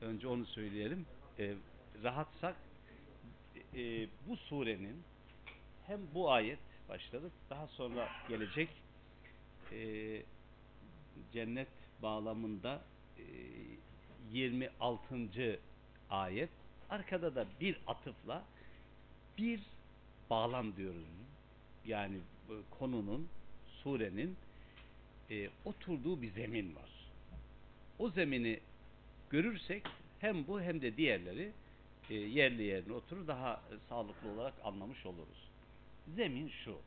önce 0.00 0.28
onu 0.28 0.46
söyleyelim. 0.46 1.06
E, 1.38 1.54
rahatsak 2.02 2.56
e, 3.74 4.08
bu 4.28 4.36
surenin 4.36 5.02
hem 5.86 6.00
bu 6.14 6.32
ayet 6.32 6.58
başladık 6.88 7.32
daha 7.50 7.66
sonra 7.66 8.08
gelecek 8.28 8.68
e, 9.72 10.22
cennet 11.32 11.68
bağlamında 12.02 12.82
e, 13.18 13.22
26. 14.32 15.60
ayet 16.10 16.50
arkada 16.90 17.34
da 17.34 17.46
bir 17.60 17.80
atıfla 17.86 18.44
bir 19.38 19.60
bağlam 20.30 20.76
diyoruz. 20.76 21.04
Yani 21.84 22.18
konunun 22.78 23.28
surenin 23.82 24.36
e, 25.30 25.48
oturduğu 25.64 26.22
bir 26.22 26.30
zemin 26.30 26.74
var. 26.74 26.90
O 27.98 28.10
zemini 28.10 28.60
görürsek 29.30 29.82
hem 30.20 30.46
bu 30.46 30.60
hem 30.60 30.80
de 30.82 30.96
diğerleri 30.96 31.52
e, 32.10 32.14
yerli 32.14 32.62
yerine 32.62 32.92
oturur 32.92 33.26
daha 33.26 33.52
e, 33.52 33.74
sağlıklı 33.88 34.30
olarak 34.30 34.54
anlamış 34.64 35.06
oluruz. 35.06 35.48
Zemin 36.16 36.48
şu. 36.48 36.78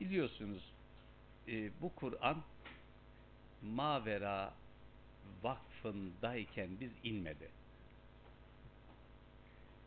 Biliyorsunuz 0.00 0.72
e, 1.48 1.70
bu 1.80 1.94
Kur'an 1.94 2.42
Mavera 3.62 4.54
vakfındayken 5.42 6.68
biz 6.80 6.90
inmedi. 7.04 7.48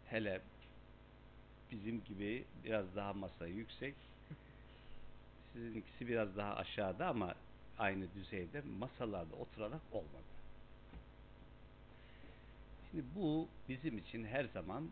Hele 0.05 0.41
bizim 1.71 2.03
gibi 2.03 2.45
biraz 2.63 2.95
daha 2.95 3.13
masa 3.13 3.47
yüksek 3.47 3.95
sizinkisi 5.53 6.07
biraz 6.07 6.37
daha 6.37 6.55
aşağıda 6.55 7.07
ama 7.07 7.35
aynı 7.79 8.13
düzeyde 8.15 8.61
masalarda 8.79 9.35
oturarak 9.35 9.81
olmadı. 9.91 10.35
Şimdi 12.91 13.03
bu 13.15 13.47
bizim 13.69 13.97
için 13.97 14.25
her 14.25 14.45
zaman 14.45 14.89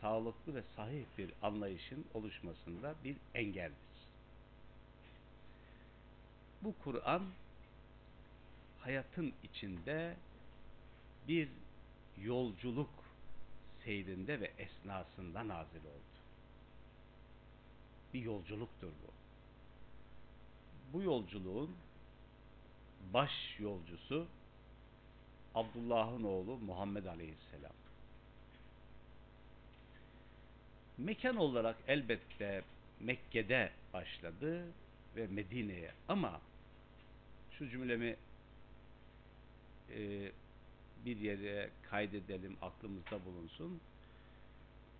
sağlıklı 0.00 0.54
ve 0.54 0.62
sahih 0.76 1.04
bir 1.18 1.30
anlayışın 1.42 2.04
oluşmasında 2.14 2.94
bir 3.04 3.16
engeldir. 3.34 3.76
Bu 6.62 6.74
Kur'an 6.84 7.22
hayatın 8.80 9.32
içinde 9.42 10.16
bir 11.28 11.48
yolculuk 12.22 12.90
seyrinde 13.84 14.40
ve 14.40 14.52
esnasında 14.58 15.48
nazil 15.48 15.80
oldu. 15.80 16.16
Bir 18.14 18.22
yolculuktur 18.22 18.88
bu. 18.88 19.12
Bu 20.92 21.02
yolculuğun 21.02 21.76
baş 23.12 23.56
yolcusu 23.58 24.26
Abdullah'ın 25.54 26.22
oğlu 26.22 26.56
Muhammed 26.56 27.04
Aleyhisselam. 27.04 27.72
Mekan 30.98 31.36
olarak 31.36 31.76
elbette 31.88 32.62
Mekke'de 33.00 33.70
başladı 33.92 34.64
ve 35.16 35.26
Medine'ye 35.26 35.92
ama 36.08 36.40
şu 37.58 37.68
cümlemi 37.70 38.16
e, 39.90 40.32
bir 41.04 41.16
yere 41.16 41.70
kaydedelim, 41.90 42.56
aklımızda 42.62 43.24
bulunsun. 43.24 43.80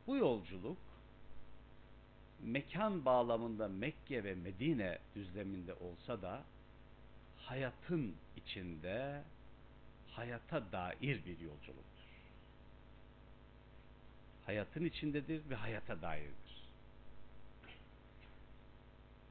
Bu 0.06 0.16
yolculuk 0.16 0.78
mekan 2.42 3.04
bağlamında 3.04 3.68
Mekke 3.68 4.24
ve 4.24 4.34
Medine 4.34 4.98
düzleminde 5.14 5.74
olsa 5.74 6.22
da 6.22 6.44
hayatın 7.46 8.16
içinde 8.36 9.22
hayata 10.10 10.72
dair 10.72 11.24
bir 11.26 11.38
yolculuktur. 11.38 12.06
Hayatın 14.46 14.84
içindedir 14.84 15.50
ve 15.50 15.54
hayata 15.54 16.02
dairdir. 16.02 16.70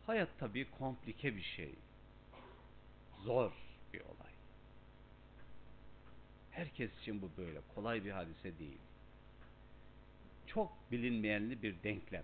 Hayat 0.06 0.30
tabii 0.40 0.72
komplike 0.72 1.36
bir 1.36 1.44
şey. 1.44 1.76
Zor 3.24 3.52
bir 3.94 4.02
olay. 4.02 4.34
Herkes 6.52 7.00
için 7.02 7.22
bu 7.22 7.32
böyle. 7.38 7.60
Kolay 7.76 8.06
bir 8.06 8.12
hadise 8.12 8.60
değil. 8.60 8.80
Çok 10.48 10.92
bilinmeyenli 10.92 11.62
bir 11.62 11.84
denklem. 11.84 12.24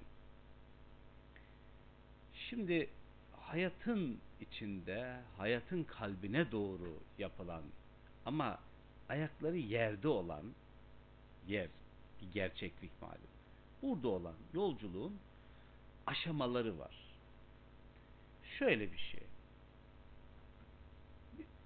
Şimdi 2.34 2.90
hayatın 3.52 4.20
içinde, 4.42 5.20
hayatın 5.38 5.84
kalbine 5.84 6.52
doğru 6.52 6.94
yapılan 7.18 7.64
ama 8.26 8.60
ayakları 9.10 9.58
yerde 9.58 10.08
olan 10.08 10.44
yer, 11.48 11.68
bir 12.22 12.32
gerçeklik 12.34 13.02
malum. 13.02 13.18
Burada 13.82 14.08
olan 14.08 14.36
yolculuğun 14.54 15.16
aşamaları 16.08 16.80
var. 16.80 16.96
Şöyle 18.60 18.92
bir 18.92 18.98
şey. 18.98 19.24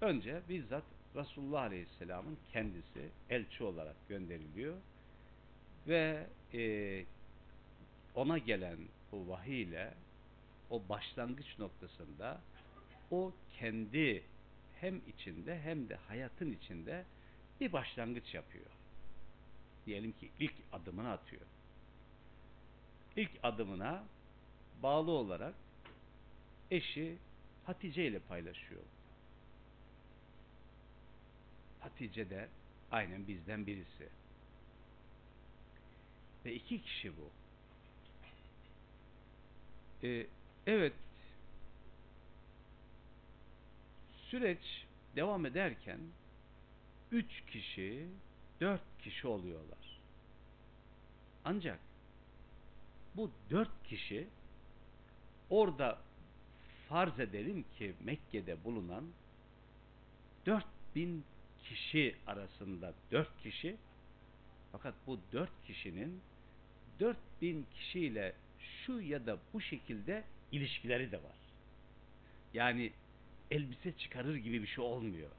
Önce 0.00 0.42
bizzat 0.48 0.84
Resulullah 1.16 1.62
Aleyhisselam'ın 1.62 2.38
kendisi 2.52 3.08
elçi 3.30 3.64
olarak 3.64 4.08
gönderiliyor 4.08 4.76
ve 5.88 6.26
e, 6.54 7.04
ona 8.14 8.38
gelen 8.38 8.78
o 9.12 9.28
vahiy 9.28 9.62
ile 9.62 9.94
o 10.70 10.88
başlangıç 10.88 11.58
noktasında 11.58 12.40
o 13.10 13.32
kendi 13.58 14.22
hem 14.80 15.00
içinde 15.08 15.60
hem 15.60 15.88
de 15.88 15.94
hayatın 15.94 16.52
içinde 16.52 17.04
bir 17.60 17.72
başlangıç 17.72 18.34
yapıyor. 18.34 18.66
Diyelim 19.86 20.12
ki 20.12 20.30
ilk 20.40 20.54
adımını 20.72 21.10
atıyor. 21.10 21.46
İlk 23.16 23.30
adımına 23.42 24.04
bağlı 24.82 25.10
olarak 25.10 25.54
eşi 26.70 27.18
Hatice 27.66 28.06
ile 28.06 28.18
paylaşıyor. 28.18 28.82
Hatice 31.80 32.30
de 32.30 32.48
aynen 32.90 33.28
bizden 33.28 33.66
birisi. 33.66 34.08
Ve 36.44 36.54
iki 36.54 36.82
kişi 36.82 37.12
bu. 37.16 37.30
Ee, 40.06 40.26
evet 40.66 40.92
süreç 44.30 44.86
devam 45.16 45.46
ederken 45.46 45.98
üç 47.12 47.44
kişi, 47.46 48.06
dört 48.60 48.82
kişi 49.02 49.28
oluyorlar. 49.28 50.00
Ancak 51.44 51.78
bu 53.14 53.30
dört 53.50 53.84
kişi 53.84 54.26
orada 55.50 55.98
farz 56.88 57.20
edelim 57.20 57.64
ki 57.78 57.94
Mekke'de 58.04 58.64
bulunan 58.64 59.04
dört 60.46 60.66
bin 60.94 61.24
kişi 61.64 62.16
arasında 62.26 62.94
dört 63.12 63.42
kişi 63.42 63.76
fakat 64.72 64.94
bu 65.06 65.18
dört 65.32 65.64
kişinin 65.66 66.20
dört 67.00 67.18
bin 67.42 67.66
kişiyle 67.74 68.34
şu 68.58 69.00
ya 69.00 69.26
da 69.26 69.38
bu 69.52 69.60
şekilde 69.60 70.24
ilişkileri 70.52 71.12
de 71.12 71.16
var. 71.16 71.36
Yani 72.54 72.92
elbise 73.50 73.92
çıkarır 73.98 74.36
gibi 74.36 74.62
bir 74.62 74.66
şey 74.66 74.84
olmuyor. 74.84 75.30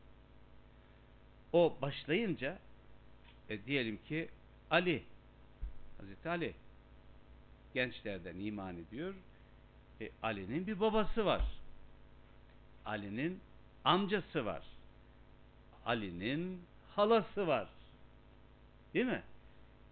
O 1.54 1.78
başlayınca 1.82 2.60
e, 3.50 3.66
diyelim 3.66 4.00
ki 4.08 4.30
Ali 4.70 5.04
Hazreti 5.98 6.30
Ali 6.30 6.54
gençlerden 7.74 8.40
iman 8.40 8.78
ediyor. 8.78 9.14
E, 10.02 10.10
Ali'nin 10.24 10.68
bir 10.68 10.80
babası 10.80 11.26
var. 11.26 11.42
Ali'nin 12.86 13.40
amcası 13.86 14.46
var. 14.46 14.64
Ali'nin 15.86 16.62
halası 16.96 17.48
var. 17.48 17.68
Değil 18.94 19.06
mi? 19.06 19.24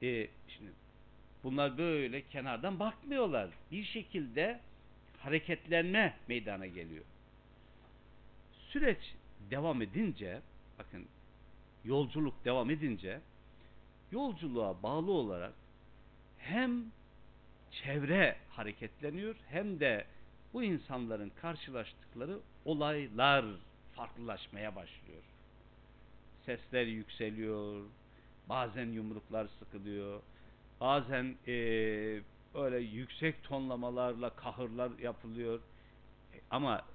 E, 0.01 0.27
şimdi 0.47 0.71
bunlar 1.43 1.77
böyle 1.77 2.21
kenardan 2.21 2.79
bakmıyorlar. 2.79 3.49
Bir 3.71 3.83
şekilde 3.83 4.59
hareketlenme 5.25 6.13
meydana 6.27 6.67
geliyor. 6.67 7.05
Süreç 8.69 9.15
devam 9.51 9.81
edince 9.81 10.41
bakın 10.79 11.05
yolculuk 11.85 12.45
devam 12.45 12.69
edince 12.69 13.19
yolculuğa 14.11 14.83
bağlı 14.83 15.11
olarak 15.11 15.53
hem 16.37 16.85
çevre 17.71 18.35
hareketleniyor 18.49 19.35
hem 19.49 19.79
de 19.79 20.05
bu 20.53 20.63
insanların 20.63 21.31
karşılaştıkları 21.41 22.39
olaylar 22.65 23.45
farklılaşmaya 23.95 24.75
başlıyor. 24.75 25.21
Sesler 26.45 26.85
yükseliyor, 26.85 27.83
bazen 28.49 28.85
yumruklar 28.85 29.47
sıkılıyor, 29.59 30.21
bazen 30.81 31.35
e, 31.47 31.55
böyle 32.55 32.77
yüksek 32.77 33.43
tonlamalarla 33.43 34.29
kahırlar 34.29 34.99
yapılıyor. 34.99 35.59
E, 36.33 36.37
ama 36.51 36.85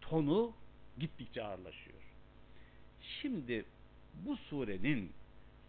tonu 0.00 0.52
gittikçe 0.98 1.44
ağırlaşıyor. 1.44 1.98
Şimdi 3.02 3.64
bu 4.14 4.36
surenin 4.36 5.12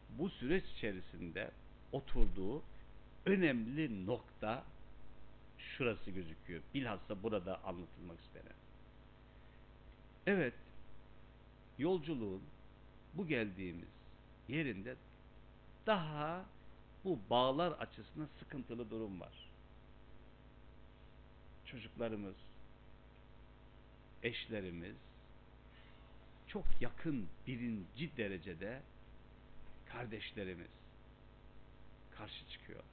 bu 0.09 0.29
süreç 0.29 0.65
içerisinde 0.65 1.51
oturduğu 1.91 2.61
önemli 3.25 4.05
nokta 4.05 4.63
şurası 5.57 6.11
gözüküyor. 6.11 6.61
Bilhassa 6.73 7.23
burada 7.23 7.63
anlatılmak 7.63 8.19
istenen. 8.19 8.55
Evet, 10.27 10.53
yolculuğun 11.77 12.41
bu 13.13 13.27
geldiğimiz 13.27 13.89
yerinde 14.47 14.95
daha 15.85 16.45
bu 17.05 17.19
bağlar 17.29 17.71
açısından 17.71 18.29
sıkıntılı 18.39 18.89
durum 18.89 19.21
var. 19.21 19.49
Çocuklarımız, 21.65 22.35
eşlerimiz 24.23 24.95
çok 26.47 26.65
yakın 26.81 27.27
birinci 27.47 28.17
derecede 28.17 28.81
kardeşlerimiz 29.85 30.71
karşı 32.17 32.49
çıkıyorlar. 32.49 32.85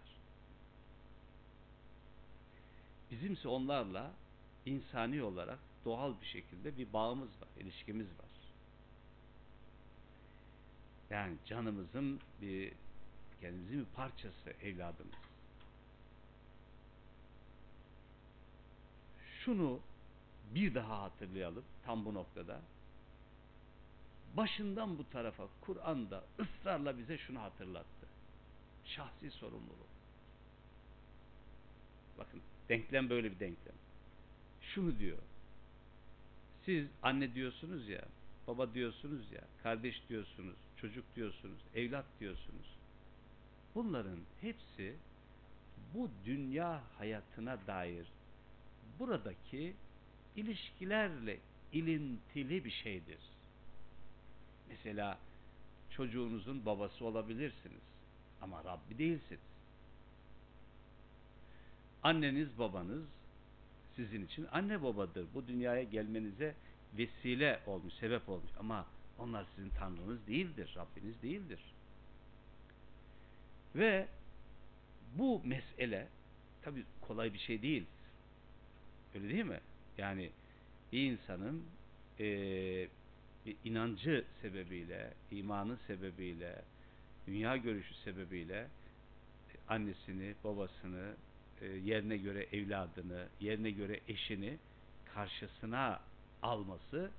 Bizimse 3.10 3.48
onlarla 3.48 4.12
insani 4.66 5.22
olarak 5.22 5.58
doğal 5.84 6.20
bir 6.20 6.26
şekilde 6.26 6.78
bir 6.78 6.92
bağımız 6.92 7.28
var, 7.28 7.48
ilişkimiz 7.60 8.06
var. 8.06 8.26
Yani 11.10 11.36
canımızın 11.46 12.20
bir 12.42 12.72
kendimizin 13.46 13.80
bir 13.80 13.96
parçası 13.96 14.50
evladımız. 14.62 15.14
Şunu 19.44 19.80
bir 20.54 20.74
daha 20.74 21.02
hatırlayalım 21.02 21.64
tam 21.84 22.04
bu 22.04 22.14
noktada. 22.14 22.60
Başından 24.36 24.98
bu 24.98 25.10
tarafa 25.10 25.48
Kur'an'da 25.60 26.24
ısrarla 26.40 26.98
bize 26.98 27.18
şunu 27.18 27.40
hatırlattı. 27.42 28.06
Şahsi 28.84 29.30
sorumluluk. 29.30 29.88
Bakın 32.18 32.42
denklem 32.68 33.10
böyle 33.10 33.30
bir 33.30 33.40
denklem. 33.40 33.74
Şunu 34.62 34.98
diyor. 34.98 35.18
Siz 36.64 36.88
anne 37.02 37.34
diyorsunuz 37.34 37.88
ya, 37.88 38.04
baba 38.46 38.74
diyorsunuz 38.74 39.32
ya, 39.32 39.44
kardeş 39.62 40.02
diyorsunuz, 40.08 40.56
çocuk 40.76 41.04
diyorsunuz, 41.16 41.58
evlat 41.74 42.06
diyorsunuz. 42.20 42.75
Bunların 43.76 44.18
hepsi 44.40 44.94
bu 45.94 46.10
dünya 46.24 46.82
hayatına 46.98 47.66
dair 47.66 48.06
buradaki 48.98 49.74
ilişkilerle 50.36 51.38
ilintili 51.72 52.64
bir 52.64 52.70
şeydir. 52.70 53.18
Mesela 54.68 55.18
çocuğunuzun 55.90 56.66
babası 56.66 57.04
olabilirsiniz 57.04 57.82
ama 58.42 58.64
Rabbi 58.64 58.98
değilsiniz. 58.98 59.40
Anneniz 62.02 62.58
babanız 62.58 63.04
sizin 63.96 64.26
için 64.26 64.46
anne 64.52 64.82
babadır. 64.82 65.26
Bu 65.34 65.48
dünyaya 65.48 65.82
gelmenize 65.82 66.54
vesile 66.98 67.60
olmuş, 67.66 67.94
sebep 67.94 68.28
olmuş 68.28 68.50
ama 68.58 68.86
onlar 69.18 69.46
sizin 69.56 69.70
tanrınız 69.70 70.26
değildir, 70.26 70.74
Rabbiniz 70.76 71.22
değildir. 71.22 71.60
Ve 73.76 74.08
bu 75.18 75.42
mesele 75.44 76.08
tabi 76.62 76.84
kolay 77.00 77.34
bir 77.34 77.38
şey 77.38 77.62
değil. 77.62 77.84
Öyle 79.14 79.28
değil 79.28 79.44
mi? 79.44 79.60
Yani 79.98 80.30
bir 80.92 81.10
insanın 81.12 81.64
e, 82.20 82.26
bir 83.46 83.56
inancı 83.64 84.24
sebebiyle, 84.42 85.12
imanı 85.30 85.76
sebebiyle, 85.86 86.62
dünya 87.26 87.56
görüşü 87.56 87.94
sebebiyle 87.94 88.68
annesini, 89.68 90.34
babasını, 90.44 91.14
e, 91.60 91.66
yerine 91.66 92.16
göre 92.16 92.46
evladını, 92.52 93.26
yerine 93.40 93.70
göre 93.70 94.00
eşini 94.08 94.58
karşısına 95.14 96.00
alması 96.42 97.10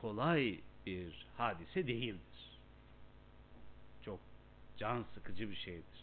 kolay 0.00 0.60
bir 0.86 1.26
hadise 1.36 1.86
değildir 1.86 2.51
can 4.82 5.04
sıkıcı 5.14 5.50
bir 5.50 5.56
şeydir. 5.56 6.02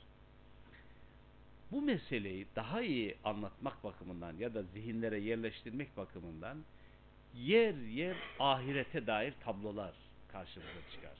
Bu 1.71 1.81
meseleyi 1.81 2.47
daha 2.55 2.81
iyi 2.81 3.17
anlatmak 3.23 3.83
bakımından 3.83 4.37
ya 4.37 4.53
da 4.53 4.63
zihinlere 4.63 5.19
yerleştirmek 5.19 5.97
bakımından 5.97 6.57
yer 7.35 7.73
yer 7.73 8.17
ahirete 8.39 9.07
dair 9.07 9.33
tablolar 9.43 9.93
karşımıza 10.31 10.91
çıkar. 10.91 11.17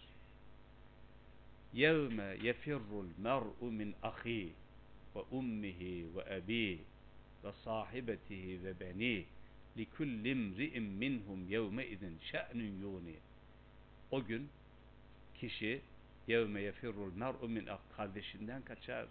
Yevme 1.74 2.38
yefirrul 2.42 3.10
mer'u 3.18 3.72
min 3.72 3.96
ahi 4.04 4.54
ve 5.16 5.20
ummihi 5.32 6.06
ve 6.16 6.36
abi 6.36 6.80
ve 7.44 7.52
sahibetihi 7.64 8.64
ve 8.64 8.80
beni 8.80 9.26
li 9.78 9.86
kulli 9.86 10.30
imri'in 10.30 10.84
minhum 10.84 11.50
yevme 11.50 11.88
idin 11.88 12.18
şe'nun 12.22 12.82
yuni. 12.82 13.16
O 14.12 14.26
gün 14.26 14.50
kişi 15.36 15.82
yevme 16.30 16.62
yefirrul 16.62 17.14
mer'u 17.16 17.48
min 17.50 17.68
kardeşinden 17.98 18.62
kaçar. 18.62 19.06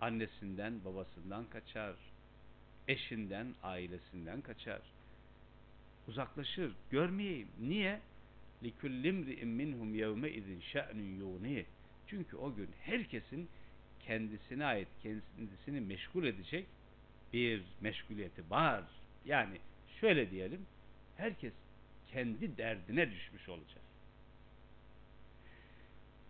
Annesinden, 0.00 0.84
babasından 0.84 1.44
kaçar. 1.44 1.94
Eşinden, 2.88 3.46
ailesinden 3.62 4.40
kaçar. 4.40 4.80
Uzaklaşır. 6.08 6.72
Görmeyeyim. 6.90 7.48
Niye? 7.60 8.00
likullimri'in 8.62 9.48
minhum 9.48 9.94
yevme 9.94 10.30
izin 10.30 10.60
şe'nün 10.60 11.18
yuğnih. 11.20 11.64
Çünkü 12.06 12.36
o 12.36 12.54
gün 12.54 12.68
herkesin 12.80 13.48
kendisine 14.00 14.64
ait, 14.64 14.88
kendisini 15.02 15.80
meşgul 15.80 16.24
edecek 16.24 16.66
bir 17.32 17.62
meşguliyeti 17.80 18.50
var. 18.50 18.84
Yani 19.24 19.58
şöyle 20.00 20.30
diyelim, 20.30 20.66
herkes 21.16 21.52
kendi 22.12 22.56
derdine 22.56 23.10
düşmüş 23.10 23.48
olacak. 23.48 23.89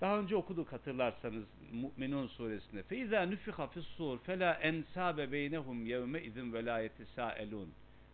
Daha 0.00 0.18
önce 0.18 0.36
okuduk 0.36 0.72
hatırlarsanız 0.72 1.44
Müminun 1.72 2.26
suresinde. 2.26 2.82
Feiza 2.82 3.26
nufiha 3.26 3.66
fi's-sur 3.66 4.18
fela 4.18 4.54
ensabe 4.54 5.32
beynehum 5.32 5.86
yevme 5.86 6.22
izin 6.22 6.52
ve 6.52 6.64
la 6.64 6.78
yetisaelun. 6.78 7.72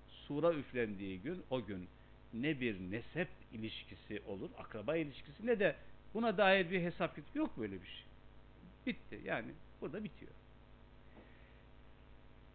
Sura 0.08 0.52
üflendiği 0.52 1.20
gün 1.20 1.42
o 1.50 1.64
gün 1.64 1.88
ne 2.34 2.60
bir 2.60 2.80
nesep 2.80 3.28
ilişkisi 3.52 4.22
olur, 4.26 4.50
akraba 4.58 4.96
ilişkisi 4.96 5.46
ne 5.46 5.60
de 5.60 5.76
buna 6.14 6.38
dair 6.38 6.70
bir 6.70 6.80
hesap 6.80 7.18
yok 7.34 7.58
böyle 7.58 7.82
bir 7.82 7.86
şey. 7.86 8.04
Bitti 8.86 9.20
yani 9.24 9.50
burada 9.80 10.04
bitiyor. 10.04 10.32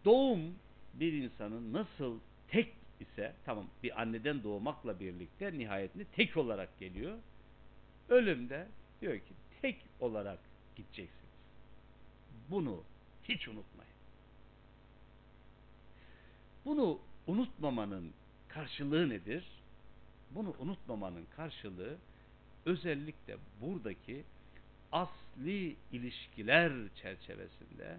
Doğum 0.04 0.54
bir 0.94 1.12
insanın 1.12 1.72
nasıl 1.72 2.18
tek 2.48 2.74
ise 3.00 3.34
tamam 3.44 3.66
bir 3.82 4.02
anneden 4.02 4.42
doğmakla 4.42 5.00
birlikte 5.00 5.58
nihayetinde 5.58 6.04
tek 6.04 6.36
olarak 6.36 6.78
geliyor. 6.78 7.18
Ölümde 8.08 8.66
diyor 9.02 9.18
ki 9.18 9.34
tek 9.62 9.84
olarak 10.00 10.38
gideceksiniz. 10.76 11.32
Bunu 12.50 12.82
hiç 13.24 13.48
unutmayın. 13.48 13.92
Bunu 16.64 16.98
unutmamanın 17.26 18.12
karşılığı 18.48 19.08
nedir? 19.08 19.44
Bunu 20.30 20.54
unutmamanın 20.58 21.26
karşılığı 21.36 21.96
özellikle 22.66 23.36
buradaki 23.60 24.24
asli 24.92 25.76
ilişkiler 25.92 26.72
çerçevesinde 27.02 27.98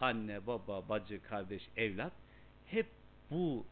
anne, 0.00 0.46
baba, 0.46 0.88
bacı, 0.88 1.22
kardeş, 1.22 1.68
evlat 1.76 2.12
hep 2.66 2.86
bu 3.30 3.66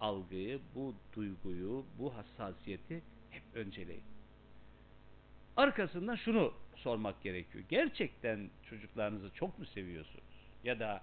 algıyı, 0.00 0.60
bu 0.74 0.94
duyguyu, 1.16 1.84
bu 1.98 2.14
hassasiyeti 2.14 3.02
hep 3.30 3.42
önceleyin. 3.54 4.15
Arkasından 5.56 6.16
şunu 6.16 6.52
sormak 6.76 7.22
gerekiyor. 7.22 7.64
Gerçekten 7.68 8.50
çocuklarınızı 8.70 9.30
çok 9.34 9.58
mu 9.58 9.66
seviyorsunuz? 9.66 10.24
Ya 10.64 10.80
da 10.80 11.02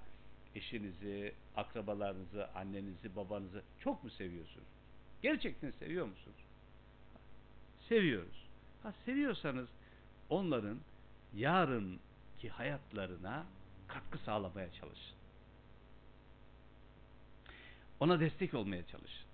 eşinizi, 0.55 1.33
akrabalarınızı, 1.55 2.47
annenizi, 2.55 3.15
babanızı 3.15 3.63
çok 3.79 4.03
mu 4.03 4.09
seviyorsunuz? 4.09 4.67
Gerçekten 5.21 5.71
seviyor 5.71 6.05
musunuz? 6.05 6.37
Seviyoruz. 7.89 8.45
Ha 8.83 8.93
seviyorsanız 9.05 9.69
onların 10.29 10.79
yarınki 11.35 12.49
hayatlarına 12.49 13.45
katkı 13.87 14.17
sağlamaya 14.17 14.73
çalışın. 14.73 15.15
Ona 17.99 18.19
destek 18.19 18.53
olmaya 18.53 18.87
çalışın. 18.87 19.27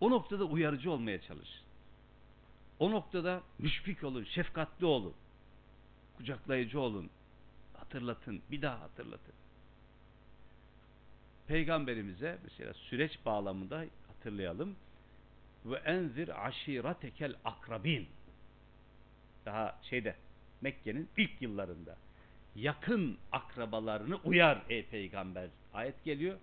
O 0.00 0.10
noktada 0.10 0.44
uyarıcı 0.44 0.90
olmaya 0.90 1.22
çalışın. 1.22 1.63
O 2.78 2.90
noktada 2.90 3.42
müşfik 3.58 4.04
olun, 4.04 4.24
şefkatli 4.24 4.86
olun. 4.86 5.14
Kucaklayıcı 6.16 6.80
olun. 6.80 7.10
Hatırlatın, 7.74 8.42
bir 8.50 8.62
daha 8.62 8.80
hatırlatın. 8.80 9.34
Peygamberimize 11.46 12.38
mesela 12.42 12.74
süreç 12.74 13.18
bağlamında 13.26 13.84
hatırlayalım. 14.08 14.76
ve 15.64 15.76
enzir 15.76 16.46
aşiretekel 16.46 17.34
akrabin. 17.44 18.08
Daha 19.46 19.78
şeyde 19.82 20.16
Mekke'nin 20.60 21.08
ilk 21.16 21.42
yıllarında 21.42 21.96
yakın 22.56 23.18
akrabalarını 23.32 24.16
uyar 24.16 24.62
ey 24.68 24.86
peygamber. 24.86 25.48
Ayet 25.74 26.04
geliyor. 26.04 26.38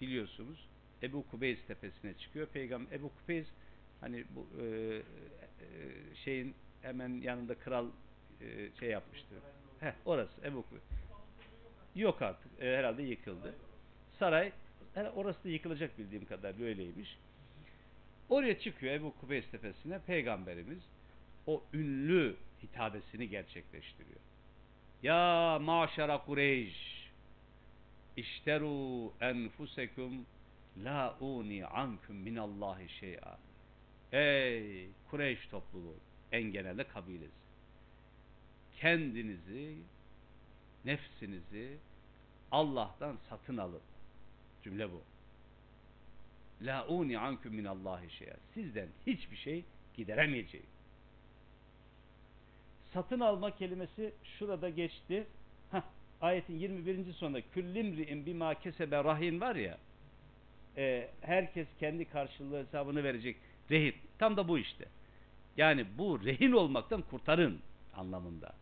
Biliyorsunuz 0.00 0.68
Ebu 1.02 1.26
Kubeys 1.30 1.66
tepesine 1.66 2.14
çıkıyor. 2.14 2.46
Peygamber 2.46 2.92
Ebu 2.92 3.10
Kubeys 3.20 3.46
hani 4.02 4.24
bu 4.30 4.62
e, 4.62 4.66
e, 4.66 5.02
şeyin 6.24 6.54
hemen 6.82 7.20
yanında 7.20 7.54
kral 7.54 7.86
e, 8.40 8.70
şey 8.80 8.90
yapmıştı. 8.90 9.34
Heh, 9.80 9.92
orası 10.04 10.46
Ebu 10.46 10.62
Kubeys. 10.62 10.82
Yok 11.94 12.22
artık. 12.22 12.62
E, 12.62 12.76
herhalde 12.76 13.02
yıkıldı. 13.02 13.54
Saray 14.18 14.52
orası 15.16 15.44
da 15.44 15.48
yıkılacak 15.48 15.98
bildiğim 15.98 16.24
kadar 16.24 16.58
böyleymiş. 16.60 17.18
Oraya 18.28 18.60
çıkıyor 18.60 18.94
Ebu 18.94 19.14
Kubeys 19.20 19.50
tepesine 19.50 19.98
peygamberimiz 19.98 20.78
o 21.46 21.62
ünlü 21.72 22.36
hitabesini 22.62 23.28
gerçekleştiriyor. 23.28 24.20
Ya 25.02 25.58
maşara 25.62 26.24
Kureyş 26.24 27.02
işteru 28.16 29.12
enfusekum 29.20 30.26
la 30.84 31.16
uni 31.20 31.66
ankum 31.66 32.16
minallahi 32.16 32.88
şey'a. 32.88 33.38
Ey 34.12 34.88
Kureyş 35.10 35.46
topluluğu 35.46 35.96
en 36.32 36.42
genelde 36.42 36.84
kabilesi. 36.84 37.42
Kendinizi, 38.80 39.76
nefsinizi 40.84 41.76
Allah'tan 42.50 43.18
satın 43.28 43.56
alın. 43.56 43.80
Cümle 44.64 44.92
bu. 44.92 45.02
La 46.62 46.86
uni 46.86 47.18
ankum 47.18 47.54
minallahi 47.54 48.10
şey'a. 48.10 48.36
Sizden 48.54 48.88
hiçbir 49.06 49.36
şey 49.36 49.64
gideremeyeceğim. 49.94 50.66
Satın 52.94 53.20
alma 53.20 53.56
kelimesi 53.56 54.12
şurada 54.38 54.68
geçti. 54.68 55.26
Heh, 55.70 55.82
ayetin 56.20 56.58
21. 56.58 57.12
sonunda 57.12 57.40
küllimri'in 57.40 58.26
bima 58.26 58.54
kesebe 58.54 59.04
rahin 59.04 59.40
var 59.40 59.56
ya 59.56 59.78
e, 60.76 61.08
herkes 61.20 61.66
kendi 61.80 62.04
karşılığı 62.04 62.58
hesabını 62.66 63.04
verecek 63.04 63.36
rehin. 63.70 63.94
Tam 64.18 64.36
da 64.36 64.48
bu 64.48 64.58
işte. 64.58 64.84
Yani 65.56 65.86
bu 65.98 66.24
rehin 66.24 66.52
olmaktan 66.52 67.02
kurtarın 67.02 67.60
anlamında. 67.96 68.54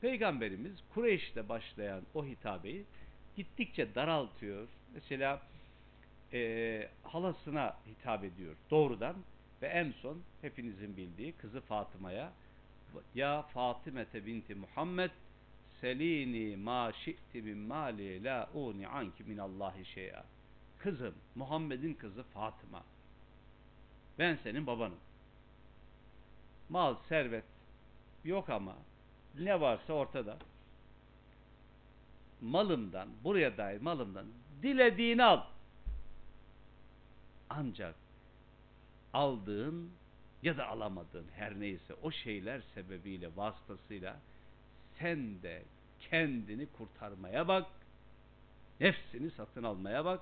Peygamberimiz 0.00 0.72
Kureyş'te 0.94 1.48
başlayan 1.48 2.02
o 2.14 2.24
hitabeyi 2.24 2.84
gittikçe 3.36 3.94
daraltıyor. 3.94 4.68
Mesela 4.94 5.42
e, 6.32 6.88
halasına 7.02 7.76
hitap 7.86 8.24
ediyor 8.24 8.54
doğrudan 8.70 9.16
ve 9.62 9.66
en 9.66 9.92
son 10.02 10.22
hepinizin 10.42 10.96
bildiği 10.96 11.32
kızı 11.32 11.60
Fatıma'ya 11.60 12.32
ya 13.14 13.42
Fatime 13.42 14.06
binti 14.26 14.54
Muhammed 14.54 15.10
selini 15.80 16.56
ma 16.56 16.92
şi'ti 16.92 17.42
min 17.42 17.58
mali 17.58 18.24
la 18.24 18.50
uni 18.54 18.88
anki 18.88 19.24
min 19.24 19.38
Allahi 19.38 19.84
şey'a. 19.84 20.24
Kızım, 20.78 21.14
Muhammed'in 21.34 21.94
kızı 21.94 22.22
Fatıma. 22.22 22.82
Ben 24.18 24.38
senin 24.42 24.66
babanım. 24.66 24.98
Mal, 26.68 26.96
servet 27.08 27.44
yok 28.24 28.50
ama 28.50 28.76
ne 29.38 29.60
varsa 29.60 29.92
ortada. 29.92 30.38
Malımdan, 32.40 33.08
buraya 33.24 33.56
dair 33.56 33.80
malımdan 33.80 34.26
dilediğini 34.62 35.24
al. 35.24 35.44
Ancak 37.50 37.94
aldığın 39.12 39.90
ya 40.42 40.56
da 40.56 40.66
alamadığın 40.66 41.26
her 41.36 41.60
neyse 41.60 41.94
o 42.02 42.10
şeyler 42.10 42.60
sebebiyle 42.74 43.36
vasıtasıyla 43.36 44.16
sen 44.98 45.42
de 45.42 45.62
kendini 46.10 46.66
kurtarmaya 46.66 47.48
bak. 47.48 47.66
Nefsini 48.80 49.30
satın 49.30 49.62
almaya 49.62 50.04
bak. 50.04 50.20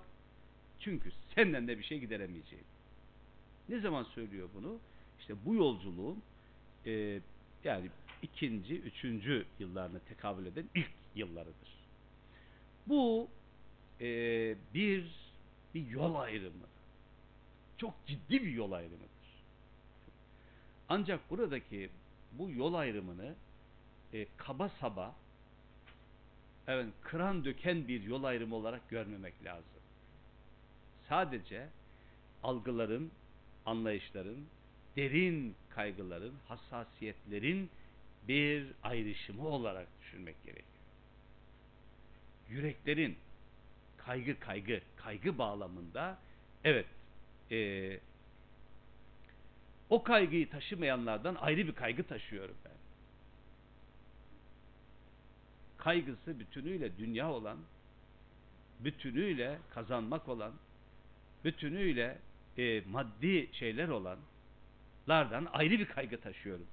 Çünkü 0.81 1.11
senden 1.35 1.69
de 1.69 1.79
bir 1.79 1.85
şey 1.85 1.99
gideremeyeceğim. 1.99 2.65
Ne 3.69 3.81
zaman 3.81 4.03
söylüyor 4.03 4.49
bunu? 4.55 4.79
İşte 5.21 5.35
bu 5.45 5.55
yolculuğun 5.55 6.23
e, 6.87 7.21
yani 7.65 7.91
ikinci, 8.23 8.81
üçüncü 8.81 9.47
yıllarına 9.59 9.99
tekabül 9.99 10.47
eden 10.47 10.69
ilk 10.75 10.93
yıllarıdır. 11.15 11.73
Bu 12.87 13.29
e, 14.01 14.07
bir 14.75 15.23
bir 15.75 15.87
yol 15.87 16.15
ayrımı. 16.15 16.67
Çok 17.79 17.95
ciddi 18.07 18.43
bir 18.43 18.53
yol 18.53 18.73
ayrımıdır. 18.73 19.09
Ancak 20.89 21.31
buradaki 21.31 21.91
bu 22.33 22.51
yol 22.51 22.75
ayrımını 22.75 23.35
e, 24.13 24.27
kaba 24.37 24.69
saba 24.69 25.15
evet, 26.67 26.87
kıran 27.03 27.45
döken 27.45 27.89
bir 27.89 28.03
yol 28.03 28.25
ayrımı 28.25 28.57
olarak 28.57 28.91
görmemek 28.91 29.45
lazım. 29.45 29.83
Sadece 31.09 31.69
algıların, 32.43 33.11
anlayışların, 33.67 34.45
derin 34.97 35.55
kaygıların, 35.71 36.35
hassasiyetlerin 36.49 37.71
bir 38.29 38.67
ayrışımı 38.83 39.49
olarak 39.49 39.89
düşünmek 40.01 40.43
gerekiyor. 40.45 40.67
Yüreklerin 42.51 43.17
kaygı 43.97 44.41
kaygı, 44.41 44.81
kaygı 44.97 45.39
bağlamında 45.39 46.19
evet 46.65 46.87
e, 47.51 47.99
o 49.91 50.03
kaygıyı 50.03 50.51
taşımayanlardan 50.51 51.35
ayrı 51.35 51.67
bir 51.67 51.73
kaygı 51.73 52.03
taşıyorum 52.03 52.57
ben. 52.65 52.73
Kaygısı 55.79 56.41
bütünüyle 56.41 56.99
dünya 56.99 57.31
olan, 57.31 57.59
bütünüyle 58.81 59.59
kazanmak 59.71 60.29
olan, 60.29 60.53
bütünüyle 61.45 62.19
e, 62.59 62.81
maddi 62.81 63.49
şeyler 63.53 63.89
olanlardan 63.89 65.49
ayrı 65.53 65.79
bir 65.79 65.87
kaygı 65.87 66.21
taşıyorum. 66.21 66.67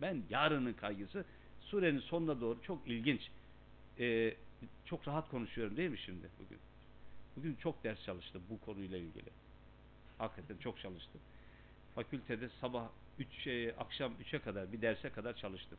Ben 0.00 0.22
yarının 0.30 0.72
kaygısı 0.72 1.24
surenin 1.60 2.00
sonuna 2.00 2.40
doğru 2.40 2.62
çok 2.62 2.88
ilginç. 2.88 3.30
E, 3.98 4.34
çok 4.84 5.08
rahat 5.08 5.30
konuşuyorum 5.30 5.76
değil 5.76 5.90
mi 5.90 5.98
şimdi 5.98 6.28
bugün? 6.38 6.58
Bugün 7.36 7.54
çok 7.54 7.84
ders 7.84 8.04
çalıştım 8.04 8.42
bu 8.50 8.60
konuyla 8.60 8.98
ilgili. 8.98 9.30
Hakikaten 10.18 10.56
çok 10.56 10.80
çalıştım 10.80 11.20
fakültede 11.94 12.48
sabah 12.60 12.88
3 13.18 13.28
şey, 13.32 13.68
akşam 13.68 14.12
3'e 14.12 14.38
kadar 14.38 14.72
bir 14.72 14.82
derse 14.82 15.10
kadar 15.10 15.36
çalıştım. 15.36 15.78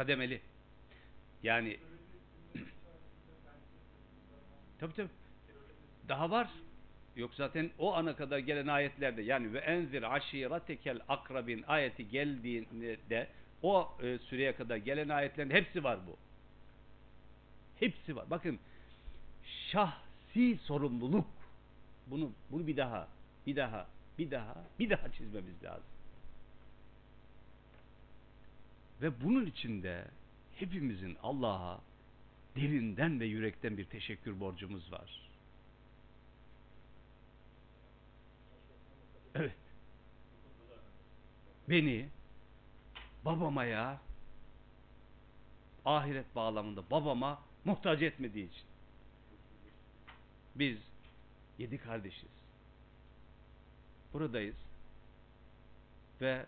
Kademeli. 0.00 0.40
Yani 1.42 1.76
tabii 4.78 4.94
tabii. 4.94 5.08
Daha 6.08 6.30
var. 6.30 6.48
Yok 7.16 7.34
zaten 7.34 7.70
o 7.78 7.94
ana 7.94 8.16
kadar 8.16 8.38
gelen 8.38 8.66
ayetlerde 8.66 9.22
yani 9.22 9.52
ve 9.52 9.58
enzir 9.58 10.14
aşiretekel 10.14 11.00
akrabin 11.08 11.62
ayeti 11.62 12.08
geldiğinde 12.08 13.28
o 13.62 13.92
e, 14.02 14.18
süreye 14.18 14.56
kadar 14.56 14.76
gelen 14.76 15.08
ayetlerin 15.08 15.50
hepsi 15.50 15.84
var 15.84 15.98
bu. 16.06 16.16
Hepsi 17.80 18.16
var. 18.16 18.30
Bakın 18.30 18.58
şahsi 19.70 20.58
sorumluluk 20.62 21.26
bunu 22.06 22.32
bunu 22.50 22.66
bir 22.66 22.76
daha 22.76 23.08
bir 23.46 23.56
daha 23.56 23.86
bir 24.18 24.30
daha 24.30 24.64
bir 24.78 24.90
daha 24.90 25.12
çizmemiz 25.12 25.64
lazım. 25.64 25.99
Ve 29.02 29.24
bunun 29.24 29.46
içinde 29.46 30.04
hepimizin 30.56 31.16
Allah'a 31.22 31.80
derinden 32.56 33.20
ve 33.20 33.26
yürekten 33.26 33.78
bir 33.78 33.84
teşekkür 33.84 34.40
borcumuz 34.40 34.92
var. 34.92 35.30
Evet. 39.34 39.56
Beni 41.68 42.08
babama 43.24 43.64
ya 43.64 44.00
ahiret 45.84 46.34
bağlamında 46.34 46.90
babama 46.90 47.42
muhtaç 47.64 48.02
etmediği 48.02 48.50
için. 48.50 48.64
Biz 50.54 50.78
yedi 51.58 51.78
kardeşiz. 51.78 52.30
Buradayız. 54.12 54.56
Ve 56.20 56.46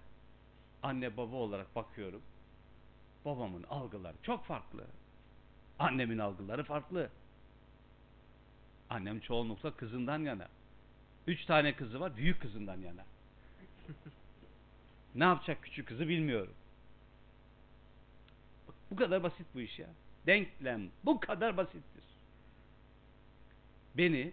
anne 0.82 1.16
baba 1.16 1.36
olarak 1.36 1.76
bakıyorum. 1.76 2.22
Babamın 3.24 3.62
algıları 3.62 4.16
çok 4.22 4.44
farklı. 4.44 4.86
Annemin 5.78 6.18
algıları 6.18 6.64
farklı. 6.64 7.10
Annem 8.90 9.20
çoğunlukla 9.20 9.76
kızından 9.76 10.18
yana. 10.18 10.48
Üç 11.26 11.44
tane 11.44 11.76
kızı 11.76 12.00
var. 12.00 12.16
Büyük 12.16 12.40
kızından 12.42 12.80
yana. 12.80 13.04
ne 15.14 15.24
yapacak 15.24 15.62
küçük 15.62 15.88
kızı 15.88 16.08
bilmiyorum. 16.08 16.54
Bak, 18.68 18.74
bu 18.90 18.96
kadar 18.96 19.22
basit 19.22 19.46
bu 19.54 19.60
iş 19.60 19.78
ya. 19.78 19.88
Denklem 20.26 20.88
bu 21.04 21.20
kadar 21.20 21.56
basittir. 21.56 22.04
Beni 23.94 24.32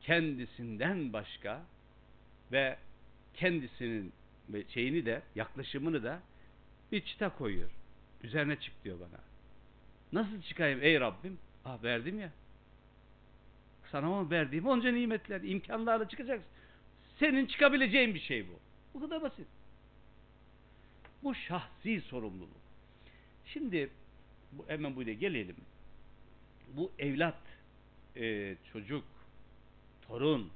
kendisinden 0.00 1.12
başka 1.12 1.62
ve 2.52 2.78
kendisinin 3.34 4.12
şeyini 4.68 5.06
de 5.06 5.22
yaklaşımını 5.34 6.02
da 6.02 6.20
bir 6.92 7.00
çıta 7.04 7.36
koyuyor. 7.36 7.70
Üzerine 8.22 8.56
çık 8.60 8.84
diyor 8.84 9.00
bana. 9.00 9.20
Nasıl 10.12 10.42
çıkayım 10.42 10.82
ey 10.82 11.00
Rabbim? 11.00 11.38
Ah 11.64 11.82
verdim 11.82 12.20
ya. 12.20 12.32
Sana 13.92 14.12
o 14.12 14.30
verdiğim 14.30 14.66
onca 14.66 14.92
nimetler, 14.92 15.40
imkanlarla 15.40 16.08
çıkacaksın. 16.08 16.46
Senin 17.18 17.46
çıkabileceğin 17.46 18.14
bir 18.14 18.20
şey 18.20 18.48
bu. 18.48 18.58
Bu 18.94 19.00
kadar 19.00 19.22
basit. 19.22 19.46
Bu 21.22 21.34
şahsi 21.34 22.00
sorumluluk. 22.00 22.56
Şimdi 23.46 23.90
bu, 24.52 24.64
hemen 24.68 24.96
buraya 24.96 25.14
gelelim. 25.14 25.56
Bu 26.76 26.92
evlat, 26.98 27.42
e, 28.16 28.56
çocuk, 28.72 29.04
torun 30.02 30.50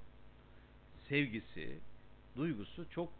sevgisi, 1.08 1.78
duygusu 2.36 2.90
çok 2.90 3.12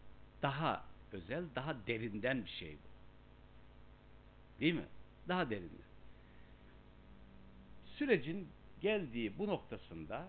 daha 0.43 0.85
özel, 1.13 1.45
daha 1.55 1.77
derinden 1.87 2.45
bir 2.45 2.51
şey 2.51 2.73
bu. 2.73 2.90
Değil 4.61 4.75
mi? 4.75 4.87
Daha 5.29 5.51
derinden. 5.51 5.91
Sürecin 7.97 8.49
geldiği 8.81 9.39
bu 9.39 9.47
noktasında 9.47 10.29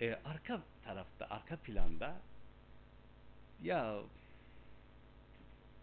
e, 0.00 0.14
arka 0.24 0.60
tarafta, 0.84 1.26
arka 1.30 1.56
planda 1.56 2.16
ya 3.62 4.00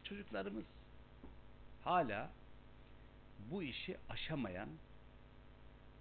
çocuklarımız 0.03 0.65
hala 1.83 2.29
bu 3.51 3.63
işi 3.63 3.98
aşamayan, 4.10 4.69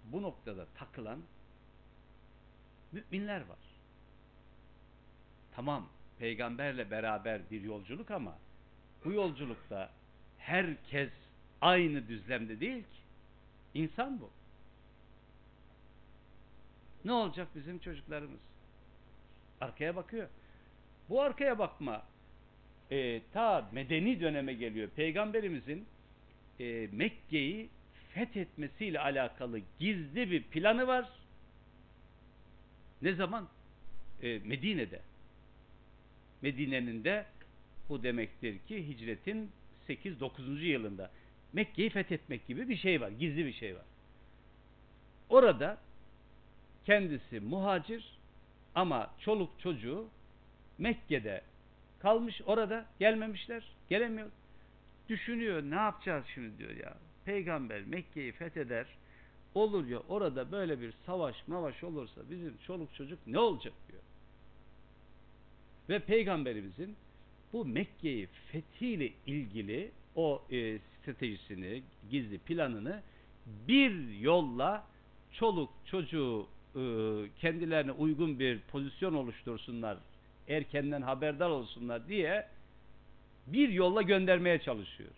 bu 0.05 0.21
noktada 0.21 0.65
takılan 0.65 1.21
müminler 2.91 3.41
var. 3.41 3.59
Tamam, 5.55 5.87
peygamberle 6.19 6.91
beraber 6.91 7.41
bir 7.51 7.61
yolculuk 7.61 8.11
ama 8.11 8.37
bu 9.05 9.11
yolculukta 9.11 9.89
herkes 10.41 11.09
aynı 11.61 12.07
düzlemde 12.07 12.59
değil 12.59 12.83
ki. 12.83 13.01
İnsan 13.73 14.21
bu. 14.21 14.29
Ne 17.05 17.11
olacak 17.11 17.47
bizim 17.55 17.79
çocuklarımız? 17.79 18.39
Arkaya 19.61 19.95
bakıyor. 19.95 20.27
Bu 21.09 21.21
arkaya 21.21 21.59
bakma 21.59 22.03
e, 22.91 23.21
ta 23.33 23.69
medeni 23.71 24.21
döneme 24.21 24.53
geliyor. 24.53 24.89
Peygamberimizin 24.89 25.85
e, 26.59 26.89
Mekke'yi 26.91 27.69
fethetmesiyle 28.13 28.99
alakalı 28.99 29.61
gizli 29.79 30.31
bir 30.31 30.43
planı 30.43 30.87
var. 30.87 31.09
Ne 33.01 33.13
zaman? 33.13 33.47
E, 34.21 34.39
Medine'de. 34.39 35.01
Medine'nin 36.41 37.03
de 37.03 37.25
bu 37.89 38.03
demektir 38.03 38.59
ki 38.59 38.87
hicretin 38.87 39.51
8-9. 39.89 40.59
yılında 40.59 41.11
Mekke'yi 41.53 41.89
fethetmek 41.89 42.47
gibi 42.47 42.69
bir 42.69 42.77
şey 42.77 43.01
var. 43.01 43.09
Gizli 43.09 43.45
bir 43.45 43.53
şey 43.53 43.75
var. 43.75 43.85
Orada 45.29 45.77
kendisi 46.85 47.39
muhacir 47.39 48.17
ama 48.75 49.09
çoluk 49.19 49.59
çocuğu 49.59 50.07
Mekke'de 50.77 51.41
kalmış 51.99 52.41
orada 52.45 52.85
gelmemişler. 52.99 53.63
Gelemiyor. 53.89 54.29
Düşünüyor 55.09 55.63
ne 55.63 55.75
yapacağız 55.75 56.25
şimdi 56.33 56.57
diyor 56.57 56.75
ya. 56.75 56.97
Peygamber 57.25 57.81
Mekke'yi 57.81 58.31
fetheder 58.31 58.85
olur 59.55 59.87
ya 59.87 59.99
orada 59.99 60.51
böyle 60.51 60.81
bir 60.81 60.93
savaş 61.05 61.47
mavaş 61.47 61.83
olursa 61.83 62.21
bizim 62.29 62.57
çoluk 62.67 62.95
çocuk 62.95 63.19
ne 63.27 63.39
olacak 63.39 63.73
diyor. 63.89 64.01
Ve 65.89 65.99
peygamberimizin 65.99 66.95
bu 67.53 67.65
Mekke'yi 67.65 68.27
fethiyle 68.51 69.09
ilgili 69.27 69.91
o 70.15 70.41
e, 70.51 70.79
stratejisini, 70.79 71.83
gizli 72.11 72.37
planını 72.37 73.01
bir 73.67 74.19
yolla 74.19 74.83
çoluk 75.31 75.69
çocuğu 75.85 76.47
e, 76.75 76.81
kendilerine 77.39 77.91
uygun 77.91 78.39
bir 78.39 78.59
pozisyon 78.59 79.13
oluştursunlar, 79.13 79.97
erkenden 80.47 81.01
haberdar 81.01 81.49
olsunlar 81.49 82.07
diye 82.07 82.47
bir 83.47 83.69
yolla 83.69 84.01
göndermeye 84.01 84.61
çalışıyor. 84.61 85.09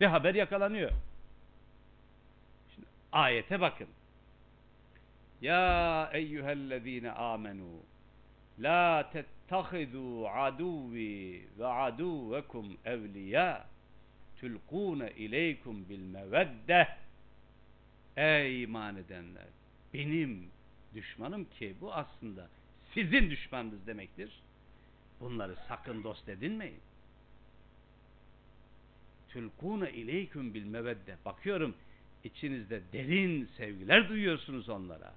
Ve 0.00 0.06
haber 0.06 0.34
yakalanıyor. 0.34 0.90
Şimdi 2.74 2.86
ayete 3.12 3.60
bakın. 3.60 3.88
Ya 5.42 6.10
eyyühellezine 6.12 7.12
amenu 7.12 7.68
la 8.58 9.10
tettehidu 9.12 10.28
aduvi 10.28 11.42
ve 11.58 11.66
aduvekum 11.66 12.76
evliya 12.84 13.66
tulkune 14.40 15.10
ileykum 15.10 15.88
bil 15.88 15.98
mevedde 15.98 16.88
Ey 18.16 18.62
iman 18.62 18.96
edenler 18.96 19.46
benim 19.94 20.50
düşmanım 20.94 21.44
ki 21.44 21.74
bu 21.80 21.94
aslında 21.94 22.48
sizin 22.94 23.30
düşmanınız 23.30 23.86
demektir. 23.86 24.42
Bunları 25.20 25.56
sakın 25.68 26.04
dost 26.04 26.28
edinmeyin. 26.28 26.80
Tülkûne 29.28 29.90
ileyküm 29.92 30.54
bil 30.54 30.64
mevedde. 30.64 31.16
Bakıyorum 31.24 31.74
içinizde 32.24 32.82
derin 32.92 33.48
sevgiler 33.56 34.08
duyuyorsunuz 34.08 34.68
onlara. 34.68 35.14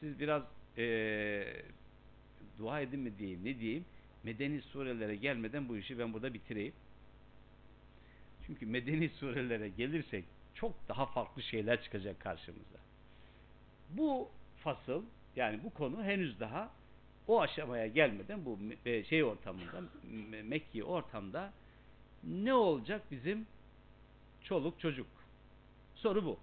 Siz 0.00 0.20
biraz 0.20 0.42
ee, 0.78 1.62
dua 2.58 2.80
edin 2.80 3.00
mi 3.00 3.18
diyeyim 3.18 3.44
ne 3.44 3.58
diyeyim. 3.58 3.84
Medeni 4.22 4.62
surelere 4.62 5.16
gelmeden 5.16 5.68
bu 5.68 5.76
işi 5.76 5.98
ben 5.98 6.12
burada 6.12 6.34
bitireyim. 6.34 6.72
Çünkü 8.46 8.66
medeni 8.66 9.08
surelere 9.08 9.68
gelirsek 9.68 10.24
çok 10.54 10.88
daha 10.88 11.06
farklı 11.06 11.42
şeyler 11.42 11.82
çıkacak 11.82 12.20
karşımıza. 12.20 12.78
Bu 13.90 14.28
fasıl 14.56 15.02
yani 15.36 15.64
bu 15.64 15.70
konu 15.70 16.04
henüz 16.04 16.40
daha 16.40 16.70
o 17.28 17.40
aşamaya 17.40 17.86
gelmeden 17.86 18.44
bu 18.44 18.58
şey 19.08 19.24
ortamında 19.24 19.82
Mekki 20.44 20.84
ortamda 20.84 21.52
ne 22.24 22.54
olacak 22.54 23.02
bizim 23.10 23.46
çoluk 24.42 24.80
çocuk? 24.80 25.06
Soru 25.94 26.24
bu. 26.24 26.38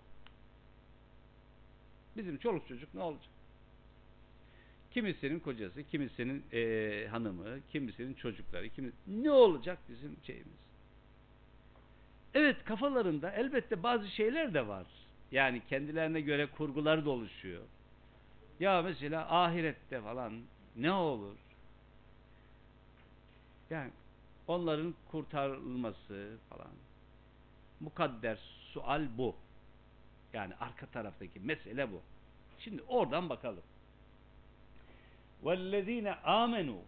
Bizim 2.18 2.38
çoluk 2.38 2.68
çocuk 2.68 2.94
ne 2.94 3.02
olacak? 3.02 3.32
Kimisinin 4.94 5.40
kocası, 5.40 5.84
kimisinin 5.84 6.44
e, 6.54 7.08
hanımı, 7.08 7.46
kimisinin 7.72 8.14
çocukları, 8.14 8.70
kimis 8.70 8.94
ne 9.08 9.32
olacak 9.32 9.80
bizim 9.90 10.18
şeyimiz? 10.24 10.64
Evet 12.34 12.64
kafalarında 12.66 13.32
elbette 13.32 13.84
bazı 13.84 14.08
şeyler 14.10 14.54
de 14.54 14.68
var. 14.68 14.88
Yani 15.32 15.62
kendilerine 15.70 16.22
göre 16.22 16.46
kurgular 16.46 17.06
da 17.06 17.10
oluşuyor. 17.10 17.64
Ya 18.60 18.82
mesela 18.82 19.44
ahirette 19.44 20.02
falan 20.02 20.42
ne 20.76 20.92
olur? 20.92 21.36
Yani 23.70 23.92
onların 24.48 24.96
kurtarılması 25.12 26.38
falan. 26.50 26.72
Mukadder 27.80 28.40
sual 28.74 29.08
bu. 29.18 29.36
Yani 30.34 30.56
arka 30.56 30.86
taraftaki 30.86 31.40
mesele 31.40 31.92
bu. 31.92 32.02
Şimdi 32.60 32.82
oradan 32.88 33.30
bakalım. 33.30 33.64
وَالَّذ۪ينَ 35.45 36.09
آمَنُوا 36.43 36.83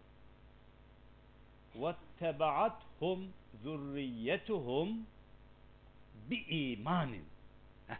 وَاتَّبَعَتْهُمْ 1.81 3.19
ذُرِّيَّتُهُمْ 3.63 4.89
bi 6.29 6.37
imanin. 6.49 7.25
Heh. 7.87 7.99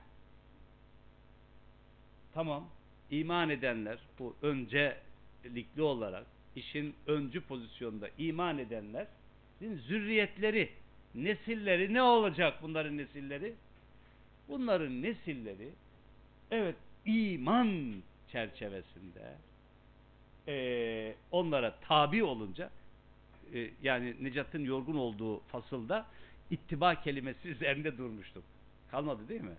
Tamam. 2.34 2.68
iman 3.12 3.50
edenler 3.50 4.00
bu 4.20 4.36
öncelikli 4.42 5.82
olarak 5.82 6.26
işin 6.56 6.96
öncü 7.08 7.42
pozisyonda 7.42 8.10
iman 8.18 8.58
edenler 8.58 9.08
zürriyetleri, 9.62 10.70
nesilleri 11.16 11.94
ne 11.94 12.02
olacak 12.02 12.60
bunların 12.62 12.98
nesilleri? 12.98 13.54
Bunların 14.48 15.02
nesilleri 15.02 15.70
evet 16.52 16.76
iman 17.06 17.94
çerçevesinde 18.32 19.36
e, 20.49 21.15
onlara 21.31 21.77
tabi 21.81 22.25
olunca 22.25 22.71
e, 23.55 23.71
yani 23.83 24.15
Necat'ın 24.21 24.65
yorgun 24.65 24.97
olduğu 24.97 25.41
fasılda 25.41 26.07
ittiba 26.51 27.03
kelimesi 27.03 27.49
üzerinde 27.49 27.99
durmuştuk. 27.99 28.45
Kalmadı 28.91 29.29
değil 29.29 29.41
mi? 29.41 29.57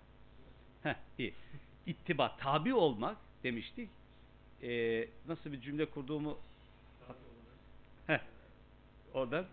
Heh, 0.84 0.96
iyi. 1.18 1.34
İttiba, 1.86 2.38
tabi 2.38 2.74
olmak 2.74 3.18
demiştik. 3.44 3.90
e, 4.64 5.08
nasıl 5.28 5.52
bir 5.52 5.62
cümle 5.62 5.86
kurduğumu 5.86 6.38
Heh, 8.08 8.20
oradan 9.14 9.46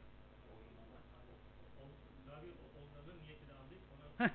Heh. 4.18 4.28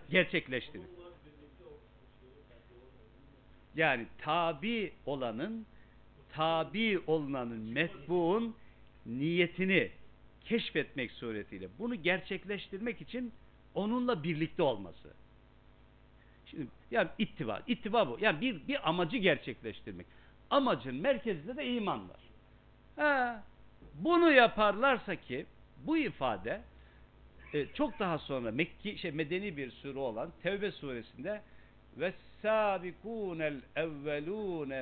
Yani 3.76 4.08
tabi 4.18 4.94
olanın 5.06 5.66
tabi 6.40 7.00
olunanın 7.08 7.60
metbuun 7.60 8.56
niyetini 9.06 9.92
keşfetmek 10.46 11.12
suretiyle 11.12 11.68
bunu 11.80 11.96
gerçekleştirmek 11.96 13.02
için 13.02 13.32
onunla 13.76 14.24
birlikte 14.24 14.64
olması. 14.64 15.14
Şimdi 16.46 16.68
yani 16.92 17.10
ittiba, 17.18 17.62
ittiba 17.68 18.08
bu. 18.08 18.18
Yani 18.22 18.42
bir 18.42 18.68
bir 18.68 18.90
amacı 18.90 19.18
gerçekleştirmek. 19.18 20.06
Amacın 20.50 20.96
merkezinde 20.96 21.58
de 21.58 21.66
iman 21.66 22.10
var. 22.10 22.20
Ha, 22.96 23.44
bunu 23.94 24.32
yaparlarsa 24.32 25.16
ki 25.16 25.46
bu 25.86 25.98
ifade 25.98 26.62
e, 27.54 27.66
çok 27.74 28.00
daha 28.00 28.18
sonra 28.18 28.52
Mekki 28.52 28.98
şey 28.98 29.12
medeni 29.12 29.58
bir 29.58 29.72
sure 29.72 30.00
olan 30.00 30.32
Tevbe 30.44 30.72
suresinde 30.72 31.42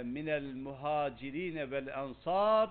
minel 0.03 0.53
muhacirin 0.55 1.71
vel 1.71 1.99
ansar 1.99 2.69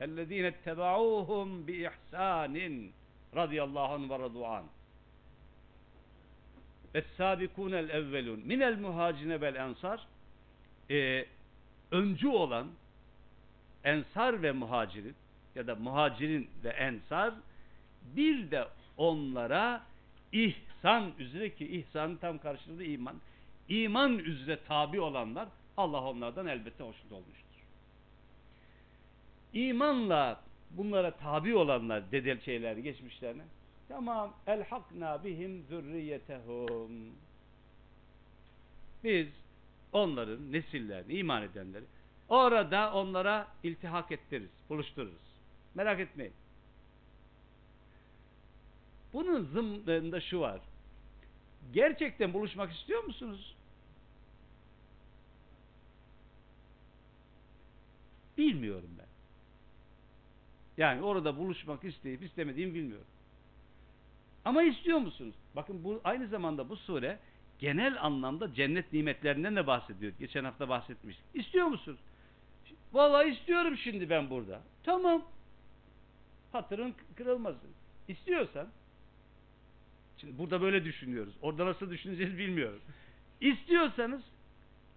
ellezine 0.00 0.46
ettebauhum 0.46 1.66
bi 1.66 1.72
ihsanin 1.72 2.92
radıyallahu 3.36 3.94
anh 3.94 4.10
ve 4.10 4.18
radu'an 4.18 4.64
ve 6.94 7.04
sabikunel 7.16 7.88
evvelun 7.88 8.40
minel 8.46 8.78
muhacirine 8.78 9.40
vel 9.40 9.54
ensar 9.54 10.06
e, 10.90 11.26
öncü 11.90 12.28
olan 12.28 12.66
ensar 13.84 14.42
ve 14.42 14.52
muhacirin 14.52 15.14
ya 15.54 15.66
da 15.66 15.74
muhacirin 15.74 16.50
ve 16.64 16.68
ensar 16.68 17.34
bir 18.16 18.50
de 18.50 18.64
onlara 18.96 19.82
ihsan 20.32 21.12
üzere 21.18 21.54
ki 21.54 21.78
ihsanın 21.78 22.16
tam 22.16 22.38
karşılığı 22.38 22.84
iman. 22.84 23.16
İman 23.68 24.18
üzere 24.18 24.58
tabi 24.68 25.00
olanlar 25.00 25.48
Allah 25.76 26.04
onlardan 26.04 26.46
elbette 26.46 26.84
hoşnut 26.84 27.12
olmuştur. 27.12 27.62
İmanla 29.52 30.40
bunlara 30.70 31.10
tabi 31.10 31.54
olanlar 31.54 32.12
dedel 32.12 32.40
şeyler 32.40 32.76
geçmişlerine 32.76 33.44
tamam 33.88 34.34
elhakna 34.46 35.24
bihim 35.24 35.62
zürriyetehum 35.68 37.12
biz 39.04 39.28
onların 39.92 40.52
nesillerini 40.52 41.14
iman 41.14 41.42
edenleri 41.42 41.84
orada 42.28 42.92
onlara 42.94 43.48
iltihak 43.62 44.12
ettiririz, 44.12 44.50
buluştururuz. 44.68 45.32
Merak 45.74 46.00
etmeyin. 46.00 46.34
Bunun 49.12 49.44
zımnında 49.44 50.20
şu 50.20 50.40
var. 50.40 50.60
Gerçekten 51.72 52.32
buluşmak 52.32 52.72
istiyor 52.72 53.04
musunuz? 53.04 53.56
Bilmiyorum 58.38 58.90
ben. 58.98 59.06
Yani 60.76 61.02
orada 61.02 61.36
buluşmak 61.36 61.84
isteyip 61.84 62.22
istemediğimi 62.22 62.74
bilmiyorum. 62.74 63.06
Ama 64.44 64.62
istiyor 64.62 64.98
musunuz? 64.98 65.34
Bakın 65.56 65.84
bu 65.84 66.00
aynı 66.04 66.28
zamanda 66.28 66.68
bu 66.68 66.76
sure 66.76 67.18
genel 67.58 68.02
anlamda 68.02 68.54
cennet 68.54 68.92
nimetlerinden 68.92 69.56
de 69.56 69.66
bahsediyor. 69.66 70.12
Geçen 70.18 70.44
hafta 70.44 70.68
bahsetmiştik. 70.68 71.24
İstiyor 71.34 71.66
musunuz? 71.66 71.98
Vallahi 72.92 73.28
istiyorum 73.30 73.76
şimdi 73.76 74.10
ben 74.10 74.30
burada. 74.30 74.60
Tamam. 74.84 75.22
Hatırın 76.52 76.94
kırılmasın. 77.16 77.70
İstiyorsan 78.08 78.68
Şimdi 80.22 80.38
burada 80.38 80.62
böyle 80.62 80.84
düşünüyoruz. 80.84 81.34
Orada 81.42 81.66
nasıl 81.66 81.90
düşüneceğiz 81.90 82.38
bilmiyorum. 82.38 82.80
İstiyorsanız 83.40 84.22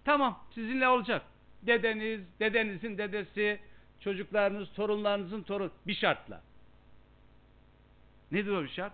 tamam 0.04 0.44
sizinle 0.54 0.88
olacak. 0.88 1.22
Dedeniz, 1.62 2.20
dedenizin 2.40 2.98
dedesi, 2.98 3.60
çocuklarınız, 4.00 4.72
torunlarınızın 4.72 5.42
torun 5.42 5.72
bir 5.86 5.94
şartla. 5.94 6.42
Nedir 8.32 8.50
o 8.50 8.62
bir 8.62 8.68
şart? 8.68 8.92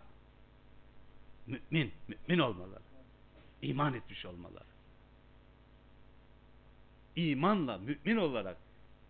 Mümin, 1.47 1.93
mümin 2.09 2.39
olmaları. 2.39 2.83
İman 3.63 3.95
etmiş 3.95 4.27
olmaları. 4.27 4.65
İmanla 7.17 7.79
mümin 7.79 8.17
olarak 8.17 8.57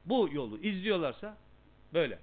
bu 0.05 0.29
yolu 0.33 0.59
izliyorlarsa 0.59 1.37
böyle. 1.95 2.19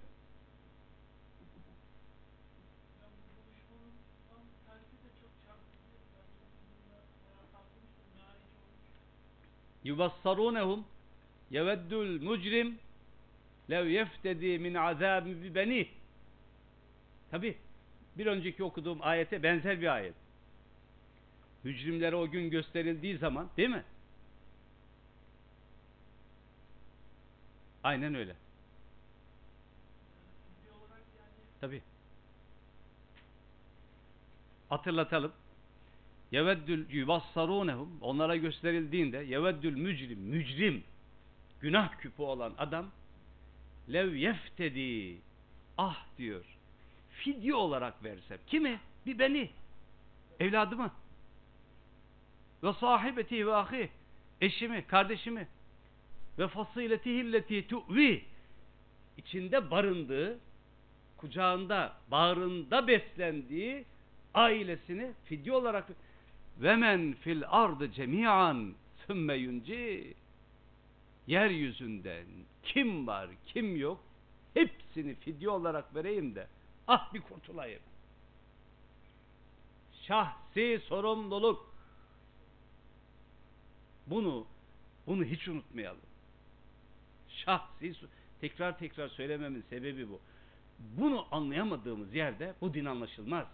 Yubassarunehum 9.83 10.85
yeveddül 11.51 12.21
mucrim 12.21 12.79
lev 13.69 13.87
yeftedi 13.87 14.59
min 14.59 14.73
azabi 14.73 15.43
bi 15.43 15.55
benih 15.55 15.87
tabi 17.31 17.57
bir 18.19 18.25
önceki 18.25 18.63
okuduğum 18.63 18.97
ayete 19.01 19.43
benzer 19.43 19.81
bir 19.81 19.93
ayet. 19.93 20.15
Mücrimlere 21.63 22.15
o 22.15 22.29
gün 22.29 22.49
gösterildiği 22.49 23.17
zaman 23.17 23.49
değil 23.57 23.69
mi? 23.69 23.83
Aynen 27.83 28.15
öyle. 28.15 28.35
Tabi 31.61 31.81
hatırlatalım 34.69 35.33
yeveddül 36.31 36.89
yuvassarunehum 36.89 37.97
onlara 38.01 38.35
gösterildiğinde 38.35 39.17
yeveddül 39.17 39.75
mücrim 39.75 40.19
mücrim 40.19 40.83
günah 41.61 41.97
küpü 41.97 42.21
olan 42.21 42.53
adam 42.57 42.85
lev 43.93 44.13
yeftedi 44.13 45.17
ah 45.77 46.05
diyor 46.17 46.59
fidye 47.19 47.55
olarak 47.55 48.03
versem. 48.03 48.37
Kimi 48.47 48.79
bir 49.05 49.19
beni. 49.19 49.49
Evladımı. 50.39 50.91
Ve 52.63 52.73
sahibeti 52.73 53.47
ve 53.47 53.55
ahi 53.55 53.89
eşimi 54.41 54.87
kardeşimi. 54.87 55.47
Ve 56.39 56.47
fasiletihi 56.47 57.21
illeti 57.21 57.67
tu'vi. 57.67 58.23
İçinde 59.17 59.71
barındığı 59.71 60.39
kucağında 61.17 61.93
bağrında 62.11 62.87
beslendiği 62.87 63.85
ailesini 64.33 65.11
fidye 65.25 65.53
olarak 65.53 65.85
ve 66.59 66.75
men 66.75 67.13
fil 67.13 67.43
ardı 67.47 67.91
cemiyan 67.91 68.73
sümme 69.07 69.35
yunci. 69.35 70.13
Yeryüzünden 71.27 72.25
kim 72.63 73.07
var 73.07 73.29
kim 73.45 73.77
yok 73.77 74.03
hepsini 74.53 75.15
fidye 75.15 75.49
olarak 75.49 75.95
vereyim 75.95 76.35
de 76.35 76.47
ah 76.87 77.13
bir 77.13 77.21
kurtulayım. 77.21 77.81
Şahsi 80.01 80.81
sorumluluk. 80.87 81.73
Bunu 84.07 84.45
bunu 85.07 85.23
hiç 85.23 85.47
unutmayalım. 85.47 86.01
Şahsi 87.29 87.93
tekrar 88.41 88.79
tekrar 88.79 89.07
söylememin 89.07 89.63
sebebi 89.69 90.09
bu. 90.09 90.19
Bunu 90.79 91.25
anlayamadığımız 91.31 92.15
yerde 92.15 92.55
bu 92.61 92.73
din 92.73 92.85
anlaşılmaz 92.85 93.47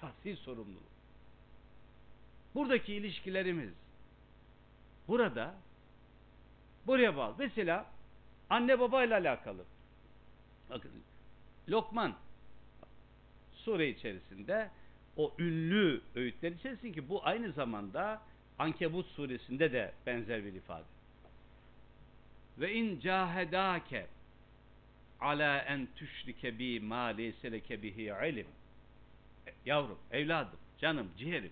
şahsi 0.00 0.36
sorumluluk. 0.36 0.96
Buradaki 2.54 2.94
ilişkilerimiz 2.94 3.72
burada 5.08 5.54
buraya 6.86 7.16
bağlı. 7.16 7.34
Mesela 7.38 7.86
anne 8.50 8.80
baba 8.80 9.04
ile 9.04 9.14
alakalı. 9.14 9.64
Bakın 10.70 10.90
Lokman 11.68 12.14
sure 13.54 13.88
içerisinde 13.88 14.70
o 15.16 15.34
ünlü 15.38 16.00
öğütler 16.14 16.52
içerisinde 16.52 16.92
ki 16.92 17.08
bu 17.08 17.26
aynı 17.26 17.52
zamanda 17.52 18.22
Ankebut 18.58 19.06
suresinde 19.06 19.72
de 19.72 19.92
benzer 20.06 20.44
bir 20.44 20.52
ifade. 20.52 20.84
Ve 22.58 22.74
in 22.74 23.00
cahedake 23.00 24.06
ala 25.20 25.58
en 25.58 25.88
tüşrike 25.96 26.58
bi 26.58 26.80
ma 26.80 27.04
leyse 27.04 27.52
leke 27.52 27.82
bihi 27.82 28.02
ilim 28.02 28.46
yavrum, 29.65 29.99
evladım, 30.11 30.59
canım, 30.79 31.11
ciğerim. 31.17 31.51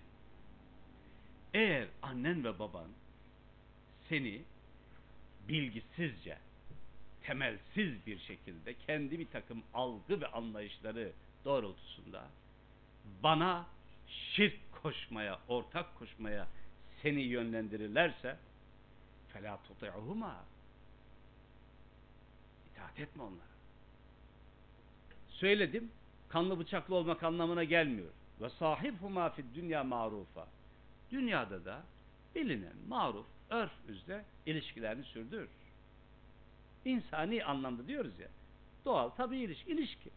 Eğer 1.54 1.88
annen 2.02 2.44
ve 2.44 2.58
baban 2.58 2.88
seni 4.08 4.42
bilgisizce, 5.48 6.38
temelsiz 7.22 8.06
bir 8.06 8.18
şekilde 8.18 8.74
kendi 8.74 9.18
bir 9.18 9.26
takım 9.26 9.62
algı 9.74 10.20
ve 10.20 10.26
anlayışları 10.26 11.12
doğrultusunda 11.44 12.28
bana 13.22 13.66
şirk 14.08 14.56
koşmaya, 14.82 15.38
ortak 15.48 15.98
koşmaya 15.98 16.48
seni 17.02 17.20
yönlendirirlerse 17.20 18.36
فَلَا 19.34 19.58
تُطِعُهُمَا 19.68 20.34
İtaat 22.72 23.00
etme 23.00 23.22
onlara. 23.22 23.50
Söyledim, 25.28 25.90
kanlı 26.35 26.59
bıçaklı 26.59 26.95
olmak 26.95 27.23
anlamına 27.23 27.63
gelmiyor. 27.63 28.09
Ve 28.41 28.49
sahibhuma 28.49 29.29
fid 29.29 29.45
dünya 29.55 29.83
marufa. 29.83 30.47
Dünyada 31.11 31.65
da 31.65 31.83
bilinen 32.35 32.73
maruf, 32.87 33.25
örf 33.49 33.71
üzere 33.87 34.25
ilişkilerini 34.45 35.03
sürdür. 35.03 35.49
İnsani 36.85 37.45
anlamda 37.45 37.87
diyoruz 37.87 38.19
ya. 38.19 38.27
Doğal, 38.85 39.09
tabii 39.09 39.37
ilişki, 39.37 39.71
ilişki. 39.71 40.09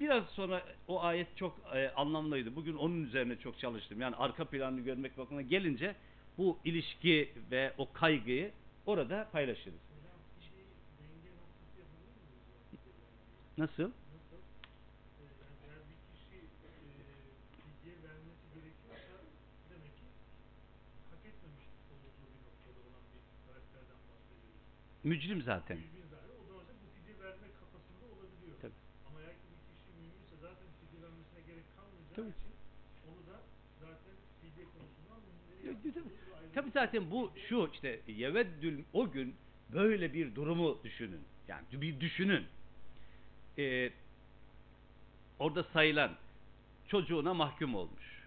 Biraz 0.00 0.24
sonra 0.26 0.62
o 0.88 1.02
ayet 1.02 1.36
çok 1.36 1.60
e, 1.74 1.90
anlamlıydı. 1.90 2.56
Bugün 2.56 2.76
onun 2.76 3.04
üzerine 3.04 3.36
çok 3.36 3.58
çalıştım. 3.58 4.00
Yani 4.00 4.16
arka 4.16 4.44
planını 4.44 4.80
görmek 4.80 5.18
bakımına 5.18 5.42
gelince 5.42 5.94
bu 6.38 6.58
ilişki 6.64 7.32
ve 7.50 7.72
o 7.78 7.92
kaygıyı 7.92 8.52
orada 8.86 9.28
paylaşırız. 9.32 9.91
Bahsediyoruz. 13.58 13.94
Mücrim 25.04 25.42
zaten. 25.42 25.76
Mümin 25.76 26.02
zaten 36.54 36.64
bu 36.64 36.70
zaten 36.74 37.10
bu 37.10 37.32
şu 37.48 37.70
işte 37.72 38.00
yeveddül 38.06 38.82
o 38.92 39.10
gün 39.10 39.34
böyle 39.72 40.14
bir 40.14 40.34
durumu 40.34 40.78
düşünün. 40.84 41.20
Yani 41.48 41.64
bir 41.72 42.00
düşünün. 42.00 42.44
Ee, 43.58 43.90
orada 45.38 45.62
sayılan 45.62 46.10
çocuğuna 46.88 47.34
mahkum 47.34 47.74
olmuş. 47.74 48.22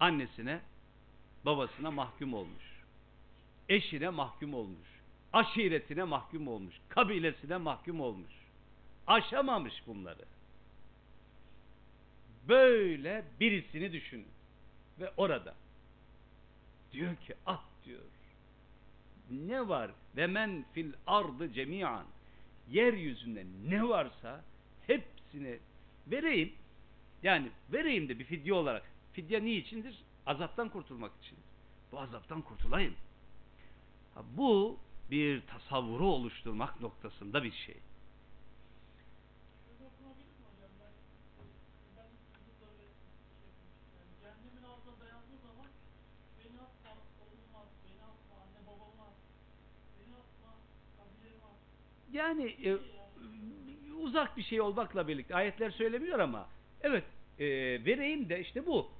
Annesine, 0.00 0.60
babasına 1.44 1.90
mahkum 1.90 2.34
olmuş. 2.34 2.64
Eşine 3.68 4.08
mahkum 4.08 4.54
olmuş. 4.54 4.88
Aşiretine 5.32 6.04
mahkum 6.04 6.48
olmuş. 6.48 6.74
Kabilesine 6.88 7.56
mahkum 7.56 8.00
olmuş. 8.00 8.32
Aşamamış 9.06 9.82
bunları 9.86 10.24
böyle 12.48 13.24
birisini 13.40 13.92
düşünün. 13.92 14.28
Ve 15.00 15.12
orada 15.16 15.54
diyor 16.92 17.16
ki 17.16 17.34
at 17.46 17.60
diyor. 17.84 18.00
Ne 19.30 19.68
var? 19.68 19.90
Ve 20.16 20.26
men 20.26 20.64
fil 20.72 20.92
ardı 21.06 21.52
cemiyan. 21.52 22.06
Yeryüzünde 22.70 23.46
ne 23.68 23.88
varsa 23.88 24.44
hepsini 24.86 25.58
vereyim. 26.06 26.52
Yani 27.22 27.50
vereyim 27.72 28.08
de 28.08 28.18
bir 28.18 28.24
fidye 28.24 28.54
olarak. 28.54 28.82
Fidye 29.12 29.44
niçindir? 29.44 30.02
Azaptan 30.26 30.68
kurtulmak 30.68 31.12
için. 31.22 31.38
Bu 31.92 32.00
azaptan 32.00 32.42
kurtulayım. 32.42 32.94
Ha, 34.14 34.22
bu 34.36 34.78
bir 35.10 35.46
tasavvuru 35.46 36.06
oluşturmak 36.06 36.80
noktasında 36.80 37.44
bir 37.44 37.52
şey. 37.52 37.76
Yani 52.12 52.56
e, 52.64 52.78
uzak 54.02 54.36
bir 54.36 54.42
şey 54.42 54.60
olmakla 54.60 55.08
birlikte 55.08 55.34
ayetler 55.34 55.70
söylemiyor 55.70 56.18
ama 56.18 56.48
evet 56.82 57.04
e, 57.38 57.46
vereyim 57.84 58.28
de 58.28 58.40
işte 58.40 58.66
bu. 58.66 58.90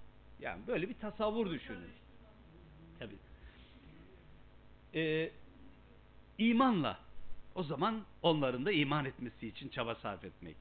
Yani 0.41 0.67
böyle 0.67 0.89
bir 0.89 0.95
tasavvur 0.95 1.51
düşünün. 1.51 1.91
Tabii. 2.99 3.17
E, 4.95 5.31
imanla 6.39 6.99
o 7.55 7.63
zaman 7.63 8.05
onların 8.23 8.67
da 8.67 8.73
iman 8.73 9.05
etmesi 9.05 9.49
için 9.49 9.69
çaba 9.69 9.95
sarf 9.95 10.25
etmek, 10.25 10.57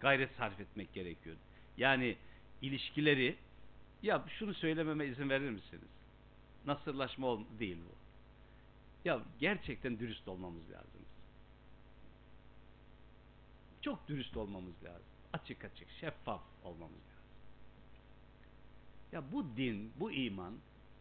gayret 0.00 0.30
sarf 0.38 0.60
etmek 0.60 0.94
gerekiyor. 0.94 1.36
Yani 1.76 2.16
ilişkileri 2.62 3.36
ya 4.02 4.24
şunu 4.38 4.54
söylememe 4.54 5.06
izin 5.06 5.30
verir 5.30 5.50
misiniz? 5.50 5.88
Nasırlaşma 6.66 7.38
değil 7.58 7.78
bu. 7.88 7.94
Ya 9.08 9.22
gerçekten 9.38 9.98
dürüst 9.98 10.28
olmamız 10.28 10.70
lazım. 10.70 11.00
Çok 13.82 14.08
dürüst 14.08 14.36
olmamız 14.36 14.84
lazım. 14.84 15.06
Açık 15.32 15.64
açık, 15.64 15.90
şeffaf 16.00 16.40
olmamız 16.64 16.92
lazım. 16.92 17.16
Ya 19.12 19.32
bu 19.32 19.56
din, 19.56 19.92
bu 20.00 20.12
iman 20.12 20.54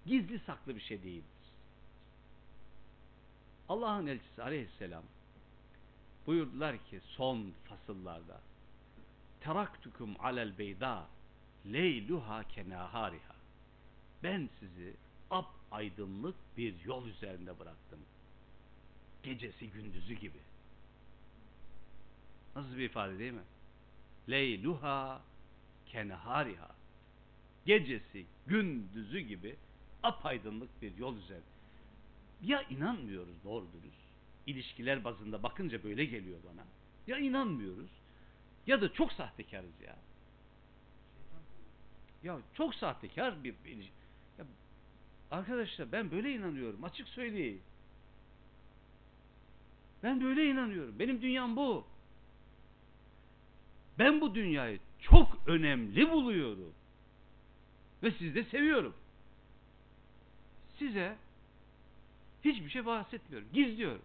gizli 0.06 0.39
saklı 0.39 0.75
bir 0.75 0.82
şey 0.82 1.04
değildir. 1.04 1.25
Allah'ın 3.69 4.08
elçisi 4.08 4.43
aleyhisselam 4.43 5.04
buyurdular 6.28 6.78
ki 6.78 7.01
son 7.04 7.54
fasıllarda 7.69 8.41
teraktukum 9.41 10.15
alel 10.19 10.58
beyda 10.58 11.08
leyluha 11.65 12.43
kenahariha 12.43 13.36
ben 14.23 14.49
sizi 14.60 14.93
aydınlık 15.71 16.36
bir 16.58 16.86
yol 16.86 17.08
üzerinde 17.08 17.60
bıraktım. 17.60 17.99
Gecesi 19.23 19.69
gündüzü 19.69 20.13
gibi. 20.13 20.38
Nasıl 22.56 22.78
bir 22.78 22.84
ifade 22.84 23.19
değil 23.19 23.34
mi? 23.34 23.43
Leyluha 24.30 25.21
kenhariha. 25.86 26.75
Gecesi 27.65 28.25
gündüzü 28.47 29.19
gibi 29.19 29.56
apaydınlık 30.04 30.82
bir 30.82 30.97
yol 30.97 31.17
üzerinde. 31.17 31.45
Ya 32.41 32.62
inanmıyoruz 32.62 33.43
doğru 33.43 33.67
dürüst. 33.73 34.06
İlişkiler 34.47 35.04
bazında 35.04 35.43
bakınca 35.43 35.84
böyle 35.84 36.06
geliyor 36.06 36.39
bana. 36.51 36.65
Ya 37.08 37.17
inanmıyoruz 37.17 37.89
ya 38.67 38.82
da 38.82 38.93
çok 38.93 39.12
sahtekarız 39.13 39.82
ya. 39.82 39.95
Ya 42.23 42.39
çok 42.54 42.75
sahtekar 42.75 43.43
bir 43.43 43.56
ilişki. 43.65 44.04
Arkadaşlar 45.31 45.91
ben 45.91 46.11
böyle 46.11 46.33
inanıyorum. 46.33 46.83
Açık 46.83 47.07
söyleyeyim. 47.07 47.61
Ben 50.03 50.23
böyle 50.23 50.49
inanıyorum. 50.49 50.99
Benim 50.99 51.21
dünyam 51.21 51.55
bu. 51.55 51.85
Ben 53.99 54.21
bu 54.21 54.35
dünyayı 54.35 54.79
çok 55.01 55.38
önemli 55.47 56.11
buluyorum. 56.11 56.73
Ve 58.03 58.11
sizi 58.11 58.35
de 58.35 58.43
seviyorum. 58.43 58.93
Size 60.79 61.15
hiçbir 62.43 62.69
şey 62.69 62.85
bahsetmiyorum. 62.85 63.47
Gizliyorum. 63.53 64.01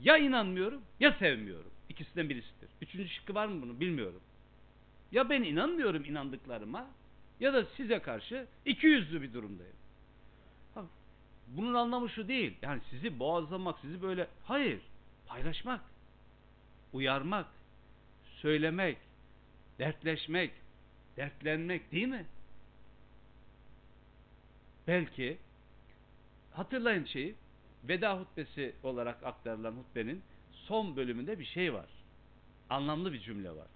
Ya 0.00 0.16
inanmıyorum 0.16 0.82
ya 1.00 1.12
sevmiyorum. 1.12 1.70
İkisinden 1.88 2.28
birisidir. 2.28 2.68
Üçüncü 2.82 3.08
şıkkı 3.08 3.34
var 3.34 3.46
mı 3.46 3.62
bunun 3.62 3.80
bilmiyorum. 3.80 4.20
Ya 5.12 5.30
ben 5.30 5.42
inanmıyorum 5.42 6.04
inandıklarıma 6.04 6.86
ya 7.40 7.54
da 7.54 7.64
size 7.64 7.98
karşı 7.98 8.46
iki 8.64 8.86
yüzlü 8.86 9.22
bir 9.22 9.32
durumdayım. 9.32 9.76
Bunun 11.46 11.74
anlamı 11.74 12.10
şu 12.10 12.28
değil. 12.28 12.56
Yani 12.62 12.80
sizi 12.90 13.18
boğazlamak, 13.18 13.78
sizi 13.80 14.02
böyle 14.02 14.28
hayır. 14.44 14.80
Paylaşmak, 15.26 15.80
uyarmak, 16.92 17.46
söylemek, 18.24 18.98
dertleşmek, 19.78 20.50
dertlenmek 21.16 21.92
değil 21.92 22.08
mi? 22.08 22.26
Belki 24.86 25.38
hatırlayın 26.52 27.04
şeyi 27.04 27.34
veda 27.84 28.20
hutbesi 28.20 28.74
olarak 28.82 29.24
aktarılan 29.24 29.72
hutbenin 29.72 30.22
son 30.52 30.96
bölümünde 30.96 31.38
bir 31.38 31.44
şey 31.44 31.74
var. 31.74 31.88
Anlamlı 32.70 33.12
bir 33.12 33.20
cümle 33.20 33.50
var. 33.50 33.68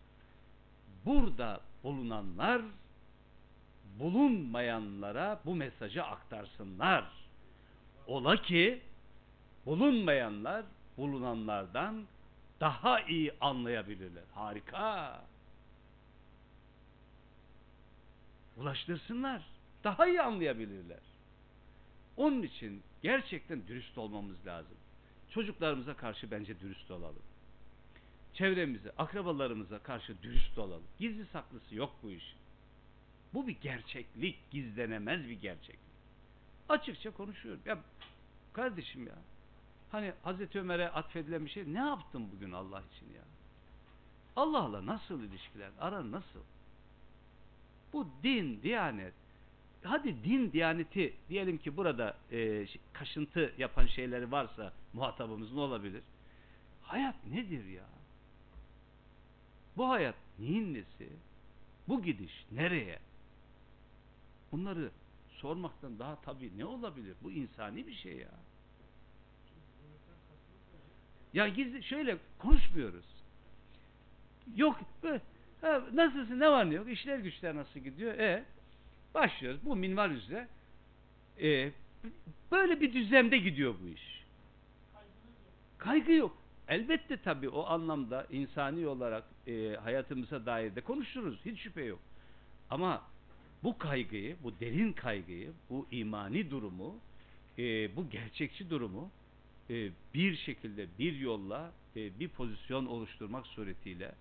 Burada 1.05 1.61
bulunanlar 1.83 2.63
bulunmayanlara 4.01 5.41
bu 5.45 5.55
mesajı 5.55 6.05
aktarsınlar. 6.05 7.05
Ola 8.07 8.43
ki 8.43 8.81
bulunmayanlar 9.67 10.65
bulunanlardan 10.97 12.05
daha 12.61 13.01
iyi 13.01 13.33
anlayabilirler. 13.41 14.25
Harika. 14.35 15.21
Ulaştırsınlar. 18.57 19.43
Daha 19.85 20.07
iyi 20.07 20.23
anlayabilirler. 20.23 21.01
Onun 22.17 22.43
için 22.43 22.83
gerçekten 23.03 23.67
dürüst 23.69 23.99
olmamız 23.99 24.47
lazım. 24.47 24.77
Çocuklarımıza 25.31 25.97
karşı 25.97 26.31
bence 26.31 26.61
dürüst 26.61 26.91
olalım. 26.91 27.23
Çevremize, 28.35 28.93
akrabalarımıza 28.99 29.79
karşı 29.79 30.23
dürüst 30.23 30.59
olalım. 30.59 30.83
Gizli 30.99 31.27
saklısı 31.27 31.75
yok 31.75 31.93
bu 32.03 32.11
iş. 32.11 32.35
Bu 33.35 33.47
bir 33.47 33.57
gerçeklik, 33.61 34.51
gizlenemez 34.51 35.29
bir 35.29 35.41
gerçeklik. 35.41 35.91
Açıkça 36.69 37.11
konuşuyorum. 37.11 37.63
Ya 37.67 37.79
kardeşim 38.53 39.07
ya. 39.07 39.15
Hani 39.91 40.13
Hazreti 40.23 40.61
Ömer'e 40.61 40.89
atfedilen 40.89 41.45
bir 41.45 41.51
şey 41.51 41.75
ne 41.75 41.79
yaptın 41.79 42.29
bugün 42.37 42.53
Allah 42.53 42.83
için 42.95 43.07
ya? 43.15 43.23
Allah'la 44.37 44.87
nasıl 44.87 45.23
ilişkiler? 45.23 45.71
Aran 45.81 46.13
nasıl? 46.13 46.41
Bu 47.93 48.09
din, 48.23 48.63
diyanet. 48.63 49.15
Hadi 49.83 50.25
din, 50.25 50.53
diyaneti 50.53 51.15
diyelim 51.29 51.59
ki 51.59 51.77
burada 51.77 52.17
e, 52.33 52.67
kaşıntı 52.93 53.53
yapan 53.59 53.87
şeyleri 53.87 54.33
varsa 54.33 54.73
muhatabımız 54.93 55.53
ne 55.53 55.61
olabilir? 55.61 56.03
Hayat 56.83 57.27
nedir 57.27 57.65
ya? 57.65 57.85
Bu 59.77 59.89
hayat 59.89 60.15
neyin 60.39 60.75
nesi? 60.75 61.09
Bu 61.89 62.03
gidiş 62.03 62.45
nereye? 62.53 62.99
Bunları 64.53 64.91
sormaktan 65.29 65.99
daha 65.99 66.21
tabii 66.21 66.59
ne 66.59 66.65
olabilir? 66.65 67.17
Bu 67.23 67.33
insani 67.33 67.87
bir 67.87 67.95
şey 67.95 68.17
ya. 68.17 68.31
Ya 71.33 71.49
gizli 71.49 71.83
şöyle 71.83 72.19
konuşmuyoruz. 72.39 73.05
Yok 74.57 74.77
böyle, 75.03 75.21
ha, 75.61 75.83
nasılsın 75.93 76.41
ne 76.41 76.51
var 76.51 76.71
ne 76.71 76.75
yok 76.75 76.89
işler 76.89 77.19
güçler 77.19 77.57
nasıl 77.57 77.81
gidiyor? 77.81 78.15
E 78.15 78.45
başlıyoruz 79.15 79.61
bu 79.65 79.77
minval 79.77 80.11
üzere. 80.11 80.49
E, 81.43 81.73
böyle 82.53 82.81
bir 82.81 82.93
düzlemde 82.93 83.39
gidiyor 83.39 83.75
bu 83.83 83.89
iş. 83.89 84.25
Kaygı 85.79 86.13
yok. 86.13 86.37
Elbette 86.69 87.17
tabii 87.17 87.49
o 87.49 87.67
anlamda 87.67 88.27
insani 88.31 88.87
olarak 88.87 89.25
e, 89.47 89.77
hayatımıza 89.77 90.47
dair 90.47 90.75
de 90.75 90.81
konuşuruz. 90.81 91.41
Hiç 91.45 91.61
şüphe 91.61 91.83
yok. 91.83 91.99
Ama 92.71 93.03
bu 93.63 93.79
kaygıyı, 93.79 94.37
bu 94.43 94.61
derin 94.61 94.93
kaygıyı, 94.93 95.53
bu 95.71 95.87
imani 95.91 96.51
durumu, 96.51 96.97
e, 97.59 97.97
bu 97.97 98.11
gerçekçi 98.11 98.71
durumu 98.71 99.11
e, 99.71 99.91
bir 100.15 100.37
şekilde, 100.37 100.87
bir 100.99 101.17
yolla, 101.17 101.73
e, 101.97 102.21
bir 102.21 102.29
pozisyon 102.29 102.87
oluşturmak 102.87 103.47
suretiyle 103.47 104.13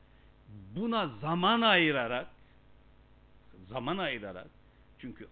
buna 0.75 1.07
zaman 1.07 1.61
ayırarak 1.61 2.27
zaman 3.69 3.97
ayırarak 3.97 4.47
çünkü 4.99 5.27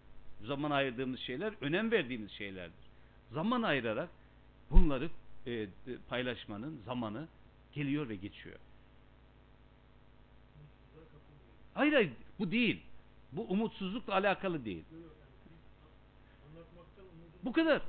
zaman 0.46 0.72
ayırdığımız 0.72 1.20
şeyler 1.20 1.54
önem 1.62 1.91
verdiğimiz 1.91 2.32
şeylerdir. 2.32 2.88
Zaman 3.32 3.62
ayırarak 3.62 4.10
bunları 4.72 5.10
e, 5.48 5.67
paylaşmanın 6.10 6.82
zamanı 6.86 7.28
geliyor 7.74 8.10
ve 8.10 8.15
geçiyor. 8.15 8.56
Hayır 11.74 11.93
hayır 11.93 12.12
bu 12.39 12.52
değil. 12.52 12.82
Bu 13.32 13.42
umutsuzlukla 13.42 14.13
alakalı 14.13 14.66
değil. 14.66 14.84
Bu 17.44 17.54
kadar. 17.54 17.82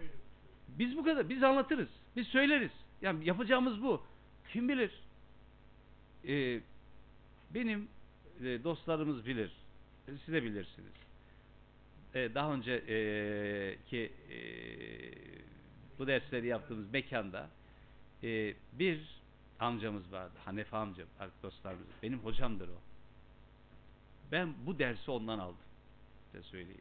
Biz 0.68 0.96
bu 0.96 1.05
kadar. 1.05 1.29
Biz 1.29 1.42
anlatırız. 1.42 1.88
Biz 2.16 2.27
söyleriz. 2.27 2.70
Yani 3.03 3.24
yapacağımız 3.24 3.83
bu. 3.83 4.03
Kim 4.53 4.68
bilir? 4.68 4.92
Ee, 6.29 6.61
benim 7.55 7.88
e, 8.40 8.64
dostlarımız 8.64 9.27
bilir. 9.27 9.53
Siz 10.07 10.35
de 10.35 10.42
bilirsiniz. 10.42 10.92
Ee, 12.14 12.35
daha 12.35 12.53
önce 12.53 12.72
e, 12.72 12.96
ki 13.90 14.12
e, 14.31 14.38
bu 15.98 16.07
dersleri 16.07 16.46
yaptığımız 16.46 16.92
mekanda 16.92 17.51
e, 18.22 18.55
bir 18.72 19.20
amcamız 19.61 20.12
vardı. 20.12 20.35
Hanefi 20.44 20.77
amcam, 20.77 21.07
dostlarımız. 21.42 21.87
Benim 22.03 22.18
hocamdır 22.18 22.68
o. 22.68 22.88
Ben 24.33 24.55
bu 24.67 24.79
dersi 24.79 25.11
ondan 25.11 25.38
aldım. 25.38 25.57
Size 26.33 26.43
söyleyeyim. 26.43 26.81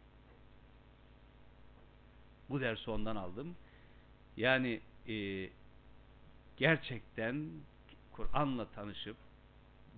Bu 2.50 2.62
dersi 2.62 2.92
ondan 2.92 3.16
aldım. 3.16 3.56
Yani 4.38 4.82
e, 5.08 5.50
gerçekten 6.58 7.50
Kur'an'la 8.12 8.66
tanışıp 8.72 9.18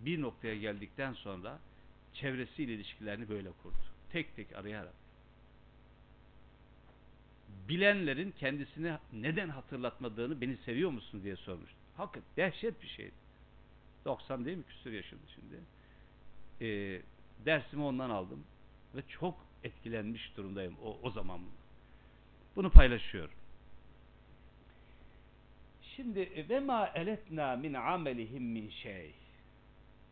bir 0.06 0.22
noktaya 0.22 0.56
geldikten 0.56 1.14
sonra 1.14 1.60
çevresiyle 2.14 2.74
ilişkilerini 2.74 3.30
böyle 3.30 3.52
kurdu. 3.52 3.78
Tek 4.12 4.36
tek 4.36 4.56
arayarak. 4.56 4.94
Bilenlerin 7.70 8.32
kendisini 8.32 8.98
neden 9.14 9.50
hatırlatmadığını 9.50 10.42
beni 10.42 10.58
seviyor 10.58 10.92
musun 10.92 11.24
diye 11.24 11.36
sormuş. 11.36 11.70
Hakikaten 11.98 12.30
dehşet 12.38 12.82
bir 12.82 12.88
şeydi. 12.88 13.14
90 14.06 14.46
değil 14.46 14.58
mi? 14.58 14.64
Küsur 14.64 14.92
yaşında 14.92 15.22
şimdi. 15.36 15.60
E, 16.62 17.02
dersimi 17.46 17.84
ondan 17.84 18.10
aldım 18.10 18.44
ve 18.96 19.02
çok 19.08 19.46
etkilenmiş 19.64 20.38
durumdayım 20.38 20.76
o, 20.84 21.00
o 21.04 21.10
zaman. 21.12 21.40
Bunu 22.56 22.72
paylaşıyorum. 22.72 23.34
Şimdi 25.96 26.50
ve 26.50 26.60
ma 26.60 26.88
eletna 26.96 27.56
min 27.56 27.74
amelihim 27.74 28.44
min 28.44 28.70
şey. 28.70 29.12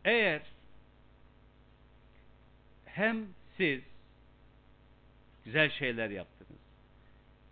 Eğer 0.04 0.42
hem 2.84 3.26
siz 3.56 3.82
güzel 5.44 5.70
şeyler 5.70 6.10
yaptınız. 6.10 6.60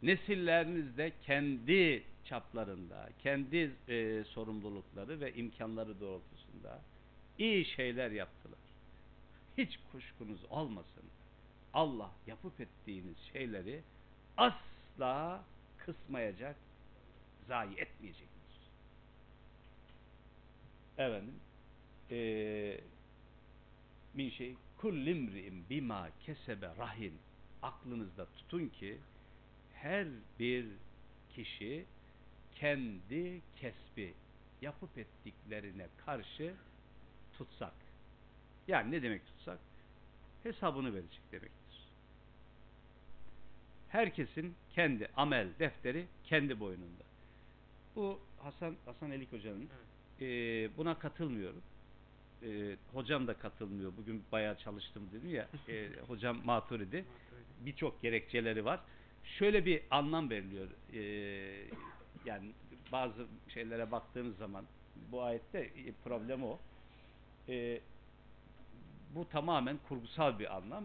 Nesilleriniz 0.02 0.96
de 0.96 1.12
kendi 1.26 2.02
çaplarında, 2.24 3.08
kendi 3.22 3.70
e, 3.88 4.24
sorumlulukları 4.24 5.20
ve 5.20 5.34
imkanları 5.34 6.00
doğrultusunda 6.00 6.80
iyi 7.38 7.64
şeyler 7.64 8.10
yaptılar. 8.10 8.65
Hiç 9.58 9.78
kuşkunuz 9.92 10.44
olmasın. 10.50 11.04
Allah 11.74 12.10
yapıp 12.26 12.60
ettiğiniz 12.60 13.16
şeyleri 13.32 13.82
asla 14.36 15.44
kısmayacak, 15.78 16.56
zayi 17.48 17.76
etmeyecektir. 17.76 18.36
Efendim, 20.98 21.34
eee 22.10 22.80
min 24.14 24.30
şey 24.30 24.54
kullimri'in 24.78 25.64
bima 25.70 26.08
kesebe 26.26 26.76
rahin 26.76 27.18
aklınızda 27.62 28.26
tutun 28.26 28.68
ki 28.68 28.98
her 29.74 30.08
bir 30.38 30.66
kişi 31.34 31.84
kendi 32.54 33.40
kesbi 33.56 34.14
yapıp 34.62 34.98
ettiklerine 34.98 35.86
karşı 36.06 36.54
tutsak. 37.38 37.86
Yani 38.68 38.90
ne 38.90 39.02
demek 39.02 39.26
tutsak? 39.26 39.59
Hesabını 40.42 40.94
verecek 40.94 41.22
demektir. 41.33 41.88
Herkesin 43.88 44.55
kendi 44.74 45.09
amel 45.16 45.48
defteri 45.59 46.07
kendi 46.24 46.61
boynunda. 46.61 47.05
Bu 47.96 48.20
Hasan 48.38 48.76
Hasan 48.85 49.11
Elik 49.11 49.33
Hoca'nın 49.33 49.68
e, 50.20 50.26
buna 50.76 50.98
katılmıyorum. 50.98 51.62
E, 52.42 52.76
hocam 52.92 53.26
da 53.26 53.35
katılmıyor. 53.35 53.92
Bugün 53.96 54.24
bayağı 54.33 54.59
çalıştım 54.59 55.09
dedim 55.12 55.35
ya. 55.35 55.48
E, 55.68 55.88
hocam 56.09 56.40
Maturidi. 56.44 57.05
Birçok 57.66 58.02
gerekçeleri 58.02 58.64
var. 58.64 58.81
Şöyle 59.24 59.64
bir 59.64 59.83
anlam 59.90 60.31
veriliyor. 60.31 60.68
E, 60.92 61.00
yani 62.24 62.50
bazı 62.92 63.26
şeylere 63.48 63.90
baktığınız 63.90 64.37
zaman 64.37 64.64
bu 65.12 65.22
ayette 65.22 65.59
e, 65.59 65.92
problem 66.05 66.44
o. 66.44 66.59
E, 67.48 67.81
bu 69.14 69.28
tamamen 69.28 69.78
kurgusal 69.88 70.38
bir 70.38 70.56
anlam. 70.56 70.84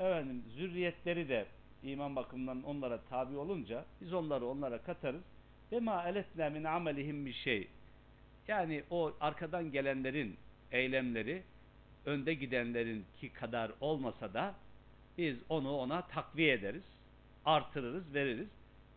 Efendim 0.00 0.42
zürriyetleri 0.56 1.28
de 1.28 1.46
iman 1.82 2.16
bakımından 2.16 2.62
onlara 2.62 3.00
tabi 3.00 3.36
olunca 3.36 3.84
biz 4.00 4.12
onları 4.12 4.46
onlara 4.46 4.78
katarız. 4.82 5.22
Ve 5.72 5.80
ma 5.80 6.08
eletna 6.08 6.50
min 6.50 6.64
amelihim 6.64 7.26
bir 7.26 7.32
şey. 7.32 7.68
Yani 8.48 8.82
o 8.90 9.12
arkadan 9.20 9.72
gelenlerin 9.72 10.36
eylemleri 10.72 11.42
önde 12.06 12.34
gidenlerin 12.34 13.04
ki 13.20 13.32
kadar 13.32 13.72
olmasa 13.80 14.34
da 14.34 14.54
biz 15.18 15.36
onu 15.48 15.76
ona 15.76 16.02
takviye 16.02 16.52
ederiz. 16.52 16.82
Artırırız, 17.44 18.14
veririz. 18.14 18.48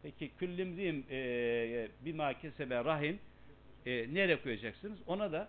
Peki 0.04 0.32
küllimriyim 0.40 1.06
e, 1.10 1.88
bima 2.06 2.34
kesebe 2.34 2.86
rahin 2.86 3.20
e, 3.86 4.14
nereye 4.14 4.42
koyacaksınız? 4.42 5.00
Ona 5.08 5.32
da 5.32 5.48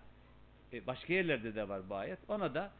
e, 0.72 0.86
başka 0.86 1.12
yerlerde 1.12 1.55
de 1.55 1.68
var 1.68 1.88
bu 1.88 1.95
ayet. 1.95 2.18
Ona 2.28 2.55
da 2.55 2.70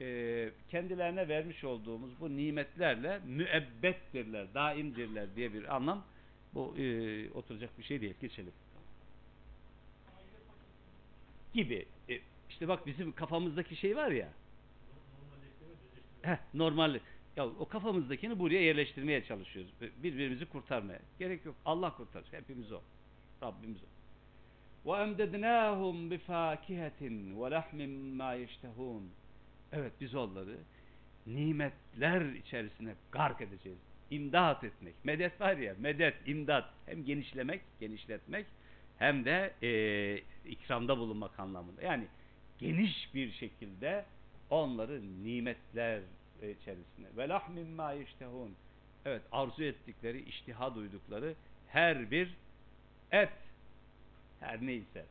e, 0.00 0.50
kendilerine 0.68 1.28
vermiş 1.28 1.64
olduğumuz 1.64 2.10
bu 2.20 2.36
nimetlerle 2.36 3.20
müebbettirler, 3.26 4.54
daimdirler 4.54 5.36
diye 5.36 5.52
bir 5.52 5.76
anlam 5.76 6.04
bu 6.54 6.76
e, 6.78 7.30
oturacak 7.30 7.78
bir 7.78 7.82
şey 7.82 8.00
değil. 8.00 8.14
Geçelim. 8.20 8.52
Gibi. 11.54 11.86
E, 12.08 12.20
işte 12.48 12.68
bak 12.68 12.86
bizim 12.86 13.12
kafamızdaki 13.12 13.76
şey 13.76 13.96
var 13.96 14.10
ya. 14.10 14.28
Normalleştirme, 15.22 15.72
düzleştirme. 15.72 16.34
Heh, 16.34 16.38
normal. 16.54 17.00
Ya 17.36 17.46
o 17.46 17.68
kafamızdakini 17.68 18.38
buraya 18.38 18.62
yerleştirmeye 18.62 19.24
çalışıyoruz. 19.24 19.72
Birbirimizi 19.80 20.46
kurtarmaya. 20.46 21.00
Gerek 21.18 21.44
yok. 21.44 21.56
Allah 21.64 21.96
kurtarır. 21.96 22.26
Hepimiz 22.30 22.72
o. 22.72 22.80
Rabbimiz 23.42 23.78
o. 23.82 23.86
وَاَمْدَدْنَاهُمْ 24.90 25.96
بِفَاكِهَةٍ 26.10 27.00
وَلَحْمٍ 27.40 27.78
مَا 28.20 28.30
يَشْتَهُونَ 28.44 29.04
Evet 29.71 29.93
biz 30.01 30.15
onları 30.15 30.57
nimetler 31.27 32.21
içerisine 32.21 32.95
gark 33.11 33.41
edeceğiz. 33.41 33.79
İmdat 34.11 34.63
etmek. 34.63 34.95
Medet 35.03 35.41
var 35.41 35.57
ya, 35.57 35.75
medet, 35.79 36.15
imdat. 36.27 36.69
Hem 36.85 37.05
genişlemek, 37.05 37.61
genişletmek 37.79 38.45
hem 38.97 39.25
de 39.25 39.53
e, 39.63 39.71
ikramda 40.45 40.97
bulunmak 40.97 41.39
anlamında. 41.39 41.81
Yani 41.81 42.07
geniş 42.59 43.13
bir 43.13 43.31
şekilde 43.31 44.05
onları 44.49 45.01
nimetler 45.23 46.01
içerisine. 46.37 47.07
Ve 47.17 47.29
lahmin 47.29 47.67
ma 47.67 47.91
yeştehun. 47.91 48.55
Evet, 49.05 49.21
arzu 49.31 49.63
ettikleri, 49.63 50.21
iştiha 50.21 50.75
duydukları 50.75 51.35
her 51.67 52.11
bir 52.11 52.33
et, 53.11 53.33
her 54.39 54.65
neyse. 54.65 55.05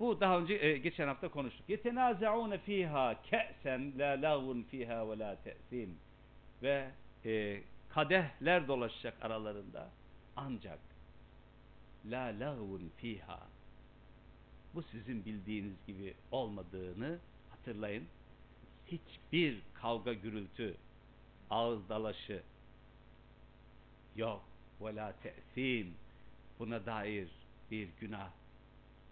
Bu 0.00 0.20
daha 0.20 0.38
önce 0.38 0.54
e, 0.54 0.78
geçen 0.78 1.08
hafta 1.08 1.28
konuştuk. 1.28 1.68
Yetenazaun 1.68 2.56
fiha 2.56 3.22
ke'sen 3.22 3.98
la 3.98 4.22
lagvun 4.22 4.62
fiha 4.62 5.10
ve 5.10 5.18
la 5.18 5.36
te'sim. 5.44 5.98
Ve 6.62 6.90
e, 7.24 7.62
kadehler 7.88 8.68
dolaşacak 8.68 9.14
aralarında. 9.22 9.90
Ancak 10.36 10.78
la 12.06 12.24
lagvun 12.40 12.92
fiha. 12.96 13.40
Bu 14.74 14.82
sizin 14.82 15.24
bildiğiniz 15.24 15.86
gibi 15.86 16.14
olmadığını 16.30 17.18
hatırlayın. 17.50 18.04
Hiçbir 18.86 19.60
kavga 19.74 20.12
gürültü, 20.12 20.74
ağız 21.50 21.88
dalaşı 21.88 22.42
yok. 24.16 24.44
Ve 24.80 24.94
la 24.96 25.14
te'sim. 25.22 25.94
Buna 26.58 26.86
dair 26.86 27.28
bir 27.70 27.88
günah 28.00 28.30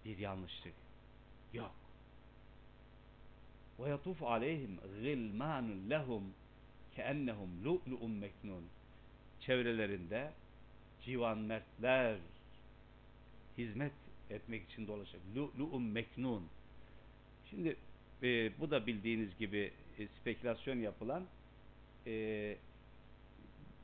bir 0.05 0.19
yanlışlık 0.19 0.75
yok. 1.53 1.75
Ve 3.79 3.89
yatuf 3.89 4.23
aleyhim 4.23 4.79
gılmanun 5.03 5.91
lehum 5.91 6.25
keennehum 6.97 7.65
lu'lu'un. 7.65 8.65
Çevrelerinde 9.41 10.33
civan 11.05 11.39
mertler 11.39 12.17
hizmet 13.59 13.93
etmek 14.31 14.71
için 14.71 14.87
dolaşacak. 14.87 15.21
Lu'lu'un 15.37 15.83
meknun. 15.83 16.49
Şimdi 17.51 17.77
e, 18.23 18.61
bu 18.61 18.71
da 18.71 18.87
bildiğiniz 18.87 19.39
gibi 19.39 19.73
e, 19.99 20.09
spekülasyon 20.21 20.79
yapılan 20.79 21.27
e, 22.07 22.57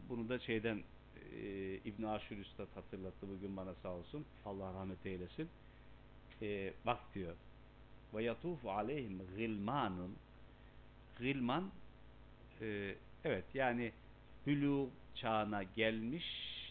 bunu 0.08 0.28
da 0.28 0.38
şeyden 0.38 0.82
e, 1.32 1.74
İbn 1.74 2.02
Aşur 2.02 2.36
Üstad 2.36 2.68
hatırlattı 2.74 3.28
bugün 3.28 3.56
bana 3.56 3.74
sağ 3.74 3.92
olsun. 3.92 4.24
Allah 4.44 4.74
rahmet 4.74 5.06
eylesin 5.06 5.48
e, 6.44 6.72
bak 6.86 7.00
diyor 7.14 7.34
ve 8.14 8.22
yatufu 8.22 8.70
aleyhim 8.70 9.22
gılmanun 9.36 10.16
gılman 11.18 11.70
e, 12.60 12.94
evet 13.24 13.44
yani 13.54 13.92
bülü 14.46 14.86
çağına 15.14 15.62
gelmiş 15.62 16.24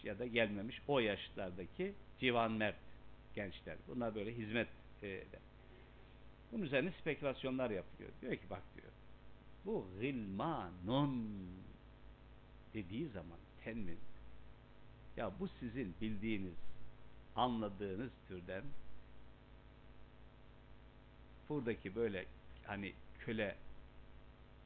ya 0.04 0.18
da 0.18 0.26
gelmemiş 0.26 0.82
o 0.88 0.98
yaşlardaki 0.98 1.94
civan 2.20 2.52
mert 2.52 2.76
gençler. 3.34 3.76
Bunlar 3.88 4.14
böyle 4.14 4.36
hizmet 4.36 4.68
e, 5.02 5.08
eder. 5.08 5.40
Bunun 6.52 6.62
üzerine 6.62 6.92
spekülasyonlar 7.00 7.70
yapılıyor. 7.70 8.10
Diyor 8.22 8.36
ki 8.36 8.50
bak 8.50 8.62
diyor 8.76 8.92
bu 9.64 9.86
gılmanun 10.00 11.38
dediği 12.74 13.08
zaman 13.08 13.38
tenmin 13.64 13.98
ya 15.16 15.32
bu 15.40 15.48
sizin 15.48 15.94
bildiğiniz 16.00 16.54
anladığınız 17.36 18.10
türden 18.28 18.62
buradaki 21.48 21.94
böyle 21.94 22.26
hani 22.66 22.92
köle 23.18 23.56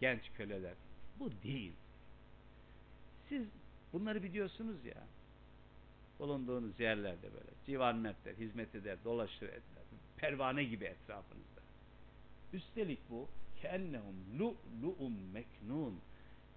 genç 0.00 0.32
köleler 0.36 0.74
bu 1.18 1.30
değil. 1.42 1.72
Siz 3.28 3.46
bunları 3.92 4.22
biliyorsunuz 4.22 4.84
ya 4.84 5.06
bulunduğunuz 6.18 6.80
yerlerde 6.80 7.32
böyle 7.32 7.50
civan 7.66 7.96
mertler 7.96 8.34
hizmet 8.34 8.74
eder, 8.74 8.98
dolaşır 9.04 9.48
eder. 9.48 9.62
Pervane 10.16 10.64
gibi 10.64 10.84
etrafınızda. 10.84 11.60
Üstelik 12.52 12.98
bu 13.10 13.28
kennehum 13.56 14.38
lu'lu'un 14.38 15.12
meknun 15.32 16.00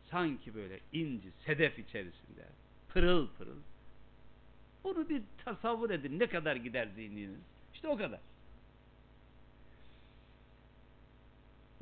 sanki 0.09 0.55
böyle 0.55 0.79
inci, 0.93 1.31
sedef 1.45 1.79
içerisinde 1.79 2.45
pırıl 2.89 3.27
pırıl 3.37 3.59
bunu 4.83 5.09
bir 5.09 5.21
tasavvur 5.45 5.89
edin 5.89 6.19
ne 6.19 6.27
kadar 6.27 6.55
gider 6.55 6.87
zihniniz. 6.87 7.39
İşte 7.73 7.87
o 7.87 7.97
kadar. 7.97 8.19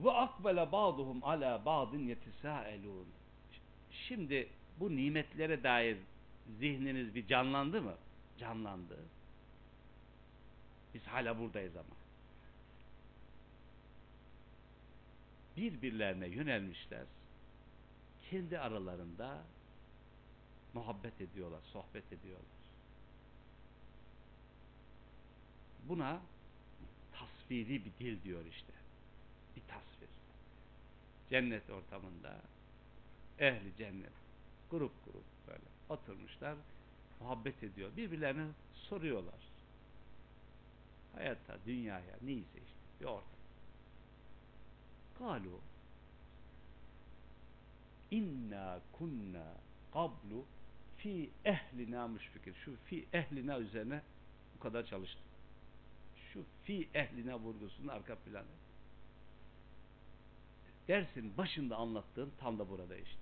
Ve 0.04 0.12
akbele 0.12 0.72
ba'duhum 0.72 1.24
ala 1.24 1.66
ba'din 1.66 2.08
yetesaelun. 2.08 3.08
Şimdi 3.92 4.50
bu 4.80 4.96
nimetlere 4.96 5.64
dair 5.64 5.98
zihniniz 6.60 7.16
bir 7.16 7.28
canlandı 7.28 7.82
mı? 7.82 7.96
Canlandı. 8.40 8.98
Biz 10.94 11.04
hala 11.08 11.40
buradayız 11.40 11.76
ama. 11.76 12.00
Birbirlerine 15.58 16.28
yönelmişler. 16.28 17.06
Kendi 18.30 18.60
aralarında 18.60 19.44
muhabbet 20.74 21.22
ediyorlar, 21.22 21.62
sohbet 21.74 22.14
ediyorlar. 22.14 22.46
Buna 25.90 26.20
tasviri 27.12 27.86
bir 27.86 27.92
dil 28.00 28.24
diyor 28.24 28.46
işte 28.46 28.74
bir 29.56 29.62
tasvir. 29.68 29.89
Cennet 31.30 31.70
ortamında 31.70 32.42
ehli 33.40 33.76
cennet 33.78 34.14
grup 34.72 35.06
grup 35.06 35.24
böyle 35.48 35.64
oturmuşlar 35.90 36.56
muhabbet 37.20 37.64
ediyor. 37.64 37.98
Birbirlerine 37.98 38.48
soruyorlar. 38.74 39.50
Hayatta, 41.14 41.58
dünyaya 41.66 42.16
neyse 42.22 42.60
işte 42.66 42.80
bir 43.02 43.06
ortam. 43.06 43.40
Kalu 45.18 45.60
inna 48.12 48.80
kunna 48.92 49.54
qablu 49.94 50.46
fi 50.98 51.30
ehlina 51.46 52.08
müşfikir. 52.08 52.54
Şu 52.54 52.76
fi 52.86 53.08
ehlina 53.14 53.60
üzerine 53.60 54.02
bu 54.56 54.60
kadar 54.60 54.86
çalıştım. 54.86 55.26
Şu 56.34 56.44
fi 56.64 56.90
ehlina 56.94 57.40
vurgusunun 57.40 57.88
arka 57.88 58.16
planı 58.16 58.69
dersin 60.90 61.38
başında 61.38 61.76
anlattığın 61.76 62.32
tam 62.40 62.60
da 62.60 62.70
burada 62.70 62.96
işte. 62.96 63.20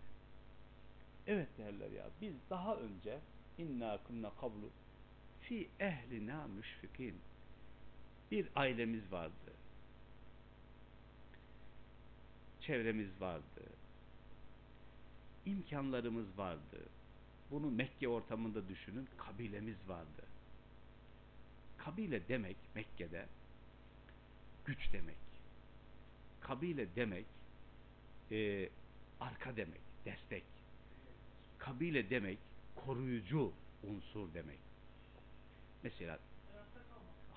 Evet 1.27 1.47
derler 1.57 1.91
ya 1.91 2.09
biz 2.21 2.33
daha 2.49 2.75
önce 2.75 3.19
inna 3.57 3.99
kunna 4.07 4.31
kablu 4.41 4.69
fi 5.41 5.69
ehlina 5.79 6.47
müşfikin 6.47 7.15
bir 8.31 8.47
ailemiz 8.55 9.11
vardı. 9.11 9.51
Çevremiz 12.61 13.21
vardı. 13.21 13.63
imkanlarımız 15.45 16.37
vardı. 16.37 16.79
Bunu 17.51 17.71
Mekke 17.71 18.07
ortamında 18.07 18.69
düşünün. 18.69 19.07
Kabilemiz 19.17 19.75
vardı. 19.87 20.23
Kabile 21.77 22.27
demek 22.27 22.57
Mekke'de 22.75 23.25
güç 24.65 24.93
demek. 24.93 25.15
Kabile 26.41 26.95
demek 26.95 27.25
e, 28.31 28.69
arka 29.19 29.55
demek, 29.55 29.81
destek. 30.05 30.43
Kabile 31.57 32.09
demek 32.09 32.37
koruyucu 32.75 33.51
unsur 33.83 34.33
demek. 34.33 34.59
Mesela 35.83 36.19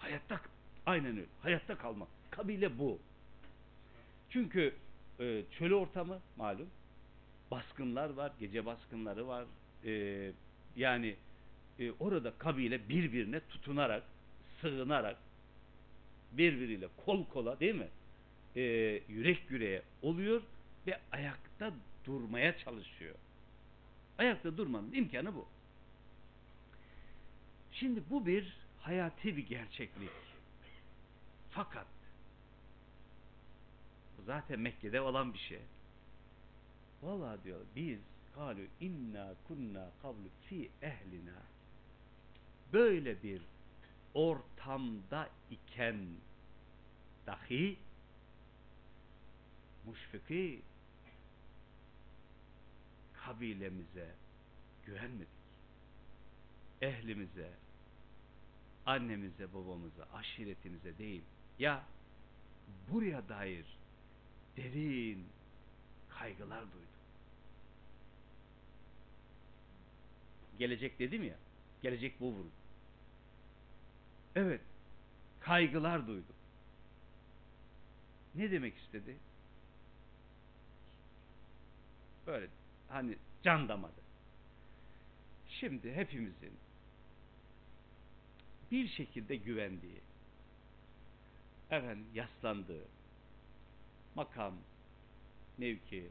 Hayatta 0.01 0.41
aynen 0.87 1.17
öyle. 1.17 1.27
Hayatta 1.43 1.79
kalmak. 1.79 2.09
Kabile 2.31 2.79
bu. 2.79 2.99
Çünkü 4.31 4.75
e, 5.21 5.43
çöl 5.59 5.73
ortamı 5.73 6.21
malum. 6.37 6.69
Baskınlar 7.51 8.11
var, 8.11 8.33
gece 8.41 8.67
baskınları 8.67 9.29
var. 9.29 9.45
E, 9.85 10.33
yani 10.77 11.17
e, 11.79 11.91
orada 11.91 12.33
kabile 12.39 12.89
birbirine 12.89 13.41
tutunarak, 13.41 14.03
sığınarak, 14.61 15.17
birbiriyle 16.33 16.89
kol 17.05 17.25
kola 17.25 17.61
değil 17.61 17.75
mi? 17.75 17.89
E, 18.57 18.63
yürek 19.09 19.51
yüreğe 19.51 19.83
oluyor 20.03 20.43
ve 20.91 21.01
ayakta 21.13 21.73
durmaya 22.05 22.59
çalışıyor. 22.59 23.15
Ayakta 24.19 24.57
durmanın 24.57 24.93
imkanı 24.93 25.35
bu. 25.35 25.47
Şimdi 27.73 28.03
bu 28.11 28.27
bir 28.27 28.57
hayati 28.81 29.37
bir 29.37 29.47
gerçeklik. 29.47 30.11
Fakat 31.51 31.87
bu 34.19 34.23
zaten 34.23 34.61
Mekke'de 34.61 35.01
olan 35.01 35.35
bir 35.35 35.39
şey. 35.39 35.61
Vallahi 37.03 37.45
diyor 37.45 37.61
biz 37.77 37.99
kalu 38.35 38.61
inna 38.81 39.35
kunna 39.49 39.91
kablu 40.03 40.29
fi 40.49 40.71
ehlina 40.83 41.43
böyle 42.73 43.23
bir 43.23 43.43
ortamda 44.15 45.29
iken 45.51 46.07
dahi 47.27 47.77
müşfiki 49.87 50.63
kabilemize 53.31 54.15
güvenmedik. 54.87 55.29
Ehlimize, 56.83 57.51
annemize, 58.87 59.55
babamıza, 59.55 60.09
aşiretimize 60.15 60.99
değil. 60.99 61.23
Ya 61.59 61.85
buraya 62.91 63.29
dair 63.29 63.67
derin 64.57 65.27
kaygılar 66.09 66.61
duyduk. 66.61 66.91
Gelecek 70.59 70.99
dedim 70.99 71.25
ya, 71.25 71.37
gelecek 71.83 72.21
bu 72.21 72.33
vurdu. 72.33 72.51
Evet, 74.37 74.61
kaygılar 75.41 76.07
duyduk. 76.07 76.37
Ne 78.35 78.51
demek 78.51 78.77
istedi? 78.77 79.17
Böyle 82.27 82.49
hani 82.91 83.17
can 83.43 83.69
damadı. 83.69 84.01
Şimdi 85.49 85.95
hepimizin 85.95 86.53
bir 88.71 88.89
şekilde 88.89 89.37
güvendiği, 89.37 90.01
efendim 91.71 92.07
yaslandığı, 92.15 92.85
makam, 94.15 94.55
mevki, 95.59 96.09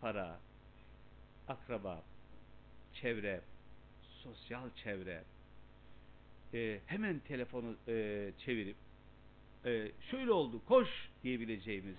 para, 0.00 0.40
akraba, 1.48 2.02
çevre, 2.94 3.40
sosyal 4.22 4.70
çevre, 4.84 5.24
e, 6.54 6.80
hemen 6.86 7.18
telefonu 7.18 7.76
e, 7.88 8.30
çevirip 8.38 8.76
e, 9.64 9.92
şöyle 10.10 10.32
oldu 10.32 10.62
koş 10.66 10.88
diyebileceğimiz 11.22 11.96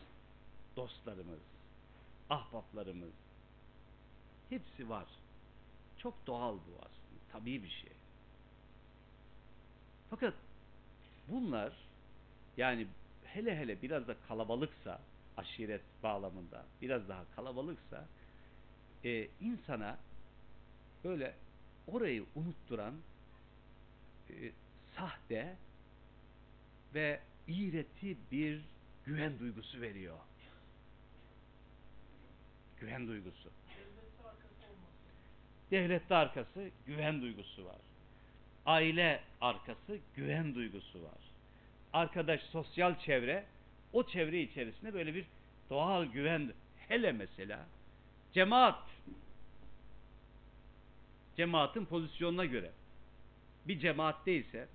dostlarımız, 0.76 1.40
ahbaplarımız 2.30 3.23
hepsi 4.54 4.90
var. 4.90 5.06
Çok 5.98 6.28
doğal 6.28 6.54
bu 6.54 6.76
aslında. 6.80 7.22
Tabii 7.32 7.64
bir 7.64 7.70
şey. 7.70 7.92
Fakat 10.10 10.34
bunlar 11.28 11.74
yani 12.58 12.88
hele 13.24 13.58
hele 13.58 13.82
biraz 13.82 14.08
da 14.08 14.16
kalabalıksa 14.28 15.02
aşiret 15.38 15.82
bağlamında 16.04 16.66
biraz 16.82 17.10
daha 17.10 17.26
kalabalıksa 17.36 18.06
e, 19.04 19.28
insana 19.42 19.98
böyle 21.04 21.36
orayı 21.88 22.26
unutturan 22.36 22.94
e, 24.30 24.52
sahte 24.96 25.58
ve 26.94 27.20
iğreti 27.48 28.18
bir 28.32 28.66
güven 29.06 29.40
duygusu 29.40 29.82
veriyor. 29.82 30.18
Güven 32.80 33.08
duygusu. 33.08 33.50
Devlette 35.74 36.16
arkası 36.16 36.70
güven 36.86 37.22
duygusu 37.22 37.66
var. 37.66 37.76
Aile 38.66 39.22
arkası 39.42 39.98
güven 40.16 40.56
duygusu 40.56 41.04
var. 41.04 41.18
Arkadaş, 41.94 42.42
sosyal 42.42 43.00
çevre, 43.00 43.46
o 43.94 44.08
çevre 44.08 44.42
içerisinde 44.42 44.94
böyle 44.94 45.16
bir 45.16 45.26
doğal 45.70 46.06
güven, 46.06 46.54
hele 46.88 47.12
mesela 47.12 47.66
cemaat, 48.34 48.84
cemaatin 51.38 51.86
pozisyonuna 51.86 52.46
göre 52.46 52.72
bir 53.68 53.80
cemaatteyse 53.80 54.68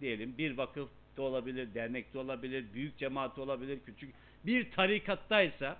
diyelim 0.00 0.38
bir 0.38 0.58
vakıf 0.58 0.88
da 1.16 1.22
olabilir, 1.22 1.74
dernek 1.74 2.14
de 2.14 2.18
olabilir, 2.18 2.64
büyük 2.74 2.98
cemaat 2.98 3.38
olabilir, 3.38 3.78
küçük 3.86 4.14
bir 4.46 4.70
tarikattaysa 4.70 5.76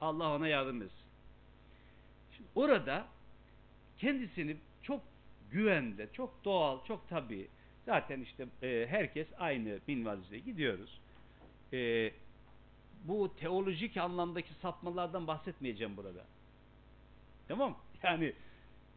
Allah 0.00 0.34
ona 0.34 0.48
yardım 0.48 0.82
etsin. 0.82 1.06
Şimdi 2.36 2.48
orada 2.54 3.06
kendisini 4.00 4.56
çok 4.82 5.02
güvende, 5.50 6.08
çok 6.12 6.44
doğal, 6.44 6.84
çok 6.84 7.08
tabii. 7.08 7.48
Zaten 7.86 8.20
işte 8.20 8.46
e, 8.62 8.86
herkes 8.90 9.26
aynı 9.38 9.78
minvalizde 9.86 10.38
gidiyoruz. 10.38 11.00
E, 11.72 12.12
bu 13.04 13.34
teolojik 13.36 13.96
anlamdaki 13.96 14.54
sapmalardan 14.54 15.26
bahsetmeyeceğim 15.26 15.96
burada. 15.96 16.24
Tamam? 17.48 17.76
Yani 18.02 18.32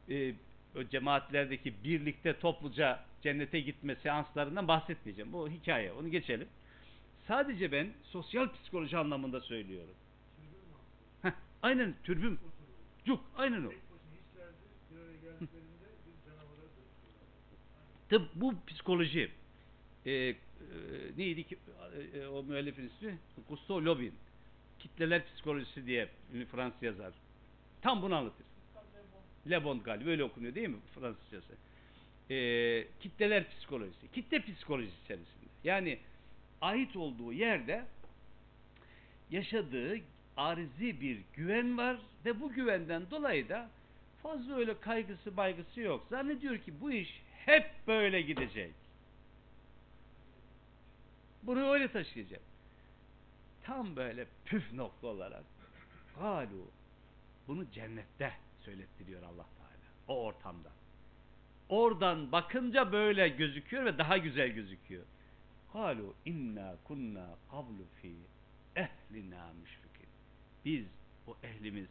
e, 0.09 0.33
o 0.75 0.83
cemaatlerdeki 0.83 1.83
birlikte 1.83 2.39
topluca 2.39 3.05
cennete 3.21 3.59
gitme 3.59 3.95
seanslarından 3.95 4.67
bahsetmeyeceğim. 4.67 5.33
Bu 5.33 5.49
hikaye. 5.49 5.93
Onu 5.93 6.09
geçelim. 6.11 6.47
Sadece 7.27 7.71
ben 7.71 7.87
sosyal 8.03 8.53
psikoloji 8.53 8.97
anlamında 8.97 9.41
söylüyorum. 9.41 9.95
Heh, 11.21 11.31
aynen 11.61 11.93
türbüm. 12.03 12.39
Cuk. 13.05 13.19
Aynen 13.37 13.65
o. 13.65 13.71
Tıp 18.13 18.35
bu 18.35 18.53
psikoloji. 18.67 19.31
Ee, 20.05 20.11
e, 20.11 20.35
neydi 21.17 21.43
ki 21.43 21.57
e, 22.13 22.19
e, 22.19 22.27
o 22.27 22.43
müellifin 22.43 22.87
ismi? 22.87 23.17
Gustav 23.49 23.85
Lobin. 23.85 24.13
Kitleler 24.79 25.25
psikolojisi 25.25 25.85
diye 25.85 26.09
ünlü 26.33 26.45
Fransız 26.45 26.83
yazar. 26.83 27.13
Tam 27.81 28.01
bunu 28.01 28.15
anlatır. 28.15 28.45
Le 29.49 29.63
Bon 29.63 29.83
galiba 29.83 30.09
öyle 30.09 30.23
okunuyor 30.23 30.55
değil 30.55 30.69
mi 30.69 30.77
Fransızcası? 30.95 31.53
Ee, 32.29 32.87
kitleler 32.99 33.49
psikolojisi. 33.49 34.11
Kitle 34.11 34.41
psikolojisi 34.41 34.95
içerisinde. 35.03 35.45
Yani 35.63 35.99
ait 36.61 36.95
olduğu 36.95 37.33
yerde 37.33 37.85
yaşadığı 39.31 39.97
arizi 40.37 41.01
bir 41.01 41.21
güven 41.33 41.77
var 41.77 41.97
ve 42.25 42.41
bu 42.41 42.53
güvenden 42.53 43.11
dolayı 43.11 43.49
da 43.49 43.69
fazla 44.23 44.55
öyle 44.55 44.79
kaygısı 44.79 45.37
baygısı 45.37 45.81
yok. 45.81 46.07
Zannediyor 46.09 46.57
ki 46.57 46.73
bu 46.81 46.91
iş 46.91 47.22
hep 47.45 47.71
böyle 47.87 48.21
gidecek. 48.21 48.73
Bunu 51.43 51.71
öyle 51.71 51.91
taşıyacak. 51.91 52.41
Tam 53.63 53.95
böyle 53.95 54.27
püf 54.45 54.73
nokta 54.73 55.07
olarak 55.07 55.43
galu 56.19 56.67
bunu 57.47 57.71
cennette 57.71 58.33
söylettiriyor 58.59 59.23
Allah 59.23 59.45
Teala. 59.57 59.73
O 60.07 60.23
ortamda. 60.23 60.71
Oradan 61.69 62.31
bakınca 62.31 62.91
böyle 62.91 63.29
gözüküyor 63.29 63.85
ve 63.85 63.97
daha 63.97 64.17
güzel 64.17 64.49
gözüküyor. 64.49 65.03
Kalu 65.73 66.13
inna 66.25 66.75
kunna 66.83 67.35
qablu 67.51 67.85
fi 68.01 68.13
ehlina 68.75 69.53
müşfikin. 69.61 70.09
Biz 70.65 70.85
o 71.27 71.37
ehlimiz 71.43 71.87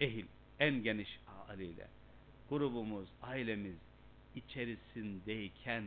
ehil 0.00 0.26
en 0.58 0.82
geniş 0.82 1.20
haliyle 1.26 1.88
grubumuz, 2.50 3.08
ailemiz 3.22 3.76
içerisindeyken 4.34 5.84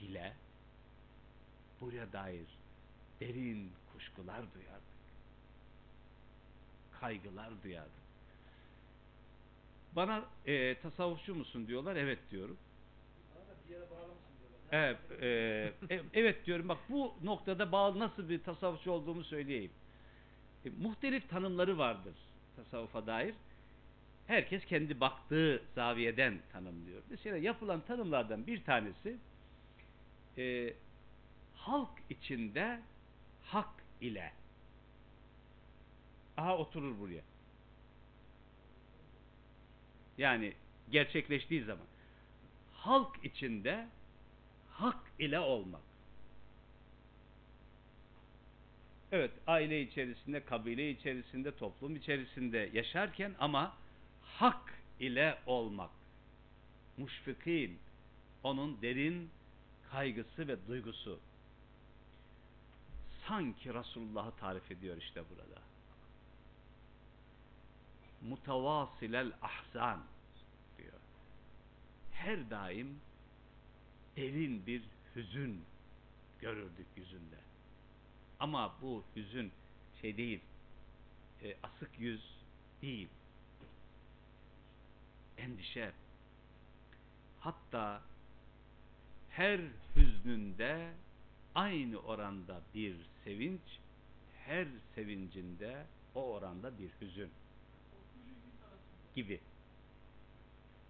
bile 0.00 0.32
buraya 1.80 2.12
dair 2.12 2.46
derin 3.20 3.72
kuşkular 3.92 4.54
duyardık. 4.54 4.98
Kaygılar 7.00 7.50
duyardık. 7.64 7.92
Bana 9.96 10.24
e, 10.46 10.80
tasavvufçu 10.80 11.34
musun 11.34 11.66
diyorlar. 11.66 11.96
Evet 11.96 12.18
diyorum. 12.30 12.56
Evet, 14.72 14.98
e, 15.22 15.26
e, 15.90 16.00
evet 16.14 16.46
diyorum. 16.46 16.68
Bak 16.68 16.78
bu 16.88 17.14
noktada 17.22 17.72
bağlı 17.72 17.98
nasıl 17.98 18.28
bir 18.28 18.42
tasavvufçu 18.42 18.90
olduğumu 18.90 19.24
söyleyeyim. 19.24 19.70
E, 20.64 20.70
muhtelif 20.70 21.30
tanımları 21.30 21.78
vardır 21.78 22.14
tasavvufa 22.56 23.06
dair. 23.06 23.34
Herkes 24.28 24.64
kendi 24.64 25.00
baktığı 25.00 25.62
zaviyeden 25.74 26.40
tanımlıyor. 26.52 27.02
Mesela 27.10 27.36
yapılan 27.36 27.80
tanımlardan 27.80 28.46
bir 28.46 28.64
tanesi 28.64 29.16
e, 30.38 30.74
halk 31.54 31.90
içinde 32.10 32.80
hak 33.42 33.70
ile. 34.00 34.32
Aha 36.36 36.58
oturur 36.58 36.98
buraya. 36.98 37.22
Yani 40.18 40.52
gerçekleştiği 40.90 41.64
zaman 41.64 41.86
halk 42.72 43.24
içinde 43.24 43.88
hak 44.70 45.12
ile 45.18 45.40
olmak. 45.40 45.82
Evet, 49.12 49.30
aile 49.46 49.82
içerisinde, 49.82 50.44
kabile 50.44 50.90
içerisinde, 50.90 51.56
toplum 51.56 51.96
içerisinde 51.96 52.70
yaşarken 52.72 53.34
ama 53.38 53.76
hak 54.38 54.74
ile 55.00 55.38
olmak. 55.46 55.90
Muşfikin, 56.96 57.78
onun 58.42 58.82
derin 58.82 59.30
kaygısı 59.90 60.48
ve 60.48 60.66
duygusu. 60.68 61.20
Sanki 63.28 63.74
Resulullah'ı 63.74 64.36
tarif 64.36 64.70
ediyor 64.70 64.96
işte 64.96 65.22
burada. 65.30 65.62
Mutavasilel 68.22 69.32
ahzan 69.42 70.02
diyor. 70.78 71.00
Her 72.12 72.50
daim 72.50 73.00
derin 74.16 74.66
bir 74.66 74.82
hüzün 75.16 75.64
görürdük 76.40 76.86
yüzünde. 76.96 77.38
Ama 78.40 78.74
bu 78.82 79.04
hüzün 79.16 79.52
şey 80.00 80.16
değil, 80.16 80.40
e, 81.42 81.56
asık 81.62 82.00
yüz, 82.00 82.34
değil. 82.82 83.08
Endişe. 85.38 85.92
Hatta 87.38 88.02
her 89.28 89.60
hüznünde 89.96 90.92
aynı 91.54 91.98
oranda 91.98 92.60
bir 92.74 92.96
sevinç, 93.24 93.80
her 94.46 94.66
sevincinde 94.94 95.86
o 96.14 96.32
oranda 96.34 96.78
bir 96.78 96.90
hüzün 97.00 97.30
gibi. 99.14 99.40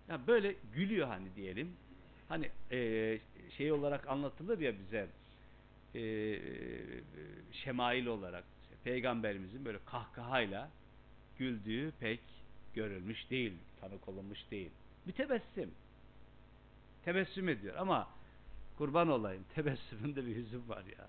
Ya 0.08 0.26
böyle 0.26 0.52
gülüyor 0.74 1.08
hani 1.08 1.34
diyelim. 1.36 1.76
Hani 2.28 2.50
eee, 2.70 3.20
şey 3.56 3.72
olarak 3.72 4.08
anlatılır 4.08 4.58
ya 4.58 4.78
bize 4.78 5.08
eee 5.94 7.04
şemail 7.52 8.06
olarak 8.06 8.44
işte 8.62 8.76
peygamberimizin 8.84 9.64
böyle 9.64 9.78
kahkahayla 9.84 10.70
güldüğü 11.36 11.92
pek 12.00 12.37
görülmüş 12.78 13.30
değil, 13.30 13.52
tanık 13.80 14.08
olunmuş 14.08 14.38
değil. 14.50 14.70
Mütebessim. 15.06 15.70
Tebessüm 17.04 17.48
ediyor 17.48 17.76
ama 17.76 18.08
kurban 18.76 19.08
olayım 19.08 19.44
tebessümünde 19.54 20.26
bir 20.26 20.36
hüzün 20.36 20.68
var 20.68 20.84
ya. 20.98 21.08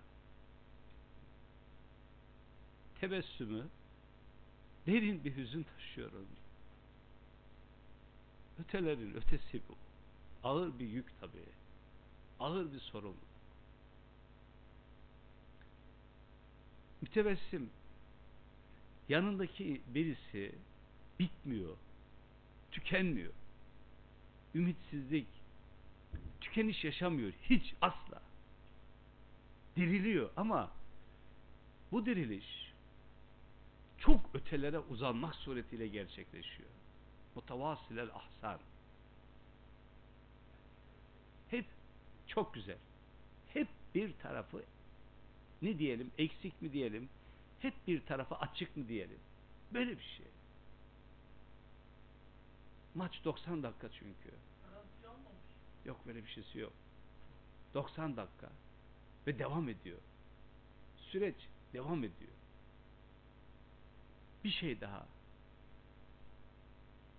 Tebessümü 3.00 3.68
derin 4.88 5.24
bir 5.24 5.38
hüzün 5.38 5.64
taşıyor 5.64 6.12
onun. 6.12 6.40
Ötelerin 8.60 9.14
ötesi 9.14 9.62
bu. 9.70 9.76
Ağır 10.44 10.80
bir 10.80 10.88
yük 10.88 11.20
tabii. 11.22 11.50
Ağır 12.40 12.74
bir 12.74 12.80
sorumluluk. 12.80 13.30
Mütebessim 17.02 17.70
yanındaki 19.10 19.82
birisi 19.88 20.56
bitmiyor. 21.20 21.78
Tükenmiyor. 22.72 23.34
Ümitsizlik 24.56 25.28
tükeniş 26.42 26.84
yaşamıyor 26.84 27.34
hiç 27.44 27.74
asla. 27.82 28.22
Diriliyor 29.76 30.30
ama 30.38 30.72
bu 31.92 32.06
diriliş 32.06 32.74
çok 33.98 34.20
ötelere 34.34 34.80
uzanmak 34.80 35.36
suretiyle 35.36 35.88
gerçekleşiyor. 35.88 36.70
Mutavasilel 37.36 38.10
ahsan. 38.14 38.60
Hep 41.50 41.66
çok 42.28 42.54
güzel. 42.54 42.78
Hep 43.54 43.68
bir 43.96 44.14
tarafı 44.14 44.64
ne 45.62 45.80
diyelim 45.80 46.12
eksik 46.18 46.62
mi 46.62 46.74
diyelim 46.74 47.10
hep 47.60 47.74
bir 47.88 48.06
tarafı 48.06 48.36
açık 48.36 48.78
mı 48.78 48.88
diyelim. 48.88 49.20
Böyle 49.74 49.92
bir 49.92 50.04
şey. 50.18 50.26
Maç 52.96 53.22
90 53.26 53.64
dakika 53.64 53.90
çünkü. 53.90 54.36
Yok 55.86 56.00
böyle 56.06 56.24
bir 56.24 56.30
şeysi 56.30 56.60
yok. 56.60 56.74
90 57.74 58.18
dakika 58.18 58.50
ve 59.28 59.40
devam 59.40 59.70
ediyor. 59.70 59.98
Süreç 60.98 61.36
devam 61.74 62.04
ediyor. 62.04 62.32
Bir 64.44 64.50
şey 64.50 64.82
daha. 64.82 65.06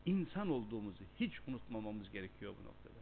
İnsan 0.07 0.51
olduğumuzu 0.51 1.05
hiç 1.21 1.41
unutmamamız 1.49 2.11
gerekiyor 2.11 2.55
bu 2.63 2.69
noktada. 2.69 3.01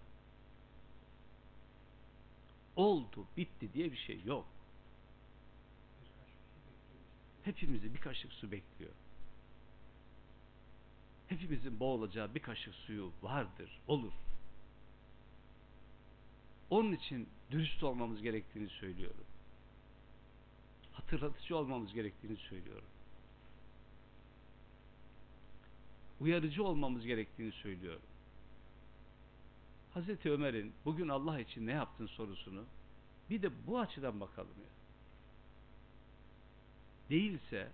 Oldu, 2.77 3.27
bitti 3.37 3.73
diye 3.73 3.93
bir 3.93 3.97
şey 3.97 4.23
yok. 4.25 4.47
Hepimizi 7.45 7.95
bir 7.95 8.01
kaşık 8.01 8.33
su 8.33 8.53
bekliyor. 8.53 8.93
Hepimizin 11.29 11.81
boğulacağı 11.81 12.35
bir 12.35 12.41
kaşık 12.41 12.75
suyu 12.75 13.13
vardır, 13.23 13.81
olur. 13.87 14.13
Onun 16.71 16.93
için 16.93 17.29
dürüst 17.51 17.83
olmamız 17.83 18.23
gerektiğini 18.23 18.69
söylüyorum. 18.69 19.25
Hatırlatıcı 20.93 21.57
olmamız 21.57 21.93
gerektiğini 21.93 22.37
söylüyorum. 22.37 22.89
Uyarıcı 26.21 26.65
olmamız 26.65 27.07
gerektiğini 27.07 27.53
söylüyorum. 27.53 28.03
Hazreti 29.95 30.31
Ömer'in 30.31 30.73
bugün 30.85 31.09
Allah 31.09 31.41
için 31.41 31.67
ne 31.67 31.73
yaptın 31.73 32.07
sorusunu 32.07 32.65
bir 33.31 33.43
de 33.43 33.67
bu 33.67 33.79
açıdan 33.79 34.21
bakalım 34.21 34.55
ya. 34.59 34.71
Değilse 37.11 37.69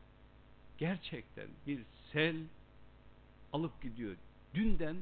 gerçekten 0.79 1.49
bir 1.67 1.83
sel 2.13 2.37
alıp 3.55 3.83
gidiyor. 3.83 4.17
Dünden 4.55 4.97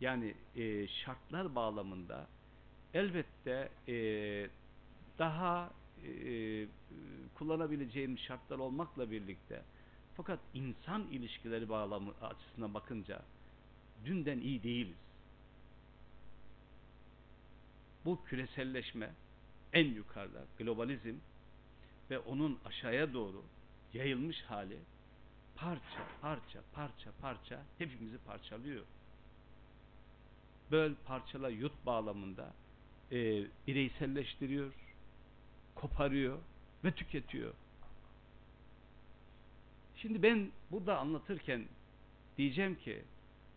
yani 0.00 0.34
e, 0.56 0.88
şartlar 0.88 1.54
bağlamında 1.54 2.26
elbette 2.94 3.68
e, 3.88 3.94
daha 5.18 5.70
e, 6.06 6.66
kullanabileceğim 7.34 8.18
şartlar 8.18 8.58
olmakla 8.58 9.10
birlikte 9.10 9.62
fakat 10.16 10.38
insan 10.54 11.02
ilişkileri 11.02 11.68
bağlamı 11.68 12.12
açısından 12.22 12.74
bakınca 12.74 13.22
dünden 14.04 14.38
iyi 14.38 14.62
değiliz. 14.62 14.96
Bu 18.04 18.24
küreselleşme 18.24 19.10
en 19.72 19.86
yukarıda 19.86 20.44
globalizm 20.58 21.14
ve 22.10 22.18
onun 22.18 22.58
aşağıya 22.64 23.12
doğru 23.12 23.42
yayılmış 23.94 24.42
hali 24.42 24.78
parça 25.60 26.00
parça 26.20 26.62
parça 26.72 27.10
parça 27.20 27.62
hepimizi 27.78 28.18
parçalıyor. 28.18 28.84
Böl 30.70 30.94
parçala 31.06 31.48
yut 31.48 31.72
bağlamında 31.86 32.52
e, 33.12 33.44
bireyselleştiriyor, 33.66 34.72
koparıyor 35.74 36.38
ve 36.84 36.92
tüketiyor. 36.92 37.54
Şimdi 39.96 40.22
ben 40.22 40.50
burada 40.70 40.98
anlatırken 40.98 41.64
diyeceğim 42.38 42.74
ki 42.74 43.04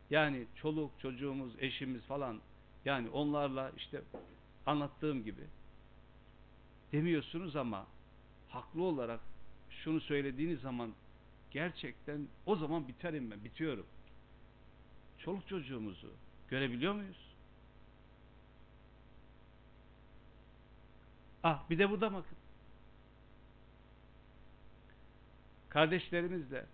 yani 0.10 0.48
çoluk 0.56 0.92
çocuğumuz, 1.00 1.54
eşimiz 1.60 2.02
falan 2.02 2.42
yani 2.86 3.10
onlarla 3.10 3.72
işte 3.78 4.02
anlattığım 4.66 5.24
gibi 5.24 5.44
demiyorsunuz 6.92 7.56
ama 7.56 7.88
haklı 8.50 8.84
olarak 8.84 9.20
şunu 9.70 10.02
söylediğiniz 10.02 10.62
zaman 10.62 10.94
gerçekten 11.54 12.28
o 12.46 12.56
zaman 12.56 12.88
biterim 12.88 13.32
ben, 13.32 13.44
bitiyorum. 13.44 13.86
Çoluk 15.18 15.48
çocuğumuzu 15.48 16.14
görebiliyor 16.50 16.94
muyuz? 16.94 17.34
Ah 21.44 21.70
bir 21.70 21.80
de 21.80 21.90
burada 21.90 22.14
bakın. 22.14 22.38
Kardeşlerimizle 25.70 26.66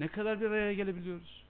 ne 0.00 0.08
kadar 0.08 0.40
bir 0.40 0.46
araya 0.46 0.74
gelebiliyoruz? 0.74 1.44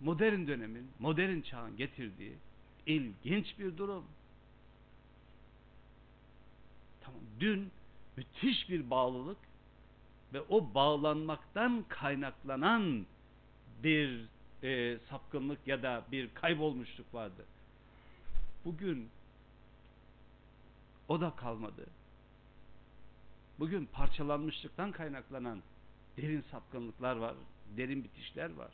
Modern 0.00 0.46
dönemin, 0.46 0.90
modern 0.98 1.40
çağın 1.40 1.76
getirdiği 1.76 2.34
ilginç 2.86 3.58
bir 3.58 3.76
durum. 3.76 4.04
Dün 7.40 7.70
müthiş 8.16 8.68
bir 8.68 8.90
bağlılık 8.90 9.38
ve 10.32 10.40
o 10.40 10.74
bağlanmaktan 10.74 11.84
kaynaklanan 11.88 13.06
bir 13.82 14.26
e, 14.62 14.98
sapkınlık 14.98 15.66
ya 15.66 15.82
da 15.82 16.04
bir 16.12 16.34
kaybolmuşluk 16.34 17.14
vardı. 17.14 17.44
Bugün 18.64 19.08
o 21.08 21.20
da 21.20 21.36
kalmadı. 21.36 21.86
Bugün 23.58 23.86
parçalanmışlıktan 23.86 24.92
kaynaklanan 24.92 25.62
derin 26.16 26.44
sapkınlıklar 26.50 27.16
var, 27.16 27.34
derin 27.76 28.04
bitişler 28.04 28.54
var. 28.54 28.72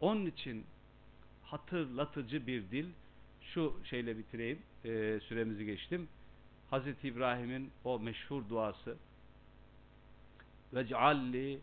Onun 0.00 0.26
için 0.26 0.66
hatırlatıcı 1.42 2.46
bir 2.46 2.70
dil, 2.70 2.86
şu 3.40 3.80
şeyle 3.84 4.18
bitireyim, 4.18 4.62
e, 4.84 5.20
süremizi 5.20 5.64
geçtim. 5.64 6.08
Hazreti 6.70 7.08
İbrahim'in 7.08 7.70
o 7.84 7.98
meşhur 7.98 8.48
duası 8.48 8.96
vec'alli 10.74 11.60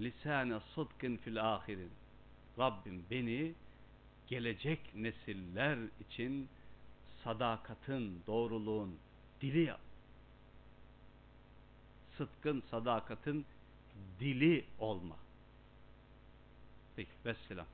lisane 0.00 0.60
sıdkın 0.74 1.16
fil 1.16 1.54
ahirin 1.54 1.90
Rabbim 2.58 3.04
beni 3.10 3.52
gelecek 4.26 4.80
nesiller 4.94 5.78
için 6.08 6.48
sadakatın, 7.24 8.22
doğruluğun 8.26 8.96
dili 9.40 9.64
yap. 9.64 9.80
Sıdkın, 12.16 12.62
sadakatın 12.70 13.44
dili 14.20 14.64
olma. 14.78 15.16
Peki, 16.96 17.10
vesselam. 17.24 17.66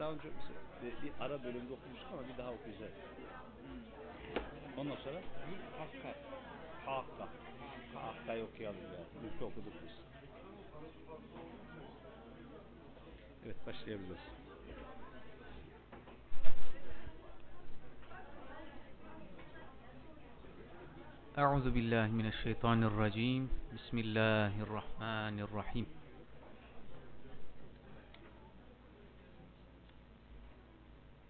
Daha 0.00 0.10
önce 0.10 0.28
bir, 0.82 1.02
bir 1.02 1.12
ara 1.20 1.44
bölümde 1.44 1.72
okumuştuk 1.72 2.08
ama 2.12 2.22
bir 2.28 2.38
daha 2.38 2.52
okuyacağız. 2.52 2.92
Ondan 4.76 4.96
sonra 4.96 5.20
Hakka. 5.78 6.14
Hakka. 6.86 7.28
Hakka'yı 7.94 8.44
okuyalım 8.44 8.80
ya. 8.80 9.22
Mülkü 9.22 9.44
okuduk 9.44 9.72
biz. 9.84 9.92
Evet 13.44 13.66
başlayabiliriz. 13.66 14.20
أعوذ 21.44 21.66
بالله 21.76 22.06
من 22.20 22.26
الشيطان 22.32 22.80
الرجيم 22.90 23.42
بسم 23.76 23.96
الله 24.04 24.52
الرحمن 24.66 25.36
الرحيم 25.46 25.86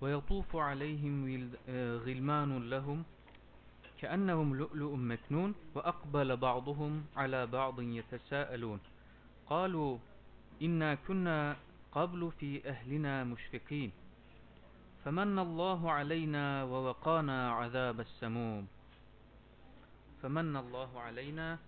ويطوف 0.07 0.57
عليهم 0.57 1.15
آه، 1.69 1.97
غلمان 2.07 2.71
لهم 2.71 3.05
كأنهم 4.01 4.49
لؤلؤ 4.55 4.93
مكنون 4.95 5.55
وأقبل 5.75 6.37
بعضهم 6.37 7.05
على 7.17 7.47
بعض 7.47 7.81
يتساءلون. 7.81 8.81
قالوا 9.51 9.99
إنا 10.63 10.95
كنا 10.95 11.57
قبل 11.93 12.31
في 12.39 12.69
أهلنا 12.69 13.25
مشفقين. 13.25 13.91
فمن 15.05 15.39
الله 15.39 15.81
علينا 15.91 16.65
ووقانا 16.65 17.51
عذاب 17.51 18.01
السموم. 18.01 18.67
فمن 20.23 20.57
الله 20.57 20.91
علينا 21.01 21.59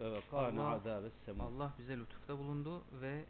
Allah- 0.00 0.80
azâbes 0.80 1.12
semû. 1.26 1.42
Allah 1.42 1.72
bize 1.78 1.96
lütufta 1.96 2.38
bulundu 2.38 2.82
ve 3.02 3.24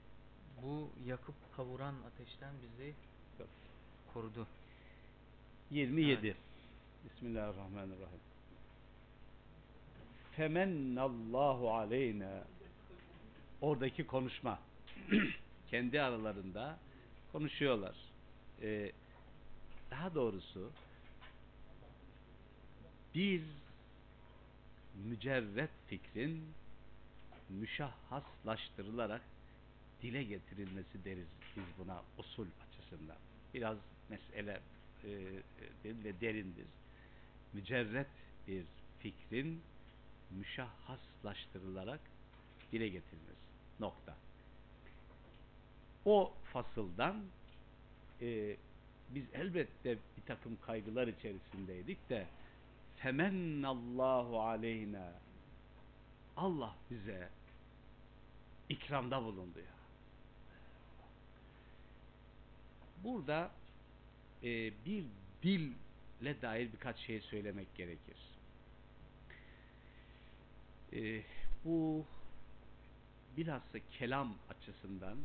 bu 0.63 0.91
yakıp 1.07 1.35
kavuran 1.57 1.95
ateşten 2.07 2.55
bizi 2.63 2.95
korudu. 4.13 4.47
27. 5.71 6.37
Bismillahirrahmanirrahim. 7.05 8.21
Femennallahu 10.37 11.75
aleyna. 11.75 12.45
Oradaki 13.61 14.07
konuşma. 14.07 14.59
Kendi 15.71 16.03
aralarında 16.03 16.79
konuşuyorlar. 17.33 17.97
Ee, 18.63 18.93
daha 19.91 20.15
doğrusu 20.15 20.71
bir 23.15 23.43
mücerret 25.05 25.71
fikrin 25.87 26.45
müşahhaslaştırılarak 27.49 29.23
dile 30.03 30.23
getirilmesi 30.23 31.05
deriz 31.05 31.29
biz 31.57 31.65
buna 31.79 32.03
usul 32.19 32.47
açısından. 32.69 33.17
Biraz 33.55 33.79
mesele 34.09 34.61
e, 35.05 35.11
e, 35.11 36.05
ve 36.05 36.21
derindir. 36.21 36.67
Mücerret 37.53 38.07
bir 38.49 38.65
fikrin 38.99 39.63
müşahhaslaştırılarak 40.31 42.01
dile 42.73 42.89
getirilmesi. 42.89 43.47
Nokta. 43.81 44.17
O 46.05 46.33
fasıldan 46.53 47.25
e, 48.21 48.57
biz 49.11 49.25
elbette 49.35 49.99
bir 50.17 50.23
takım 50.27 50.59
kaygılar 50.67 51.09
içerisindeydik 51.09 52.11
de 52.11 52.27
femennallahu 52.97 54.41
aleyna 54.41 55.13
Allah 56.37 56.75
bize 56.91 57.29
ikramda 58.69 59.23
bulundu 59.25 59.59
ya. 59.59 59.76
Burada 63.07 63.51
e, 64.43 64.73
bir 64.87 65.05
dille 65.43 66.43
dair 66.43 66.73
birkaç 66.73 66.99
şey 66.99 67.21
söylemek 67.21 67.75
gerekir. 67.75 68.17
E, 70.93 71.23
bu 71.65 72.05
bilhassa 73.37 73.79
kelam 73.99 74.35
açısından, 74.51 75.19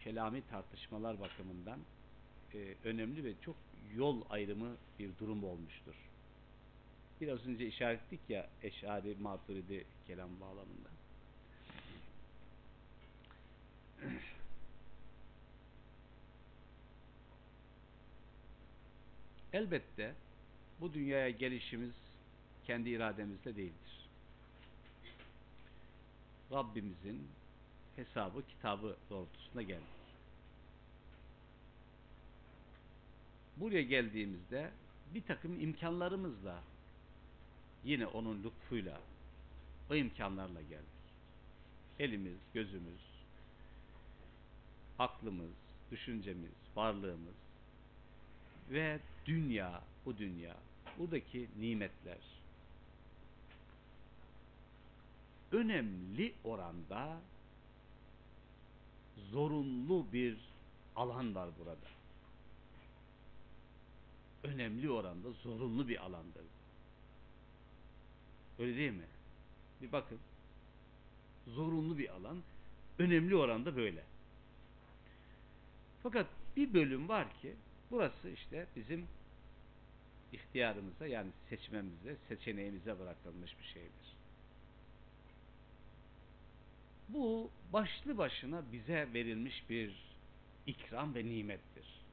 kelami 0.00 0.42
tartışmalar 0.50 1.20
bakımından 1.20 1.78
e, 2.54 2.74
önemli 2.84 3.24
ve 3.24 3.32
çok 3.44 3.56
yol 3.96 4.22
ayrımı 4.30 4.76
bir 4.98 5.10
durum 5.20 5.44
olmuştur. 5.44 5.94
Biraz 7.20 7.46
önce 7.46 7.66
işaret 7.66 8.00
ettik 8.00 8.20
ya 8.28 8.48
Eşari 8.62 9.16
Maturidi 9.20 9.84
kelam 10.06 10.30
bağlamında. 10.40 10.88
Elbette 19.54 20.14
bu 20.80 20.94
dünyaya 20.94 21.30
gelişimiz 21.30 21.94
kendi 22.66 22.90
irademizle 22.90 23.56
değildir. 23.56 24.08
Rabbimizin 26.52 27.28
hesabı 27.96 28.46
kitabı 28.46 28.96
doğrultusunda 29.10 29.62
geldik. 29.62 29.84
Buraya 33.56 33.82
geldiğimizde 33.82 34.70
bir 35.14 35.22
takım 35.22 35.60
imkanlarımızla 35.60 36.62
yine 37.84 38.06
onun 38.06 38.44
lütfuyla 38.44 39.00
o 39.90 39.94
imkanlarla 39.94 40.62
geldik. 40.62 40.84
Elimiz, 41.98 42.38
gözümüz, 42.54 43.02
aklımız, 44.98 45.52
düşüncemiz, 45.90 46.52
varlığımız 46.76 47.34
ve 48.70 49.00
dünya, 49.26 49.82
bu 50.06 50.18
dünya, 50.18 50.56
buradaki 50.98 51.48
nimetler 51.60 52.18
önemli 55.54 56.32
oranda 56.44 57.20
zorunlu 59.30 60.06
bir 60.12 60.36
alan 60.96 61.34
var 61.34 61.48
burada. 61.58 61.94
Önemli 64.42 64.90
oranda 64.90 65.30
zorunlu 65.30 65.88
bir 65.88 66.04
alandır. 66.04 66.44
Öyle 68.58 68.76
değil 68.76 68.92
mi? 68.92 69.06
Bir 69.82 69.92
bakın. 69.92 70.18
Zorunlu 71.46 71.98
bir 71.98 72.08
alan. 72.08 72.42
Önemli 72.98 73.36
oranda 73.36 73.76
böyle. 73.76 74.04
Fakat 76.02 76.26
bir 76.56 76.74
bölüm 76.74 77.08
var 77.08 77.26
ki 77.42 77.54
burası 77.90 78.28
işte 78.30 78.66
bizim 78.76 79.08
ihtiyarımıza 80.32 81.06
yani 81.06 81.30
seçmemize, 81.48 82.16
seçeneğimize 82.28 82.98
bırakılmış 82.98 83.58
bir 83.58 83.64
şeydir. 83.64 84.14
Bu 87.08 87.50
başlı 87.72 88.18
başına 88.18 88.62
bize 88.72 89.08
verilmiş 89.14 89.70
bir 89.70 90.16
ikram 90.66 91.14
ve 91.14 91.24
nimettir. 91.24 92.04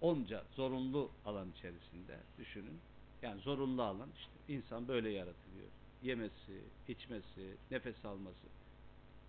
Onca 0.00 0.44
zorunlu 0.56 1.10
alan 1.24 1.50
içerisinde 1.50 2.18
düşünün. 2.38 2.80
Yani 3.22 3.40
zorunlu 3.40 3.82
alan 3.82 4.08
işte 4.16 4.54
insan 4.54 4.88
böyle 4.88 5.10
yaratılıyor. 5.10 5.68
Yemesi, 6.02 6.60
içmesi, 6.88 7.56
nefes 7.70 8.04
alması. 8.04 8.46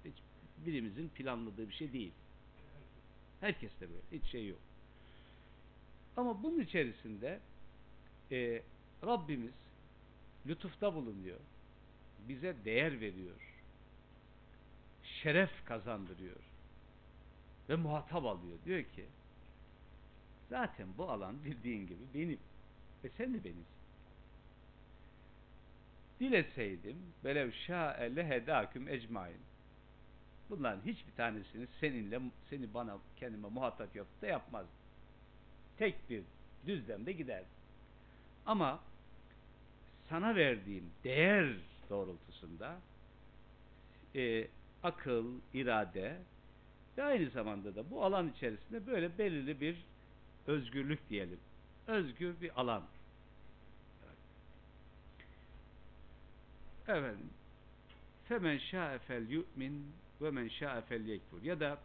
Hiç 0.05 0.15
birimizin 0.65 1.09
planladığı 1.09 1.69
bir 1.69 1.73
şey 1.73 1.93
değil. 1.93 2.11
Herkes 3.41 3.71
de 3.81 3.89
böyle. 3.89 4.01
Hiç 4.11 4.31
şey 4.31 4.47
yok. 4.47 4.59
Ama 6.17 6.43
bunun 6.43 6.59
içerisinde 6.59 7.39
e, 8.31 8.61
Rabbimiz 9.05 9.53
lütufta 10.47 10.95
bulunuyor. 10.95 11.39
Bize 12.27 12.55
değer 12.65 13.01
veriyor. 13.01 13.35
Şeref 15.03 15.65
kazandırıyor. 15.65 16.35
Ve 17.69 17.75
muhatap 17.75 18.25
alıyor. 18.25 18.57
Diyor 18.65 18.83
ki 18.83 19.05
zaten 20.49 20.87
bu 20.97 21.09
alan 21.11 21.43
bildiğin 21.43 21.87
gibi 21.87 22.03
benim. 22.13 22.39
Ve 23.03 23.09
sen 23.17 23.33
de 23.33 23.43
benimsin. 23.43 23.83
Dileseydim 26.19 26.97
velev 27.23 27.51
şa'e 27.51 28.15
lehedâküm 28.15 28.87
ecmain. 28.87 29.41
Bunların 30.49 30.81
hiçbir 30.85 31.11
tanesini 31.11 31.67
seninle 31.79 32.21
seni 32.49 32.73
bana 32.73 32.97
kendime 33.17 33.49
muhatap 33.49 33.95
yapıp 33.95 34.21
da 34.21 34.27
yapmazdım. 34.27 34.82
Tek 35.77 36.09
bir 36.09 36.23
düzlemde 36.67 37.11
giderdim. 37.11 37.47
Ama 38.45 38.79
sana 40.09 40.35
verdiğim 40.35 40.91
değer 41.03 41.55
doğrultusunda 41.89 42.79
e, 44.15 44.47
akıl, 44.83 45.25
irade 45.53 46.17
ve 46.97 47.03
aynı 47.03 47.29
zamanda 47.29 47.75
da 47.75 47.89
bu 47.89 48.03
alan 48.03 48.29
içerisinde 48.29 48.87
böyle 48.87 49.17
belirli 49.17 49.61
bir 49.61 49.85
özgürlük 50.47 51.09
diyelim. 51.09 51.39
Özgür 51.87 52.41
bir 52.41 52.61
alan. 52.61 52.83
Efendim 56.87 57.29
Femen 58.27 58.57
şa'e 58.57 58.99
fel 58.99 59.29
yu'min 59.29 59.93
ve 60.21 60.31
men 60.31 60.47
şa'e 60.47 60.81
felyekfur. 60.81 61.43
Ya 61.43 61.59
da 61.59 61.77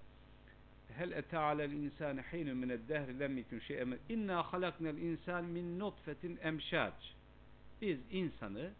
hel 0.96 1.10
ete 1.12 1.38
alel 1.38 1.72
insani 1.72 2.20
hinun 2.32 2.56
mined 2.56 2.88
dehri 2.88 3.20
lem 3.20 3.36
yekun 3.36 3.58
şey'en 3.58 3.98
inna 4.08 4.42
halaknel 4.42 4.96
insan 4.96 5.44
min 5.44 5.78
nutfetin 5.78 6.38
emşac. 6.42 6.94
Biz 7.80 7.98
insanı 8.10 8.70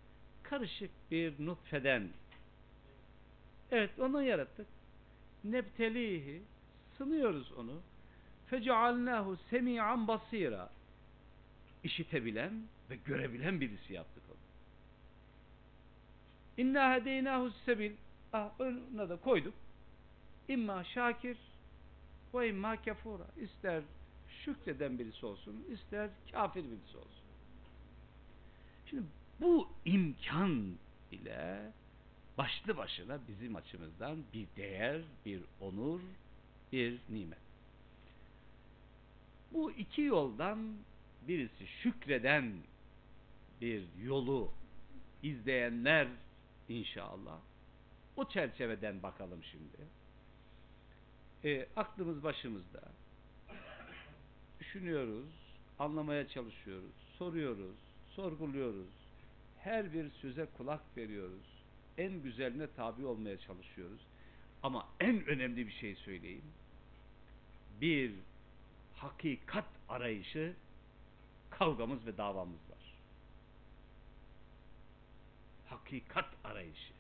karışık 0.43 0.91
bir 1.11 1.35
nutfeden 1.39 2.09
evet 3.71 3.99
onu 3.99 4.23
yarattık. 4.23 4.67
Nebtelihi 5.45 6.43
sınıyoruz 6.99 7.53
onu. 7.53 7.81
Fecealnahu 8.47 9.37
semi'an 9.51 10.09
basira. 10.09 10.71
İşitebilen 11.85 12.53
ve 12.91 12.97
görebilen 12.97 13.61
birisi 13.61 13.93
yaptık 13.93 14.23
onu. 14.31 14.39
İnna 16.57 16.95
hedeynahu 16.95 17.51
sebil. 17.51 17.93
Ah, 18.33 18.51
önüne 18.61 19.09
de 19.09 19.17
koyduk. 19.17 19.55
İmma 20.49 20.85
şakir 20.85 21.37
ve 22.35 22.49
imma 22.49 22.83
kafura. 22.83 23.27
İster 23.37 23.83
şükreden 24.45 24.99
birisi 24.99 25.27
olsun, 25.27 25.65
ister 25.73 26.11
kafir 26.33 26.65
birisi 26.65 26.97
olsun. 26.97 27.29
Şimdi 28.87 29.05
bu 29.41 29.69
imkan 29.85 30.77
ile 31.13 31.73
başlı 32.39 32.77
başına 32.77 33.19
bizim 33.29 33.57
açımızdan 33.57 34.17
bir 34.35 34.47
değer, 34.57 35.03
bir 35.27 35.43
onur, 35.61 36.01
bir 36.73 36.99
nimet. 37.09 37.39
Bu 39.53 39.73
iki 39.73 40.03
yoldan 40.03 40.77
birisi 41.29 41.67
şükreden 41.67 42.53
bir 43.61 43.85
yolu 44.03 44.51
izleyenler 45.23 46.09
inşallah. 46.69 47.39
O 48.17 48.29
çerçeveden 48.29 49.03
bakalım 49.03 49.41
şimdi. 49.45 49.98
E, 51.45 51.69
aklımız 51.77 52.23
başımızda. 52.23 52.83
Düşünüyoruz, 54.61 55.29
anlamaya 55.79 56.29
çalışıyoruz, 56.29 56.93
soruyoruz, 57.19 57.77
sorguluyoruz. 58.11 58.89
Her 59.59 59.93
bir 59.93 60.11
söze 60.11 60.47
kulak 60.57 60.81
veriyoruz. 60.97 61.65
En 61.99 62.23
güzeline 62.23 62.67
tabi 62.77 63.07
olmaya 63.07 63.41
çalışıyoruz. 63.41 64.01
Ama 64.63 64.89
en 65.01 65.27
önemli 65.27 65.67
bir 65.67 65.73
şey 65.73 65.95
söyleyeyim. 65.95 66.45
Bir 67.81 68.13
hakikat 68.95 69.65
arayışı 69.89 70.55
kavgamız 71.51 72.07
ve 72.07 72.17
davamız 72.17 72.71
var. 72.71 72.95
Hakikat 75.69 76.29
arayışı. 76.45 76.98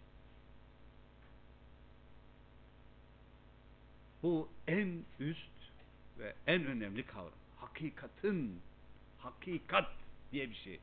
Bu 4.22 4.48
en 4.66 5.04
üst 5.20 5.50
ve 6.18 6.34
en 6.46 6.66
önemli 6.66 7.06
kavram. 7.06 7.32
Hakikatın 7.56 8.60
hakikat 9.18 9.92
diye 10.32 10.50
bir 10.50 10.54
şey. 10.54 10.80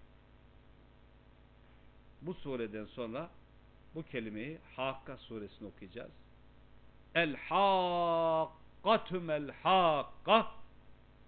Bu 2.22 2.34
sureden 2.34 2.86
sonra 2.86 3.30
bu 3.95 4.03
kelimeyi 4.03 4.57
Hakka 4.76 5.18
suresini 5.18 5.68
okuyacağız. 5.68 6.12
El 7.16 7.36
hakkatüm 7.36 9.30
el 9.30 9.52
hakka 9.52 10.52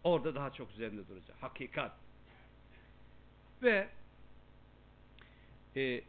orada 0.03 0.35
daha 0.35 0.53
çok 0.53 0.71
üzerinde 0.71 1.07
duracak. 1.07 1.43
Hakikat. 1.43 1.91
Ve 3.63 3.89
e, 5.75 6.01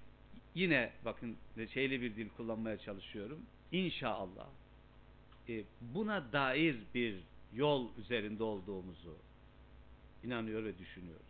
yine 0.54 0.92
bakın 1.04 1.36
şeyli 1.74 2.02
bir 2.02 2.16
dil 2.16 2.28
kullanmaya 2.28 2.78
çalışıyorum. 2.78 3.40
İnşallah 3.72 4.46
buna 5.80 6.32
dair 6.32 6.76
bir 6.94 7.20
yol 7.52 7.88
üzerinde 7.96 8.44
olduğumuzu 8.44 9.16
inanıyor 10.24 10.64
ve 10.64 10.78
düşünüyoruz. 10.78 11.26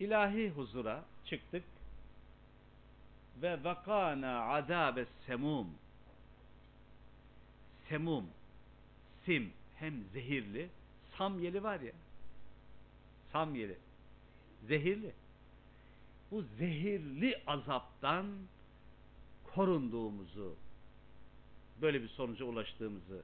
İlahi 0.00 0.50
huzura 0.50 1.04
çıktık 1.24 1.64
ve 3.42 3.64
vakana 3.64 4.40
azabes 4.40 5.08
semum. 5.26 5.68
Semum 7.88 8.26
sim 9.24 9.52
hem 9.76 10.04
zehirli 10.12 10.68
samyeli 11.18 11.62
var 11.62 11.80
ya. 11.80 11.92
Samyeli 13.32 13.78
zehirli. 14.68 15.12
Bu 16.30 16.42
zehirli 16.42 17.42
azaptan 17.46 18.26
korunduğumuzu 19.54 20.54
böyle 21.82 22.02
bir 22.02 22.08
sonuca 22.08 22.44
ulaştığımızı 22.44 23.22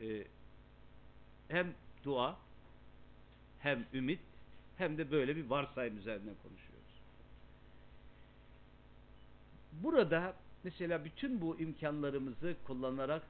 e, 0.00 0.24
hem 1.48 1.74
dua 2.04 2.36
hem 3.58 3.86
ümit 3.92 4.20
hem 4.76 4.98
de 4.98 5.10
böyle 5.10 5.36
bir 5.36 5.46
varsayım 5.46 5.98
üzerinden 5.98 6.34
konuşuyoruz. 6.42 6.76
Burada 9.72 10.34
mesela 10.64 11.04
bütün 11.04 11.40
bu 11.40 11.60
imkanlarımızı 11.60 12.56
kullanarak 12.66 13.22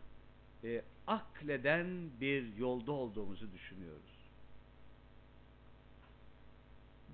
e, 0.64 0.82
akleden 1.06 1.86
bir 2.20 2.56
yolda 2.56 2.93
olduğumuzu 2.93 3.52
düşünüyoruz. 3.52 4.16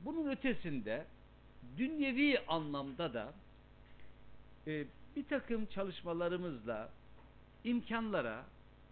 Bunun 0.05 0.31
ötesinde 0.31 1.07
dünyevi 1.77 2.39
anlamda 2.49 3.15
da 3.15 3.33
e, 4.66 4.85
bir 5.17 5.25
takım 5.29 5.67
çalışmalarımızla 5.67 6.91
imkanlara, 7.65 8.45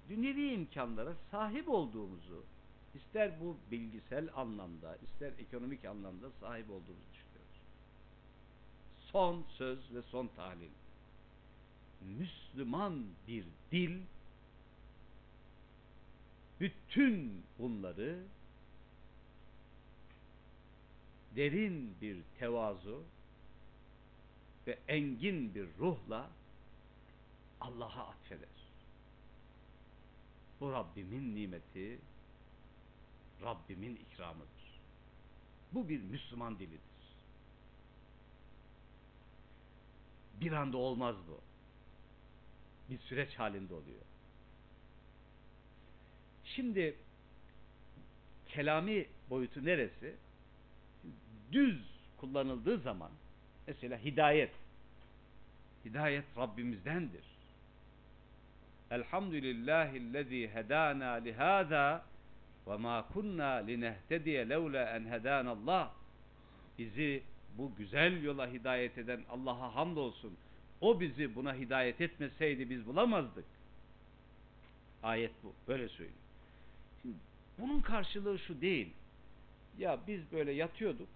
dünyevi 0.09 0.53
imkanlara 0.53 1.15
sahip 1.31 1.69
olduğumuzu, 1.69 2.45
ister 2.95 3.41
bu 3.41 3.57
bilgisel 3.71 4.29
anlamda, 4.35 4.97
ister 4.97 5.33
ekonomik 5.39 5.85
anlamda 5.85 6.31
sahip 6.41 6.71
olduğumuzu 6.71 7.13
düşünüyoruz. 7.13 7.61
Son 9.01 9.45
söz 9.49 9.95
ve 9.95 10.03
son 10.03 10.27
tahlil. 10.27 10.71
Müslüman 12.19 13.05
bir 13.29 13.45
dil 13.73 14.01
bütün 16.61 17.43
bunları 17.59 18.19
derin 21.37 21.95
bir 22.01 22.19
tevazu 22.39 23.03
ve 24.71 24.79
engin 24.89 25.55
bir 25.55 25.69
ruhla 25.79 26.31
Allah'a 27.61 28.09
atfeder. 28.09 28.49
Bu 30.61 30.73
Rabbimin 30.73 31.37
nimeti, 31.37 31.99
Rabbimin 33.43 33.97
ikramıdır. 33.97 34.81
Bu 35.73 35.89
bir 35.89 36.01
Müslüman 36.01 36.59
dilidir. 36.59 36.81
Bir 40.41 40.53
anda 40.53 40.77
olmaz 40.77 41.17
bu. 41.29 41.41
Bir 42.91 42.99
süreç 42.99 43.35
halinde 43.35 43.75
oluyor. 43.75 44.01
Şimdi 46.45 46.97
kelami 48.49 49.07
boyutu 49.31 49.65
neresi? 49.65 50.17
Düz 51.53 51.81
kullanıldığı 52.17 52.79
zaman 52.79 53.11
mesela 53.67 53.99
hidayet 53.99 54.60
hidayet 55.85 56.24
Rabbimizdendir. 56.36 57.24
Elhamdülillahillezî 58.90 60.51
hedâna 60.55 61.12
lihâzâ 61.12 62.05
ve 62.66 62.77
mâ 62.77 63.09
kunnâ 63.12 63.55
linehtediye 63.55 64.48
levlâ 64.48 64.97
en 64.97 65.05
hedânallah 65.05 65.90
bizi 66.78 67.23
bu 67.59 67.73
güzel 67.78 68.23
yola 68.23 68.52
hidayet 68.52 68.98
eden 68.98 69.20
Allah'a 69.31 69.74
hamdolsun. 69.74 70.36
O 70.81 71.01
bizi 71.01 71.35
buna 71.35 71.55
hidayet 71.55 72.01
etmeseydi 72.01 72.70
biz 72.70 72.86
bulamazdık. 72.86 73.44
Ayet 75.02 75.32
bu. 75.43 75.52
Böyle 75.69 75.89
söylüyor. 75.89 76.19
Şimdi 77.02 77.16
bunun 77.59 77.81
karşılığı 77.81 78.39
şu 78.39 78.61
değil. 78.61 78.93
Ya 79.78 79.98
biz 80.07 80.32
böyle 80.32 80.52
yatıyorduk. 80.52 81.09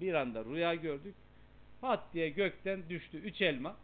Bir 0.00 0.14
anda 0.14 0.44
rüya 0.44 0.74
gördük. 0.74 1.14
Pat 1.84 2.14
diye 2.14 2.28
gökten 2.28 2.88
düştü 2.88 3.18
üç 3.18 3.42
elma. 3.42 3.76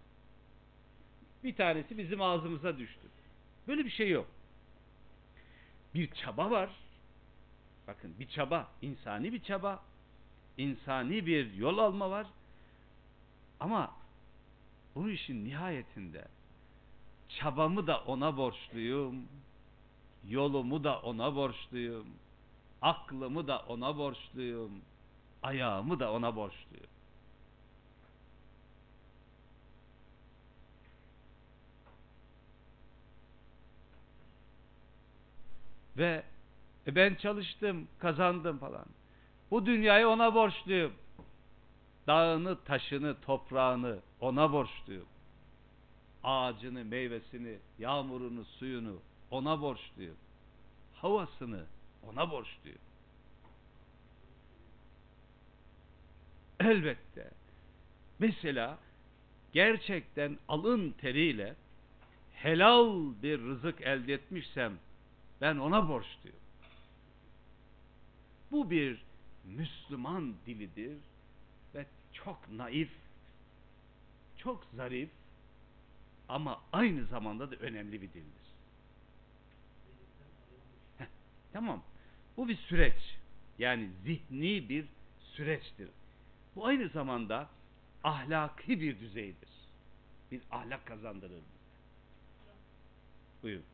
Bir 1.45 1.57
tanesi 1.57 1.99
bizim 1.99 2.23
ağzımıza 2.23 2.79
düştü. 2.79 3.01
Böyle 3.69 3.85
bir 3.85 3.91
şey 3.91 4.11
yok. 4.11 4.27
Bir 5.95 6.11
çaba 6.11 6.51
var. 6.51 6.71
Bakın 7.87 8.15
bir 8.21 8.29
çaba, 8.29 8.69
insani 8.83 9.33
bir 9.33 9.43
çaba, 9.43 9.83
insani 10.59 11.27
bir 11.27 11.53
yol 11.53 11.79
alma 11.79 12.11
var. 12.11 12.27
Ama 13.61 13.93
bu 14.95 15.11
işin 15.11 15.45
nihayetinde 15.45 16.25
çabamı 17.29 17.87
da 17.87 18.01
ona 18.01 18.37
borçluyum, 18.37 19.29
yolumu 20.29 20.85
da 20.85 21.01
ona 21.01 21.37
borçluyum, 21.37 22.07
aklımı 22.83 23.49
da 23.49 23.59
ona 23.59 23.99
borçluyum, 23.99 24.83
ayağımı 25.43 26.01
da 26.01 26.13
ona 26.13 26.37
borçluyum. 26.37 26.90
Ve 35.97 36.23
e, 36.87 36.95
ben 36.95 37.15
çalıştım, 37.15 37.89
kazandım 37.99 38.59
falan. 38.59 38.87
Bu 39.51 39.67
dünyayı 39.67 40.09
ona 40.09 40.35
borçluyum. 40.35 40.93
Dağını, 42.07 42.65
taşını, 42.65 43.21
toprağını 43.21 43.99
ona 44.21 44.53
borçluyum. 44.53 45.07
Ağacını, 46.25 46.85
meyvesini, 46.85 47.59
yağmurunu, 47.79 48.45
suyunu 48.45 48.97
ona 49.31 49.61
borçluyum. 49.61 50.17
Havasını 50.95 51.65
ona 52.09 52.31
borçluyum. 52.31 52.79
Elbette. 56.61 57.31
Mesela 58.19 58.79
gerçekten 59.53 60.39
alın 60.49 60.91
teriyle 60.91 61.55
helal 62.35 63.13
bir 63.23 63.41
rızık 63.41 63.81
elde 63.81 64.15
etmişsem 64.15 64.73
ben 65.41 65.57
ona 65.57 65.89
borçluyum. 65.89 66.39
Bu 68.51 68.71
bir 68.71 69.03
Müslüman 69.45 70.35
dilidir 70.47 70.99
ve 71.75 71.87
çok 72.13 72.53
naif, 72.53 72.91
çok 74.37 74.65
zarif 74.77 75.11
ama 76.29 76.61
aynı 76.73 77.05
zamanda 77.05 77.51
da 77.51 77.57
önemli 77.57 78.03
bir 78.03 78.09
dildir. 78.09 78.51
Tamam. 81.53 81.83
Bu 82.37 82.49
bir 82.49 82.57
süreç. 82.57 83.17
Yani 83.59 83.91
zihni 84.05 84.69
bir 84.69 84.87
süreçtir. 85.21 85.89
Bu 86.57 86.67
aynı 86.67 86.89
zamanda 86.89 87.49
ahlaki 88.05 88.81
bir 88.81 89.01
düzeydir. 89.01 89.49
Bir 90.31 90.41
ahlak 90.51 90.87
kazandırır. 90.87 91.43
Buyurun. 93.43 93.65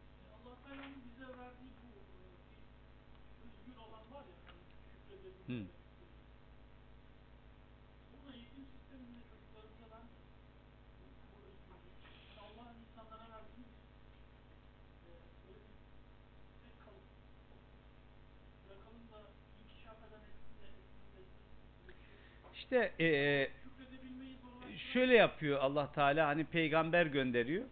Eee 22.98 23.52
Şükredebilmeyi 23.62 24.36
zorlaştıran 24.38 24.76
şöyle 24.92 25.14
yapıyor 25.14 25.58
Allah 25.60 25.92
Teala 25.92 26.26
hani 26.28 26.44
peygamber 26.44 27.06
gönderiyor. 27.06 27.64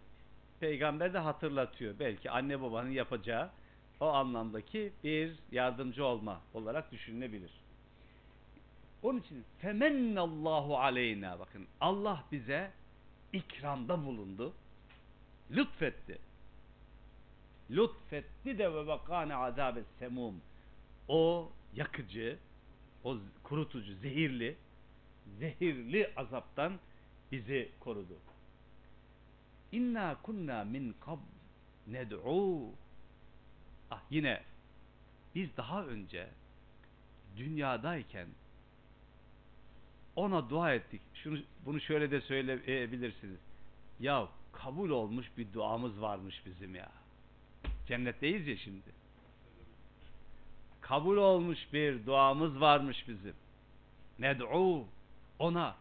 Peygamber 0.59 1.13
de 1.13 1.17
hatırlatıyor. 1.19 1.99
Belki 1.99 2.31
anne 2.31 2.61
babanın 2.61 2.89
yapacağı 2.91 3.51
o 3.99 4.07
anlamdaki 4.07 4.93
bir 5.03 5.39
yardımcı 5.51 6.05
olma 6.05 6.41
olarak 6.53 6.91
düşünülebilir. 6.91 7.64
Onun 9.05 9.19
için 9.19 9.45
femennallahu 9.59 10.77
aleyna 10.77 11.39
bakın 11.39 11.67
Allah 11.81 12.23
bize 12.31 12.71
ikramda 13.33 14.05
bulundu. 14.05 14.53
Lütfetti. 15.51 16.17
Lütfetti 17.71 18.57
de 18.57 18.73
ve 18.73 18.87
vakane 18.87 19.35
azabe 19.35 19.83
semum. 19.99 20.41
O 21.07 21.49
yakıcı, 21.75 22.37
o 23.03 23.17
kurutucu, 23.43 23.93
zehirli, 23.93 24.55
zehirli 25.39 26.13
azaptan 26.15 26.79
bizi 27.31 27.69
korudu. 27.79 28.17
İnna 29.71 30.21
kunna 30.21 30.63
min 30.63 30.95
kab 31.05 31.19
ned'u. 31.87 32.69
Ah 33.91 34.01
yine 34.09 34.43
biz 35.35 35.57
daha 35.57 35.85
önce 35.85 36.29
dünyadayken 37.37 38.27
ona 40.15 40.49
dua 40.49 40.73
ettik. 40.73 41.01
Şunu 41.13 41.39
bunu 41.65 41.81
şöyle 41.81 42.11
de 42.11 42.21
söyleyebilirsiniz. 42.21 43.39
Ya 43.99 44.27
kabul 44.53 44.89
olmuş 44.89 45.31
bir 45.37 45.53
duamız 45.53 46.01
varmış 46.01 46.41
bizim 46.45 46.75
ya. 46.75 46.91
Cennetteyiz 47.87 48.47
ya 48.47 48.57
şimdi. 48.57 49.05
Kabul 50.81 51.17
olmuş 51.17 51.59
bir 51.73 52.05
duamız 52.05 52.61
varmış 52.61 53.07
bizim. 53.07 53.33
Ned'u 54.19 54.85
ona. 55.39 55.75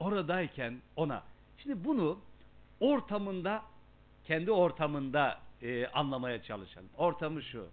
Oradayken 0.00 0.80
ona. 0.96 1.22
Şimdi 1.58 1.84
bunu 1.84 2.18
ortamında 2.80 3.62
kendi 4.24 4.52
ortamında 4.52 5.38
e, 5.62 5.86
anlamaya 5.86 6.42
çalışalım. 6.42 6.88
Ortamı 6.96 7.42
şu. 7.42 7.66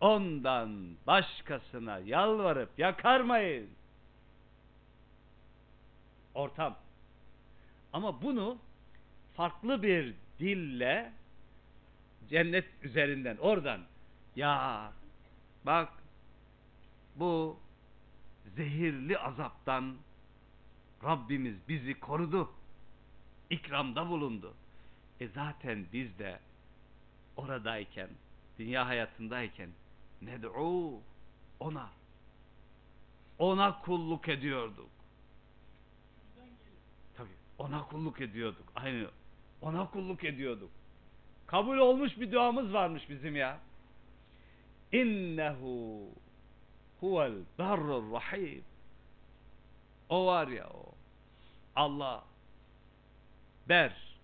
Ondan 0.00 0.96
başkasına 1.06 1.98
yalvarıp 1.98 2.78
yakarmayın. 2.78 3.70
Ortam. 6.36 6.76
Ama 7.92 8.22
bunu 8.22 8.58
farklı 9.34 9.82
bir 9.82 10.14
dille 10.38 11.12
cennet 12.28 12.66
üzerinden 12.82 13.36
oradan 13.36 13.80
ya 14.36 14.92
bak 15.66 15.92
bu 17.16 17.58
zehirli 18.56 19.18
azaptan 19.18 19.96
Rabbimiz 21.04 21.56
bizi 21.68 22.00
korudu. 22.00 22.52
İkramda 23.50 24.08
bulundu. 24.08 24.54
E 25.20 25.28
zaten 25.28 25.86
biz 25.92 26.18
de 26.18 26.38
oradayken, 27.36 28.08
dünya 28.58 28.86
hayatındayken 28.86 29.70
ned'u 30.22 31.00
ona 31.60 31.90
ona 33.38 33.80
kulluk 33.80 34.28
ediyorduk. 34.28 34.95
Ona 37.66 37.82
kulluk 37.88 38.20
ediyorduk. 38.20 38.72
Aynı 38.76 39.10
ona 39.62 39.90
kulluk 39.90 40.24
ediyorduk. 40.24 40.70
Kabul 41.46 41.78
olmuş 41.78 42.20
bir 42.20 42.32
duamız 42.32 42.72
varmış 42.72 43.10
bizim 43.10 43.36
ya. 43.36 43.60
İnnehu 44.92 46.08
huvel 47.00 47.32
berrur 47.58 48.12
rahim. 48.12 48.64
O 50.08 50.26
var 50.26 50.48
ya 50.48 50.68
o. 50.68 50.94
Allah 51.76 52.24
ber 53.68 54.16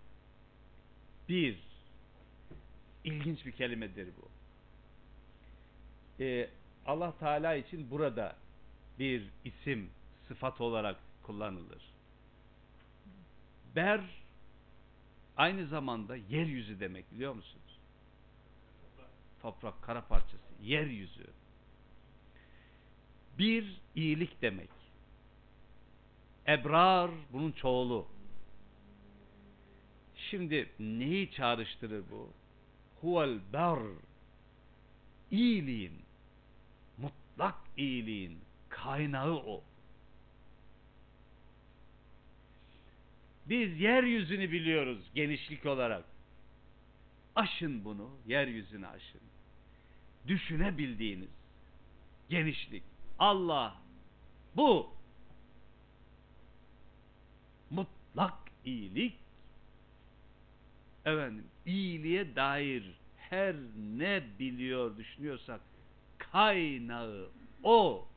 bir 1.29 1.59
ilginç 3.05 3.47
bir 3.47 3.53
kelimedir 3.53 4.09
bu. 4.23 4.29
Ee, 6.25 6.51
Allah 6.87 7.13
Teala 7.19 7.55
için 7.55 7.91
burada 7.91 8.37
bir 8.99 9.29
isim 9.45 9.91
sıfat 10.29 10.61
olarak 10.61 10.97
kullanılır. 11.23 11.92
Ber 13.77 14.01
aynı 15.37 15.67
zamanda 15.67 16.17
yeryüzü 16.17 16.81
demek 16.81 17.13
biliyor 17.13 17.35
musunuz? 17.35 17.79
Toprak, 19.43 19.83
kara 19.83 20.07
parçası, 20.07 20.53
yeryüzü. 20.63 21.27
Bir 23.39 23.81
iyilik 23.95 24.43
demek. 24.43 24.71
Ebrar 26.47 27.11
bunun 27.33 27.53
çoğulu. 27.53 28.07
Şimdi 30.17 30.71
neyi 30.79 31.31
çağrıştırır 31.31 32.05
bu? 32.11 32.31
Huvel 33.01 33.39
ber 33.53 33.79
iyiliğin 35.31 36.03
mutlak 36.99 37.55
iyiliğin 37.77 38.39
kaynağı 38.69 39.35
o. 39.35 39.63
Biz 43.53 43.81
yeryüzünü 43.81 44.53
biliyoruz 44.53 45.11
genişlik 45.15 45.67
olarak. 45.67 46.05
Aşın 47.35 47.85
bunu, 47.85 48.11
yeryüzünü 48.27 48.87
aşın. 48.87 49.21
Düşünebildiğiniz 50.29 51.29
genişlik. 52.29 52.83
Allah 53.19 53.77
bu 54.57 54.91
mutlak 57.71 58.35
iyilik 58.65 59.15
efendim 61.05 61.47
iyiliğe 61.67 62.37
dair 62.37 62.85
her 63.17 63.57
ne 63.99 64.23
biliyor 64.39 64.97
düşünüyorsak 64.97 65.61
kaynağı 66.19 67.29
o. 67.63 68.09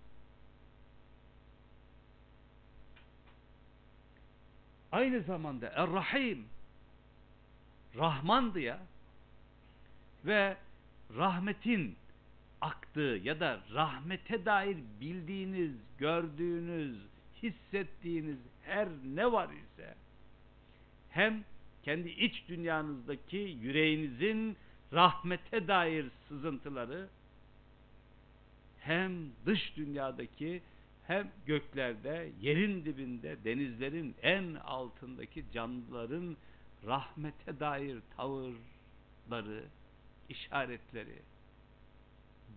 Aynı 4.96 5.22
zamanda 5.22 5.68
Er-Rahim 5.68 6.46
Rahmandı 7.96 8.60
ya. 8.60 8.80
Ve 10.26 10.58
rahmetin 11.18 11.96
aktığı 12.62 13.20
ya 13.24 13.40
da 13.40 13.60
rahmete 13.74 14.46
dair 14.46 14.78
bildiğiniz, 15.02 15.72
gördüğünüz, 15.98 16.98
hissettiğiniz 17.44 18.38
her 18.64 18.88
ne 19.16 19.32
var 19.32 19.50
ise 19.50 19.96
hem 21.10 21.44
kendi 21.84 22.10
iç 22.10 22.44
dünyanızdaki 22.50 23.58
yüreğinizin 23.62 24.58
rahmete 24.94 25.68
dair 25.68 26.06
sızıntıları 26.28 27.08
hem 28.80 29.12
dış 29.46 29.78
dünyadaki 29.78 30.62
hem 31.08 31.32
göklerde, 31.46 32.32
yerin 32.42 32.86
dibinde, 32.86 33.44
denizlerin 33.44 34.16
en 34.22 34.54
altındaki 34.56 35.46
canlıların 35.54 36.38
rahmete 36.86 37.60
dair 37.60 38.00
tavırları, 38.18 39.66
işaretleri, 40.30 41.22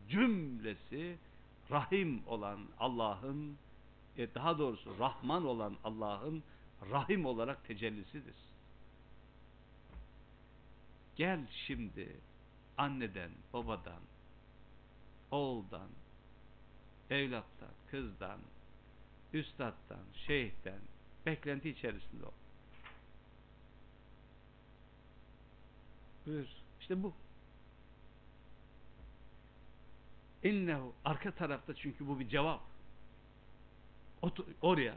cümlesi 0.08 1.16
Rahim 1.70 2.22
olan 2.26 2.60
Allah'ın, 2.78 3.56
e, 4.16 4.34
daha 4.34 4.58
doğrusu 4.58 4.98
Rahman 4.98 5.46
olan 5.46 5.76
Allah'ın 5.84 6.42
Rahim 6.90 7.26
olarak 7.26 7.64
tecellisidir. 7.64 8.34
Gel 11.16 11.40
şimdi 11.66 12.16
anneden, 12.76 13.30
babadan, 13.52 14.02
oğuldan, 15.30 15.88
evlattan, 17.10 17.68
kızdan, 17.90 18.38
üstattan, 19.32 20.04
şeyhten 20.14 20.80
beklenti 21.26 21.70
içerisinde 21.70 22.26
ol. 22.26 22.32
Buyur. 26.26 26.46
İşte 26.80 27.02
bu. 27.02 27.12
İnnehu 30.42 30.94
arka 31.04 31.30
tarafta 31.30 31.74
çünkü 31.74 32.08
bu 32.08 32.20
bir 32.20 32.28
cevap. 32.28 32.60
Otur, 34.22 34.44
oraya. 34.62 34.94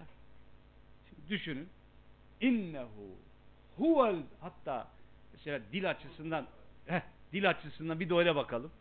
Şimdi 1.10 1.30
düşünün. 1.30 1.70
İnnehu 2.42 3.16
huvel 3.78 4.24
hatta 4.40 4.88
mesela 5.34 5.62
dil 5.72 5.90
açısından 5.90 6.48
heh, 6.86 7.02
dil 7.34 7.50
açısından 7.50 8.00
bir 8.00 8.10
de 8.10 8.14
öyle 8.14 8.36
bakalım. 8.36 8.72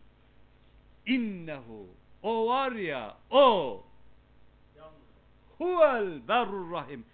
İnnehu 1.06 1.88
o 2.22 2.46
var 2.46 2.72
ya 2.72 3.16
o 3.30 3.84
huvel 5.58 6.28
berrur 6.28 6.72
rahim 6.72 7.06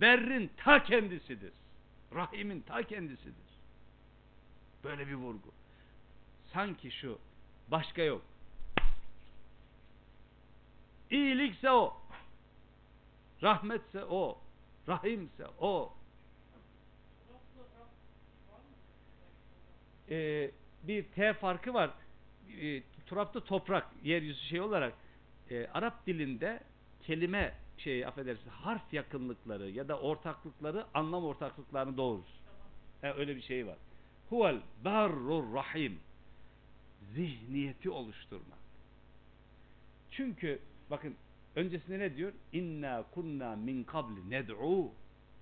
berrin 0.00 0.50
ta 0.56 0.84
kendisidir. 0.84 1.52
Rahimin 2.14 2.60
ta 2.60 2.82
kendisidir. 2.82 3.48
Böyle 4.84 5.08
bir 5.08 5.14
vurgu. 5.14 5.52
Sanki 6.52 6.90
şu 6.90 7.18
başka 7.68 8.02
yok. 8.02 8.22
İyilikse 11.10 11.70
o. 11.70 11.96
Rahmetse 13.42 14.04
o. 14.04 14.38
Rahimse 14.88 15.46
o. 15.60 15.92
Ee, 20.10 20.50
bir 20.82 21.04
T 21.04 21.32
farkı 21.32 21.74
var. 21.74 21.90
Ee, 22.60 22.82
turapta 23.08 23.40
toprak, 23.40 23.86
yeryüzü 24.04 24.40
şey 24.40 24.60
olarak 24.60 24.94
e, 25.50 25.66
Arap 25.66 26.06
dilinde 26.06 26.60
kelime 27.02 27.54
şey 27.78 28.06
affedersiniz 28.06 28.52
harf 28.52 28.92
yakınlıkları 28.92 29.70
ya 29.70 29.88
da 29.88 29.98
ortaklıkları 29.98 30.86
anlam 30.94 31.24
ortaklıklarını 31.24 31.96
doğurur. 31.96 32.38
E, 33.02 33.10
öyle 33.12 33.36
bir 33.36 33.42
şey 33.42 33.66
var. 33.66 33.76
Huvel 34.30 34.60
barrur 34.84 35.54
rahim. 35.54 35.98
Zihniyeti 37.14 37.90
oluşturmak. 37.90 38.58
Çünkü 40.10 40.58
bakın 40.90 41.14
öncesinde 41.56 41.98
ne 41.98 42.16
diyor? 42.16 42.32
İnna 42.52 43.04
kunna 43.14 43.56
min 43.56 43.84
kabli 43.84 44.30
ned'u. 44.30 44.92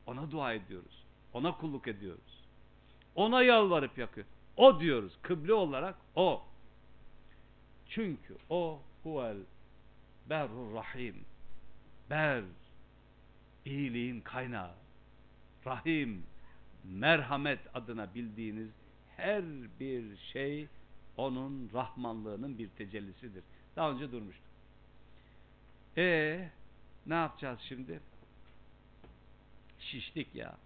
Ona 0.07 0.31
dua 0.31 0.53
ediyoruz. 0.53 1.05
Ona 1.33 1.57
kulluk 1.57 1.89
ediyoruz. 1.89 2.45
Ona 3.15 3.43
yalvarıp 3.43 3.99
yakıyor. 3.99 4.27
O 4.57 4.81
diyoruz. 4.81 5.13
Kıble 5.23 5.53
olarak 5.53 5.95
o. 6.17 6.43
Çünkü 7.89 8.37
o 8.51 8.83
huvel 9.03 9.37
berrur 10.31 10.75
rahim. 10.75 11.25
Ber 12.11 12.45
iyiliğin 13.65 14.21
kaynağı. 14.21 14.75
Rahim 15.67 16.23
merhamet 16.85 17.61
adına 17.75 18.15
bildiğiniz 18.15 18.71
her 19.17 19.45
bir 19.81 20.17
şey 20.17 20.69
onun 21.17 21.71
rahmanlığının 21.75 22.59
bir 22.59 22.69
tecellisidir. 22.69 23.45
Daha 23.77 23.91
önce 23.91 24.13
durmuştuk. 24.13 24.47
E 25.97 26.49
ne 27.07 27.15
yapacağız 27.15 27.61
şimdi? 27.69 28.01
Şiştik 29.79 30.35
ya. 30.35 30.57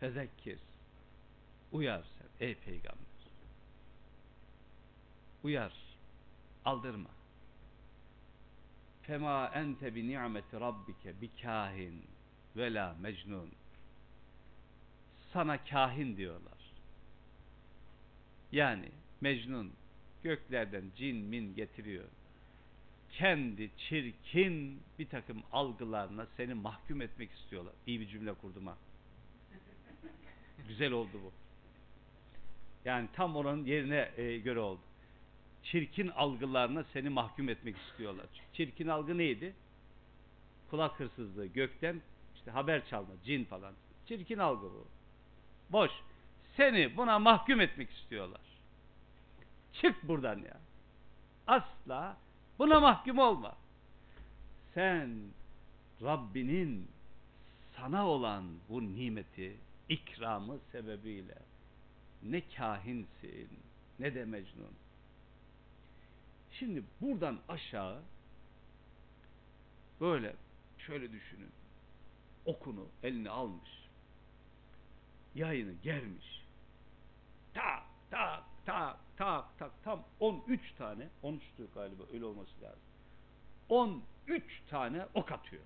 Fezekkir. 0.00 0.58
Uyar 1.72 2.04
sen 2.18 2.46
ey 2.46 2.54
peygamber. 2.54 3.05
Uyar. 5.46 5.72
Aldırma. 6.64 7.10
Fema 9.02 9.50
ente 9.54 9.94
bi 9.94 10.08
ni'meti 10.08 10.60
rabbike 10.60 11.20
bi 11.20 11.30
kahin 11.42 12.04
ve 12.56 12.74
la 12.74 12.96
mecnun. 13.00 13.50
Sana 15.32 15.64
kahin 15.64 16.16
diyorlar. 16.16 16.60
Yani 18.52 18.88
Mecnun 19.20 19.72
göklerden 20.22 20.84
cin 20.96 21.16
min 21.16 21.54
getiriyor. 21.54 22.04
Kendi 23.10 23.70
çirkin 23.76 24.82
bir 24.98 25.08
takım 25.08 25.42
algılarına 25.52 26.26
seni 26.36 26.54
mahkum 26.54 27.02
etmek 27.02 27.30
istiyorlar. 27.32 27.74
İyi 27.86 28.00
bir 28.00 28.08
cümle 28.08 28.34
kurdum 28.34 28.66
ha. 28.66 28.76
Güzel 30.68 30.92
oldu 30.92 31.20
bu. 31.24 31.32
Yani 32.84 33.08
tam 33.12 33.36
oranın 33.36 33.64
yerine 33.64 34.10
e, 34.16 34.38
göre 34.38 34.60
oldu. 34.60 34.80
Çirkin 35.70 36.08
algılarına 36.08 36.84
seni 36.92 37.08
mahkum 37.08 37.48
etmek 37.48 37.76
istiyorlar. 37.76 38.26
Çirkin 38.52 38.88
algı 38.88 39.18
neydi? 39.18 39.54
Kulak 40.70 41.00
hırsızlığı, 41.00 41.46
gökten 41.46 42.00
işte 42.36 42.50
haber 42.50 42.88
çalma, 42.88 43.12
cin 43.24 43.44
falan. 43.44 43.74
Çirkin 44.08 44.38
algı 44.38 44.62
bu. 44.62 44.86
Boş. 45.70 45.90
Seni 46.56 46.96
buna 46.96 47.18
mahkum 47.18 47.60
etmek 47.60 47.90
istiyorlar. 47.90 48.40
Çık 49.72 50.08
buradan 50.08 50.38
ya. 50.38 50.56
Asla 51.46 52.16
buna 52.58 52.80
mahkum 52.80 53.18
olma. 53.18 53.54
Sen 54.74 55.18
Rabbinin 56.02 56.88
sana 57.76 58.06
olan 58.06 58.44
bu 58.68 58.82
nimeti, 58.82 59.56
ikramı 59.88 60.58
sebebiyle 60.72 61.38
ne 62.22 62.42
kahinsin 62.56 63.48
ne 63.98 64.14
de 64.14 64.24
mecnun. 64.24 64.85
Şimdi 66.58 66.82
buradan 67.00 67.38
aşağı 67.48 68.02
böyle 70.00 70.34
şöyle 70.78 71.12
düşünün. 71.12 71.50
Okunu 72.46 72.86
eline 73.02 73.30
almış. 73.30 73.70
Yayını 75.34 75.72
germiş. 75.82 76.42
Tak 77.54 77.82
tak 78.10 78.44
tak 78.66 78.96
tak 79.16 79.58
tak 79.58 79.70
tam 79.84 80.04
13 80.20 80.60
tane 80.78 81.08
13'tü 81.22 81.74
galiba 81.74 82.02
öyle 82.12 82.24
olması 82.24 82.62
lazım. 82.62 82.82
13 83.68 84.42
tane 84.70 85.06
ok 85.14 85.32
atıyor. 85.32 85.62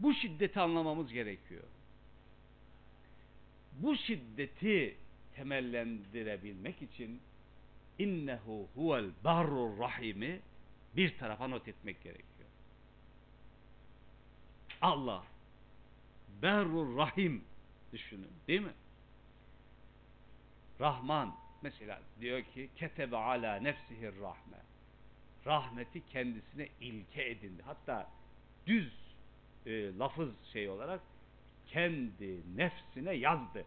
Bu 0.00 0.14
şiddeti 0.14 0.60
anlamamız 0.60 1.12
gerekiyor. 1.12 1.64
Bu 3.72 3.96
şiddeti 3.96 4.96
temellendirebilmek 5.34 6.82
için 6.82 7.20
innehu 7.98 8.68
huvel 8.74 9.10
barrur 9.24 9.78
rahimi 9.78 10.40
bir 10.96 11.18
tarafa 11.18 11.48
not 11.48 11.68
etmek 11.68 12.02
gerekiyor. 12.02 12.48
Allah 14.82 15.24
berrur 16.42 16.96
rahim 16.96 17.44
düşünün 17.92 18.32
değil 18.48 18.60
mi? 18.60 18.72
Rahman 20.80 21.34
mesela 21.62 22.00
diyor 22.20 22.42
ki 22.42 22.70
ketebe 22.76 23.16
ala 23.16 23.56
nefsihir 23.56 24.20
rahme 24.20 24.58
rahmeti 25.46 26.06
kendisine 26.06 26.68
ilke 26.80 27.28
edindi. 27.28 27.62
Hatta 27.62 28.10
düz 28.66 28.92
e, 29.66 29.98
lafız 29.98 30.30
şey 30.52 30.68
olarak 30.68 31.00
kendi 31.66 32.56
nefsine 32.56 33.12
yazdı. 33.12 33.64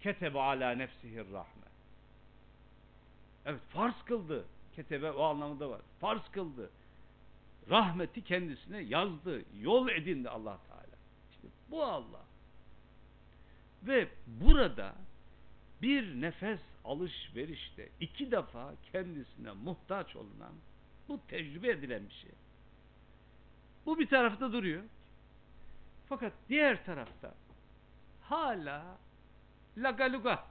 Ketebe 0.00 0.40
ala 0.40 0.70
nefsihir 0.70 1.32
rahme. 1.32 1.66
Evet 3.46 3.60
farz 3.68 4.04
kıldı. 4.04 4.44
Ketebe 4.76 5.10
o 5.10 5.22
anlamında 5.22 5.70
var. 5.70 5.80
Farz 6.00 6.30
kıldı. 6.32 6.70
Rahmeti 7.70 8.24
kendisine 8.24 8.80
yazdı. 8.80 9.44
Yol 9.60 9.88
edindi 9.88 10.28
Allah 10.28 10.58
Teala. 10.68 10.96
İşte 11.30 11.48
bu 11.70 11.84
Allah. 11.84 12.24
Ve 13.82 14.08
burada 14.26 14.94
bir 15.82 16.20
nefes 16.20 16.60
alışverişte 16.84 17.88
iki 18.00 18.30
defa 18.30 18.74
kendisine 18.92 19.52
muhtaç 19.52 20.16
olunan 20.16 20.52
bu 21.08 21.20
tecrübe 21.28 21.68
edilen 21.68 22.08
bir 22.08 22.14
şey. 22.14 22.30
Bu 23.86 23.98
bir 23.98 24.08
tarafta 24.08 24.52
duruyor. 24.52 24.82
Fakat 26.08 26.32
diğer 26.48 26.84
tarafta 26.84 27.34
hala 28.22 28.98
lagaluga 29.82 30.44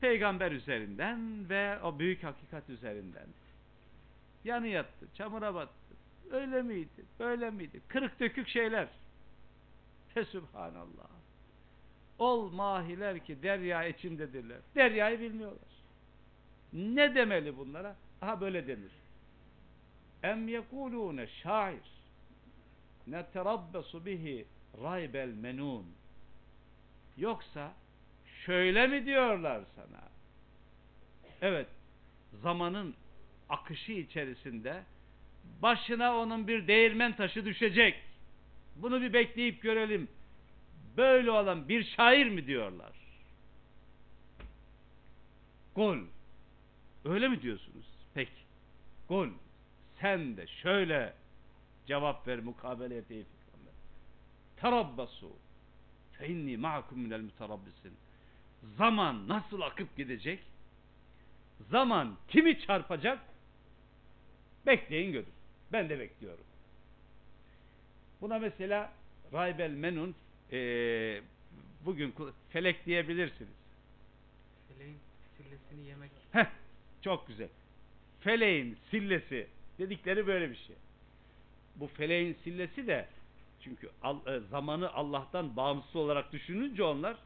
peygamber 0.00 0.52
üzerinden 0.52 1.48
ve 1.48 1.82
o 1.82 1.98
büyük 1.98 2.24
hakikat 2.24 2.70
üzerinden 2.70 3.26
yanı 4.44 4.66
yattı, 4.66 5.06
çamura 5.14 5.54
battı. 5.54 5.94
Öyle 6.30 6.62
miydi? 6.62 7.04
Böyle 7.18 7.50
miydi? 7.50 7.80
Kırık 7.88 8.20
dökük 8.20 8.48
şeyler. 8.48 8.88
Fesubhanallah. 10.14 11.10
Ol 12.18 12.50
mahiler 12.50 13.24
ki 13.24 13.42
derya 13.42 13.84
içindedirler. 13.84 14.58
Deryayı 14.74 15.20
bilmiyorlar. 15.20 15.70
Ne 16.72 17.14
demeli 17.14 17.56
bunlara? 17.56 17.96
Aha 18.22 18.40
böyle 18.40 18.66
denir. 18.66 18.92
Em 20.22 20.48
yekulune 20.48 21.26
şair 21.26 22.00
neterabbesu 23.06 24.06
bihi 24.06 24.46
raybel 24.82 25.28
menun 25.28 25.86
yoksa 27.16 27.72
şöyle 28.46 28.86
mi 28.86 29.06
diyorlar 29.06 29.62
sana? 29.76 30.02
Evet, 31.42 31.66
zamanın 32.42 32.94
akışı 33.48 33.92
içerisinde 33.92 34.82
başına 35.62 36.16
onun 36.16 36.48
bir 36.48 36.66
değirmen 36.66 37.16
taşı 37.16 37.44
düşecek. 37.44 37.94
Bunu 38.76 39.00
bir 39.02 39.12
bekleyip 39.12 39.62
görelim. 39.62 40.08
Böyle 40.96 41.30
olan 41.30 41.68
bir 41.68 41.84
şair 41.84 42.26
mi 42.26 42.46
diyorlar? 42.46 42.92
Gol. 45.74 45.98
Öyle 47.04 47.28
mi 47.28 47.42
diyorsunuz? 47.42 47.86
Peki. 48.14 48.40
Gol. 49.08 49.28
Sen 50.00 50.36
de 50.36 50.46
şöyle 50.46 51.14
cevap 51.86 52.28
ver 52.28 52.38
mukabele 52.40 53.02
peygamber. 53.02 53.39
Terabbasu 54.60 55.32
fe 56.12 56.28
inni 56.28 56.56
ma'akum 56.56 56.98
minel 56.98 57.20
muterabbisin. 57.20 57.92
Zaman 58.78 59.28
nasıl 59.28 59.60
akıp 59.60 59.96
gidecek? 59.96 60.40
Zaman 61.70 62.16
kimi 62.28 62.60
çarpacak? 62.60 63.18
Bekleyin 64.66 65.12
görün. 65.12 65.32
Ben 65.72 65.88
de 65.88 65.98
bekliyorum. 65.98 66.44
Buna 68.20 68.38
mesela 68.38 68.92
Raybel 69.32 69.70
Menun 69.70 70.14
eee, 70.52 71.22
bugün 71.84 72.14
felek 72.50 72.86
diyebilirsiniz. 72.86 73.50
Feleğin 74.68 74.98
sillesini 75.36 75.88
yemek. 75.88 76.10
Heh, 76.32 76.46
çok 77.02 77.28
güzel. 77.28 77.48
Feleğin 78.20 78.78
sillesi 78.90 79.46
dedikleri 79.78 80.26
böyle 80.26 80.50
bir 80.50 80.56
şey. 80.56 80.76
Bu 81.76 81.86
feleğin 81.86 82.36
sillesi 82.44 82.86
de 82.86 83.08
çünkü 83.60 83.90
e, 84.26 84.40
zamanı 84.50 84.92
Allah'tan 84.92 85.56
bağımsız 85.56 85.96
olarak 85.96 86.32
düşününce 86.32 86.82
onlar 86.82 87.16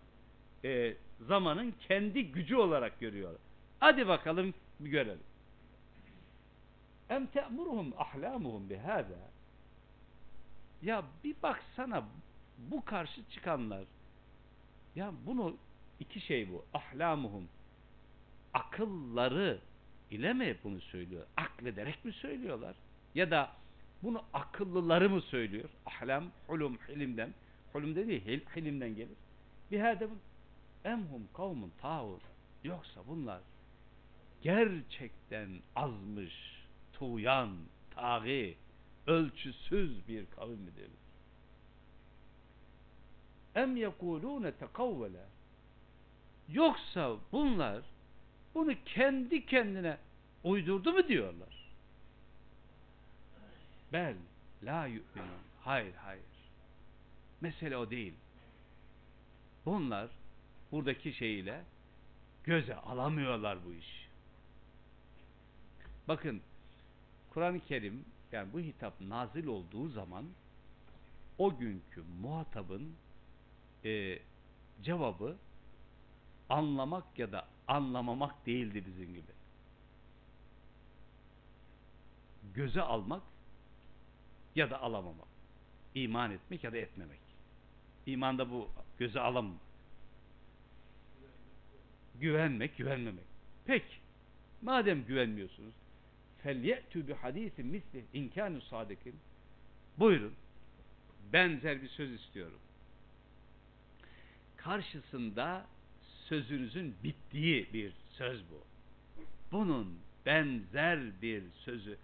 e, 0.65 0.97
zamanın 1.21 1.75
kendi 1.89 2.33
gücü 2.33 2.57
olarak 2.57 3.01
görüyorlar. 3.01 3.41
Hadi 3.81 4.09
bakalım 4.09 4.55
bir 4.81 4.91
görelim. 4.91 5.23
Em 7.11 7.27
te'muruhum 7.27 7.93
ahlamuhum 7.99 8.71
bihâzâ 8.71 9.19
Ya 10.83 11.03
bir 11.25 11.35
baksana 11.43 12.05
bu 12.59 12.85
karşı 12.85 13.31
çıkanlar 13.31 13.85
ya 14.95 15.13
bunu 15.27 15.57
iki 16.01 16.21
şey 16.21 16.53
bu. 16.53 16.65
Ahlamuhum 16.75 17.49
akılları 18.55 19.59
ile 20.11 20.33
mi 20.33 20.57
bunu 20.65 20.81
söylüyor? 20.81 21.27
Aklederek 21.37 22.05
mi 22.05 22.13
söylüyorlar? 22.13 22.75
Ya 23.15 23.31
da 23.31 23.53
bunu 24.05 24.23
akıllıları 24.33 25.11
mı 25.11 25.21
söylüyor? 25.21 25.69
Ahlam, 25.87 26.25
hulum, 26.47 26.79
hilimden. 26.89 27.35
Hulum 27.73 27.97
dediği 27.97 28.21
hil, 28.21 28.41
hilimden 28.57 28.95
gelir. 28.95 29.17
Bir 29.71 30.01
bu. 30.01 30.17
Emhum 30.89 31.29
kavmun 31.35 31.73
tağur. 31.81 32.21
Yoksa 32.65 33.01
bunlar 33.09 33.41
gerçekten 34.43 35.49
azmış, 35.77 36.35
tuğyan, 36.93 37.51
taği, 37.91 38.57
ölçüsüz 39.07 40.09
bir 40.09 40.27
kavim 40.27 40.59
midir? 40.59 40.91
Em 43.55 43.77
yekulûne 43.77 44.53
tekavvele. 44.53 45.25
Yoksa 46.49 47.17
bunlar 47.33 47.83
bunu 48.55 48.73
kendi 48.85 49.47
kendine 49.47 49.99
uydurdu 50.45 50.93
mu 50.93 51.09
diyorlar? 51.09 51.54
Bel 53.95 54.17
la 54.63 54.87
yu'minun. 54.87 55.45
Hayır 55.61 55.95
hayır. 55.95 56.25
Mesele 57.41 57.77
o 57.77 57.91
değil. 57.91 58.15
Bunlar 59.67 60.11
buradaki 60.73 61.13
şeyiyle 61.13 61.65
göze 62.45 62.77
alamıyorlar 62.77 63.59
bu 63.67 63.73
iş. 63.73 64.09
Bakın 66.09 66.43
Kur'an-ı 67.31 67.61
Kerim 67.61 68.05
yani 68.33 68.53
bu 68.53 68.61
hitap 68.61 69.01
nazil 69.01 69.47
olduğu 69.47 69.89
zaman 69.89 70.25
o 71.39 71.59
günkü 71.59 72.03
muhatabın 72.21 72.95
e, 73.85 74.19
cevabı 74.83 75.37
anlamak 76.49 77.19
ya 77.19 77.33
da 77.33 77.49
anlamamak 77.69 78.47
değildi 78.47 78.85
bizim 78.87 79.15
gibi. 79.15 79.33
Göze 82.55 82.83
almak 82.83 83.23
ya 84.57 84.71
da 84.71 84.83
alamama. 84.83 85.25
İman 85.95 86.31
etmek 86.31 86.65
ya 86.65 86.73
da 86.73 86.77
etmemek. 86.77 87.21
İmanda 88.07 88.51
bu 88.51 88.69
göze 88.99 89.21
alamam. 89.21 89.59
Güvenmek, 92.21 92.77
güvenmemek. 92.77 93.25
Pek. 93.67 94.01
Madem 94.63 95.05
güvenmiyorsunuz, 95.05 95.75
felyetü 96.43 97.09
bi 97.09 97.15
hadisi 97.15 97.63
misli 97.63 98.05
inkânü 98.13 98.61
sadikin. 98.61 99.15
Buyurun. 99.99 100.35
Benzer 101.33 101.83
bir 101.83 101.89
söz 101.89 102.13
istiyorum. 102.13 102.59
Karşısında 104.57 105.67
sözünüzün 106.25 106.95
bittiği 107.05 107.73
bir 107.73 107.93
söz 108.11 108.43
bu. 108.51 108.63
Bunun 109.53 109.99
benzer 110.27 111.23
bir 111.23 111.43
sözü 111.65 111.99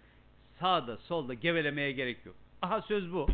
sağda 0.61 0.97
solda 0.97 1.33
gevelemeye 1.33 1.91
gerek 1.91 2.25
yok. 2.25 2.35
Aha 2.61 2.81
söz 2.81 3.13
bu. 3.13 3.27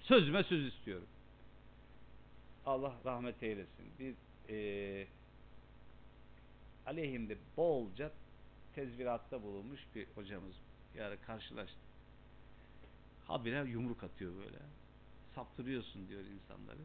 Sözüme 0.00 0.42
söz 0.44 0.66
istiyorum. 0.74 1.06
Allah 2.66 2.92
rahmet 3.04 3.42
eylesin. 3.42 3.86
Biz 3.98 4.14
eee 4.48 5.06
aleyhimde 6.86 7.36
bolca 7.56 8.12
tezviratta 8.74 9.42
bulunmuş 9.42 9.80
bir 9.94 10.06
hocamız 10.14 10.54
ara 11.00 11.16
karşılaştık. 11.20 11.78
Habire 13.26 13.64
yumruk 13.70 14.04
atıyor 14.04 14.32
böyle. 14.44 14.58
Saptırıyorsun 15.34 16.08
diyor 16.08 16.20
insanları. 16.20 16.78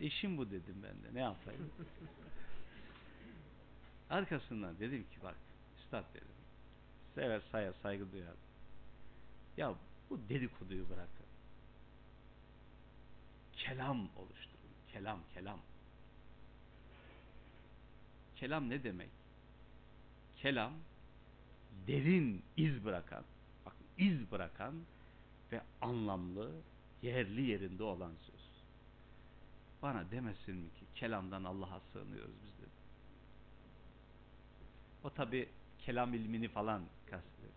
İşim 0.00 0.38
bu 0.38 0.50
dedim 0.50 0.76
ben 0.82 0.92
de. 1.02 1.14
Ne 1.14 1.20
yapayım? 1.20 1.70
Arkasından 4.10 4.78
dedim 4.78 5.02
ki 5.02 5.18
bak 5.22 5.36
üstad 5.78 6.04
dedim. 6.14 6.26
Sever 7.14 7.40
sayar 7.52 7.74
saygı 7.82 8.12
duyar. 8.12 8.34
Ya 9.56 9.74
bu 10.10 10.20
dedikoduyu 10.28 10.88
bırakın. 10.88 11.26
Kelam 13.52 14.08
oluşturun. 14.16 14.70
Kelam, 14.92 15.20
kelam. 15.34 15.60
Kelam 18.36 18.70
ne 18.70 18.84
demek? 18.84 19.10
Kelam 20.36 20.72
derin 21.86 22.42
iz 22.56 22.84
bırakan, 22.84 23.24
bak 23.66 23.74
iz 23.98 24.30
bırakan 24.30 24.74
ve 25.52 25.60
anlamlı, 25.80 26.50
yerli 27.02 27.42
yerinde 27.42 27.82
olan 27.82 28.12
söz. 28.26 28.50
Bana 29.82 30.10
demesin 30.10 30.56
mi 30.56 30.68
ki 30.68 30.84
kelamdan 30.94 31.44
Allah'a 31.44 31.80
sığınıyoruz 31.92 32.34
biz. 32.44 32.55
O 35.06 35.10
tabi 35.10 35.48
kelam 35.78 36.14
ilmini 36.14 36.48
falan 36.48 36.82
kastediyor. 37.10 37.52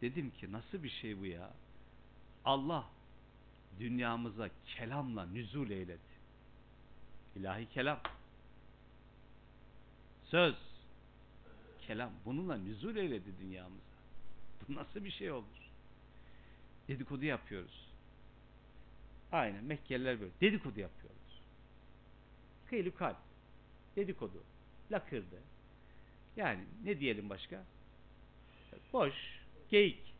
Dedim 0.00 0.30
ki 0.30 0.52
nasıl 0.52 0.82
bir 0.82 0.88
şey 0.88 1.20
bu 1.20 1.26
ya? 1.26 1.50
Allah 2.44 2.88
dünyamıza 3.78 4.50
kelamla 4.66 5.26
nüzul 5.26 5.70
eyledi. 5.70 6.12
İlahi 7.36 7.68
kelam. 7.68 8.00
Söz. 10.24 10.54
Kelam. 11.86 12.10
Bununla 12.24 12.56
nüzul 12.56 12.96
eyledi 12.96 13.38
dünyamıza. 13.40 13.92
Bu 14.68 14.74
nasıl 14.74 15.04
bir 15.04 15.10
şey 15.10 15.32
olur? 15.32 15.70
Dedikodu 16.88 17.24
yapıyoruz. 17.24 17.88
Aynen 19.32 19.64
Mekkeliler 19.64 20.20
böyle. 20.20 20.32
Dedikodu 20.40 20.80
yapıyoruz. 20.80 21.42
Kıyılı 22.66 22.96
kalp. 22.96 23.18
Dedikodu. 23.96 24.42
Lakırdı. 24.92 25.51
Yani 26.36 26.64
ne 26.84 27.00
diyelim 27.00 27.30
başka? 27.30 27.64
Boş, 28.92 29.14
geyik. 29.70 30.14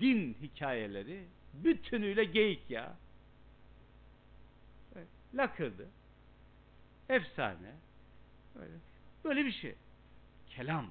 Din 0.00 0.36
hikayeleri 0.42 1.24
bütünüyle 1.54 2.24
geyik 2.24 2.70
ya. 2.70 2.96
Evet, 4.96 5.08
Lakırdı. 5.34 5.88
Efsane. 7.08 7.72
Böyle, 8.54 8.72
böyle 9.24 9.44
bir 9.44 9.52
şey. 9.52 9.74
Kelam. 10.48 10.90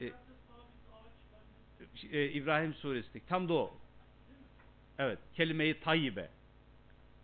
E, 0.00 0.04
Yerde 0.04 0.16
sabit 0.48 0.72
ağaç 0.92 2.12
ben 2.12 2.18
e, 2.18 2.30
İbrahim 2.30 2.74
suresindeki 2.74 3.26
tam 3.26 3.48
da 3.48 3.54
o. 3.54 3.74
Evet. 4.98 5.18
Kelime-i 5.34 5.80
tayyibe. 5.80 6.28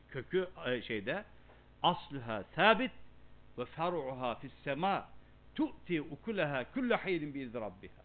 Kökü 0.09 0.48
e, 0.66 0.82
şeyde 0.82 1.24
asluha 1.82 2.44
sabit 2.55 2.93
ve 3.58 3.64
fer'uha 3.64 4.34
fis 4.34 4.52
sema 4.64 5.08
tu'ti 5.54 6.02
ukulaha 6.02 6.72
kullu 6.72 6.96
hayrin 6.96 7.34
bi 7.34 7.54
rabbiha. 7.54 8.02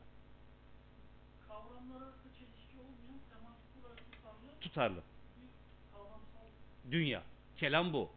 kavramlar 1.47 2.01
arası 2.01 2.27
çelişki 2.39 2.77
olmayan 2.79 3.19
tematik 3.29 3.85
olarak 3.85 4.11
tutarlı 4.11 4.59
Tutarlı. 4.61 4.95
bir 4.95 5.49
kavramsal 5.93 6.47
Dünya. 6.91 7.23
Kelam 7.57 7.93
bu. 7.93 8.09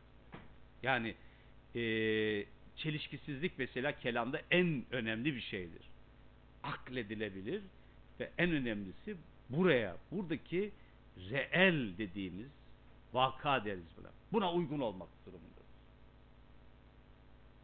Yani 0.82 1.15
e, 1.74 1.81
çelişkisizlik 2.77 3.59
mesela 3.59 3.98
kelamda 3.98 4.40
en 4.51 4.85
önemli 4.90 5.35
bir 5.35 5.40
şeydir. 5.40 5.90
Akledilebilir 6.62 7.62
ve 8.20 8.31
en 8.39 8.51
önemlisi 8.51 9.16
buraya, 9.48 9.97
buradaki 10.11 10.70
reel 11.31 11.98
dediğimiz 11.98 12.48
vaka 13.12 13.65
deriz 13.65 13.85
buna. 13.97 14.11
Buna 14.32 14.52
uygun 14.52 14.81
olmak 14.81 15.09
durumundadır. 15.27 15.60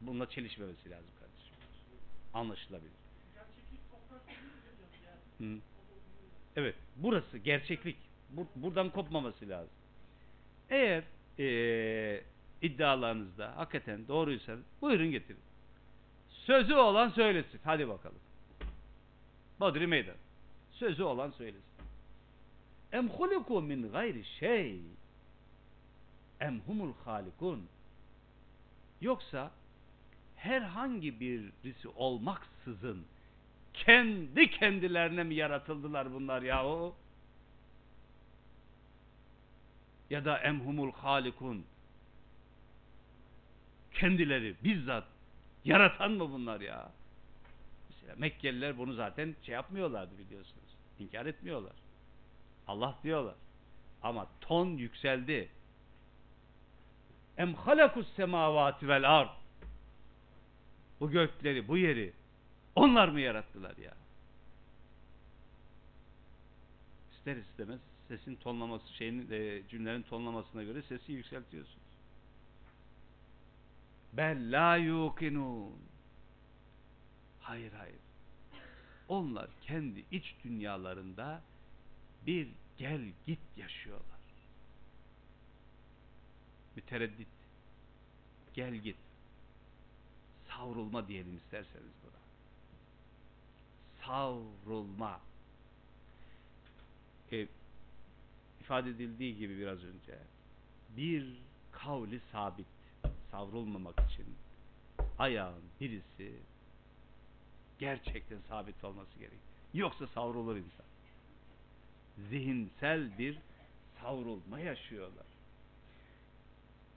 Bununla 0.00 0.30
çelişmemesi 0.30 0.90
lazım 0.90 1.10
kardeşim. 1.20 1.56
Anlaşılabilir. 2.34 2.90
Hı. 5.38 5.58
Evet, 6.56 6.74
burası 6.96 7.38
gerçeklik. 7.38 7.96
Bu- 8.30 8.46
buradan 8.56 8.90
kopmaması 8.90 9.48
lazım. 9.48 9.72
Eğer 10.70 11.04
eee, 11.38 12.24
iddialarınızda 12.62 13.56
hakikaten 13.56 14.08
doğruysa 14.08 14.56
buyurun 14.82 15.10
getirin. 15.10 15.40
Sözü 16.28 16.74
olan 16.74 17.08
söylesin. 17.08 17.60
Hadi 17.64 17.88
bakalım. 17.88 18.18
Badri 19.60 19.86
meydan. 19.86 20.14
Sözü 20.72 21.02
olan 21.02 21.30
söylesin. 21.30 21.62
Em 22.92 23.08
huliku 23.08 23.62
min 23.62 23.92
gayri 23.92 24.24
şey. 24.24 24.80
Em 26.40 26.60
humul 26.60 26.92
halikun. 27.04 27.66
Yoksa 29.00 29.50
herhangi 30.46 31.20
birisi 31.20 31.88
olmaksızın 31.88 33.06
kendi 33.74 34.50
kendilerine 34.50 35.22
mi 35.24 35.34
yaratıldılar 35.34 36.12
bunlar 36.12 36.42
yahu? 36.42 36.94
Ya 40.10 40.24
da 40.24 40.38
emhumul 40.38 40.92
halikun 40.92 41.64
kendileri 43.94 44.54
bizzat 44.64 45.04
yaratan 45.64 46.12
mı 46.12 46.32
bunlar 46.32 46.60
ya? 46.60 46.90
Mesela 47.88 48.14
Mekkeliler 48.16 48.78
bunu 48.78 48.94
zaten 48.94 49.36
şey 49.42 49.54
yapmıyorlardı 49.54 50.18
biliyorsunuz. 50.18 50.76
İnkar 50.98 51.26
etmiyorlar. 51.26 51.72
Allah 52.66 52.98
diyorlar. 53.02 53.34
Ama 54.02 54.26
ton 54.40 54.66
yükseldi. 54.66 55.48
Em 57.36 57.54
halakus 57.54 58.14
semavati 58.16 58.88
vel 58.88 59.18
ard. 59.18 59.35
Bu 61.00 61.10
gökleri, 61.10 61.68
bu 61.68 61.78
yeri 61.78 62.12
onlar 62.74 63.08
mı 63.08 63.20
yarattılar 63.20 63.76
ya? 63.76 63.94
İster 67.12 67.36
istemez 67.36 67.80
sesin 68.08 68.34
tonlaması 68.36 68.94
şeyin 68.94 69.30
e, 69.30 69.62
cümlenin 69.68 70.02
tonlamasına 70.02 70.62
göre 70.62 70.82
sesi 70.82 71.12
yükseltiyorsunuz. 71.12 71.86
Bel 74.12 74.52
la 74.52 74.76
yuqinun. 74.76 75.78
Hayır 77.40 77.72
hayır. 77.72 77.98
Onlar 79.08 79.48
kendi 79.62 80.04
iç 80.10 80.34
dünyalarında 80.44 81.42
bir 82.26 82.48
gel 82.78 83.00
git 83.26 83.40
yaşıyorlar. 83.56 84.16
Mütereddit. 86.76 87.28
Gel 88.54 88.74
git. 88.74 88.96
Savrulma 90.56 91.08
diyelim 91.08 91.36
isterseniz 91.36 91.92
buna. 92.02 92.20
Savrulma. 94.06 95.20
E, 97.32 97.46
ifade 98.60 98.90
edildiği 98.90 99.36
gibi 99.36 99.58
biraz 99.58 99.78
önce 99.78 100.18
bir 100.96 101.36
kavli 101.72 102.20
sabit 102.32 102.66
savrulmamak 103.30 104.00
için 104.10 104.26
ayağın 105.18 105.62
birisi 105.80 106.32
gerçekten 107.78 108.38
sabit 108.48 108.84
olması 108.84 109.18
gerek. 109.18 109.38
Yoksa 109.74 110.06
savrulur 110.06 110.56
insan. 110.56 110.86
Zihinsel 112.30 113.18
bir 113.18 113.38
savrulma 114.00 114.60
yaşıyorlar. 114.60 115.26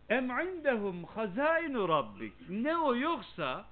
Em 0.10 0.30
indehum 0.30 1.04
hazainu 1.04 1.90
rabbik. 1.90 2.34
Ne 2.50 2.78
o 2.78 2.96
yoksa 2.96 3.66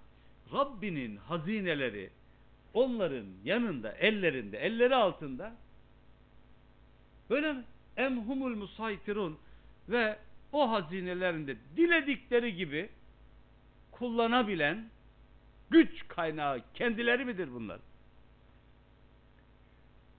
Rabbinin 0.54 1.18
hazineleri 1.18 2.10
onların 2.74 3.26
yanında, 3.44 3.92
ellerinde, 3.92 4.58
elleri 4.58 4.96
altında 4.96 5.56
böyle 7.30 7.54
mi? 7.54 7.64
Em 7.98 8.18
humul 8.18 8.56
musaytirun 8.56 9.38
ve 9.90 10.20
o 10.52 10.72
hazinelerinde 10.72 11.58
diledikleri 11.78 12.56
gibi 12.56 12.90
kullanabilen 13.92 14.90
güç 15.70 16.08
kaynağı 16.08 16.62
kendileri 16.74 17.26
midir 17.26 17.54
bunlar? 17.54 17.80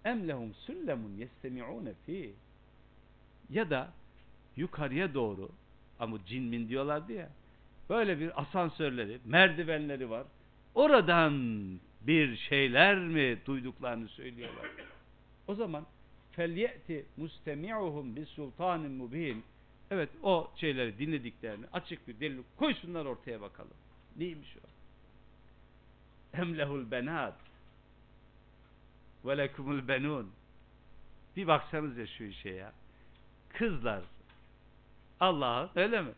Em 0.04 0.28
lehum 0.28 0.54
süllemun 0.54 1.16
yestemi'une 1.16 1.92
fi 2.06 2.34
ya 3.50 3.70
da 3.70 3.92
yukarıya 4.56 5.14
doğru 5.14 5.50
ama 5.98 6.18
cinmin 6.26 6.68
diyorlardı 6.68 7.12
ya 7.12 7.28
böyle 7.88 8.20
bir 8.20 8.40
asansörleri, 8.40 9.18
merdivenleri 9.24 10.10
var. 10.10 10.24
Oradan 10.74 11.34
bir 12.00 12.36
şeyler 12.36 12.98
mi 12.98 13.38
duyduklarını 13.46 14.08
söylüyorlar. 14.08 14.66
O 15.46 15.54
zaman 15.54 15.86
felyeti 16.32 17.06
mustemi'uhum 17.16 18.16
bis 18.16 18.28
sultanin 18.28 18.92
mubin 18.92 19.44
Evet 19.90 20.08
o 20.22 20.50
şeyleri 20.56 20.98
dinlediklerini 20.98 21.66
açık 21.72 22.08
bir 22.08 22.20
delil 22.20 22.42
koysunlar 22.56 23.04
ortaya 23.04 23.40
bakalım. 23.40 23.74
Neymiş 24.16 24.56
o? 24.56 24.68
Emlehul 26.38 26.90
benat 26.90 27.34
ve 29.24 29.38
lekumul 29.38 29.88
benun 29.88 30.30
bir 31.36 31.46
baksanız 31.46 31.98
ya 31.98 32.06
şu 32.06 32.24
işe 32.24 32.50
ya. 32.50 32.72
Kızlar 33.48 34.02
Allah'ın 35.20 35.70
öyle 35.74 36.02
mi? 36.02 36.12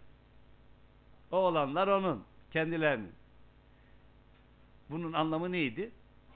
Oğlanlar 1.31 1.89
onun. 1.89 2.25
Kendilerinin. 2.53 3.13
Bunun 4.91 5.13
anlamı 5.13 5.53
neydi? 5.53 5.91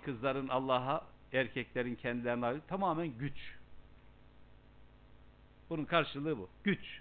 Kızların 0.04 0.48
Allah'a, 0.48 1.04
erkeklerin 1.32 1.94
kendilerine 1.94 2.46
ait 2.46 2.68
tamamen 2.68 3.08
güç. 3.18 3.56
Bunun 5.70 5.84
karşılığı 5.84 6.38
bu. 6.38 6.48
Güç. 6.64 7.00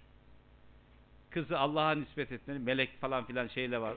Kızı 1.29 1.59
Allah'a 1.59 1.91
nispet 1.95 2.31
etmenin 2.31 2.61
melek 2.61 2.99
falan 3.01 3.25
filan 3.25 3.47
şeyle 3.47 3.81
var. 3.81 3.93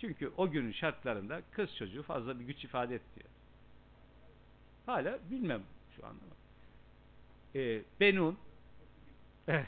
Çünkü 0.00 0.32
o 0.36 0.50
günün 0.50 0.72
şartlarında 0.72 1.42
kız 1.50 1.76
çocuğu 1.76 2.02
fazla 2.02 2.40
bir 2.40 2.44
güç 2.44 2.64
ifade 2.64 2.94
etmiyor. 2.94 3.28
Hala 4.86 5.18
bilmem 5.30 5.62
şu 5.96 6.06
anda. 6.06 6.24
Ee, 7.54 7.82
Benun 8.00 8.38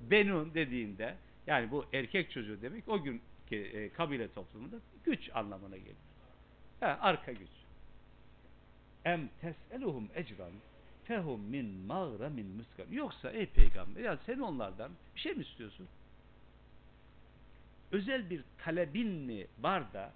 Benun 0.00 0.54
dediğinde 0.54 1.16
yani 1.46 1.70
bu 1.70 1.84
erkek 1.92 2.30
çocuğu 2.30 2.62
demek 2.62 2.88
o 2.88 3.02
gün 3.02 3.22
e, 3.50 3.88
kabile 3.92 4.32
toplumunda 4.32 4.76
güç 5.04 5.30
anlamına 5.34 5.76
gelir. 5.76 5.96
Ha, 6.80 6.98
arka 7.00 7.32
güç. 7.32 7.50
Em 9.04 9.28
tes'eluhum 9.40 10.08
ecran 10.14 10.52
fehum 11.04 11.40
min 11.40 11.66
mağramin 11.66 12.46
muskan. 12.46 12.86
Yoksa 12.90 13.30
ey 13.30 13.46
peygamber 13.46 14.00
ya 14.00 14.18
sen 14.26 14.38
onlardan 14.38 14.90
bir 15.14 15.20
şey 15.20 15.34
mi 15.34 15.42
istiyorsun? 15.42 15.88
Özel 17.92 18.30
bir 18.30 18.44
talebin 18.58 19.08
mi 19.08 19.46
var 19.60 19.92
da 19.92 20.12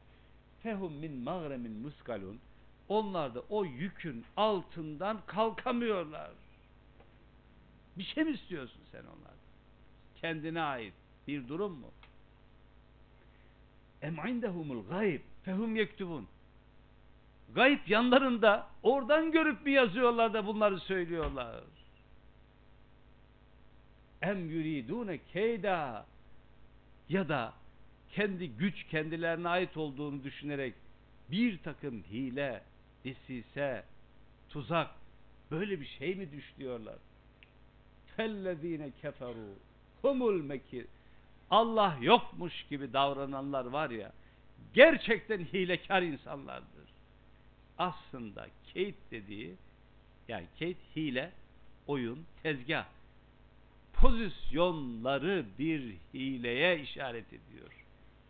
fehum 0.63 0.93
min 0.93 1.13
mağramin 1.13 1.73
muskalun 1.73 2.41
onlar 2.89 3.35
da 3.35 3.41
o 3.41 3.65
yükün 3.65 4.25
altından 4.37 5.21
kalkamıyorlar. 5.27 6.31
Bir 7.99 8.05
şey 8.05 8.25
mi 8.25 8.31
istiyorsun 8.31 8.81
sen 8.93 9.01
onlardan? 9.01 9.40
Kendine 10.21 10.63
ait 10.63 10.95
bir 11.29 11.49
durum 11.49 11.73
mu? 11.73 11.91
Em 14.03 14.27
indehumul 14.27 14.87
gayb 14.89 15.21
fehum 15.45 15.77
yektubun. 15.77 16.29
Gayb 17.55 17.79
yanlarında 17.87 18.69
oradan 18.83 19.33
görüp 19.33 19.65
mü 19.65 19.71
yazıyorlar 19.71 20.35
da 20.35 20.47
bunları 20.47 20.81
söylüyorlar? 20.81 21.65
Em 24.23 24.51
yuridune 24.51 25.19
keyda 25.19 26.07
ya 27.09 27.29
da 27.29 27.53
kendi 28.11 28.49
güç 28.49 28.85
kendilerine 28.87 29.49
ait 29.49 29.77
olduğunu 29.77 30.25
düşünerek 30.25 30.75
bir 31.31 31.59
takım 31.59 32.03
hile, 32.03 32.63
desise, 33.05 33.85
tuzak 34.49 34.91
böyle 35.51 35.81
bir 35.81 35.87
şey 35.87 36.15
mi 36.15 36.33
düşlüyorlar? 36.33 36.97
Fellezine 38.17 38.91
keferu 39.03 39.55
humul 40.03 40.43
mekir. 40.43 40.87
Allah 41.51 41.97
yokmuş 42.01 42.67
gibi 42.71 42.93
davrananlar 42.93 43.65
var 43.65 43.91
ya 43.91 44.13
gerçekten 44.75 45.39
hilekar 45.39 46.03
insanlardır. 46.03 46.91
Aslında 47.79 48.47
keyit 48.75 48.97
dediği 49.11 49.55
yani 50.29 50.47
keyit 50.59 50.79
hile, 50.97 51.33
oyun, 51.87 52.27
tezgah 52.43 52.87
pozisyonları 53.93 55.45
bir 55.59 55.95
hileye 56.15 56.81
işaret 56.81 57.27
ediyor. 57.27 57.85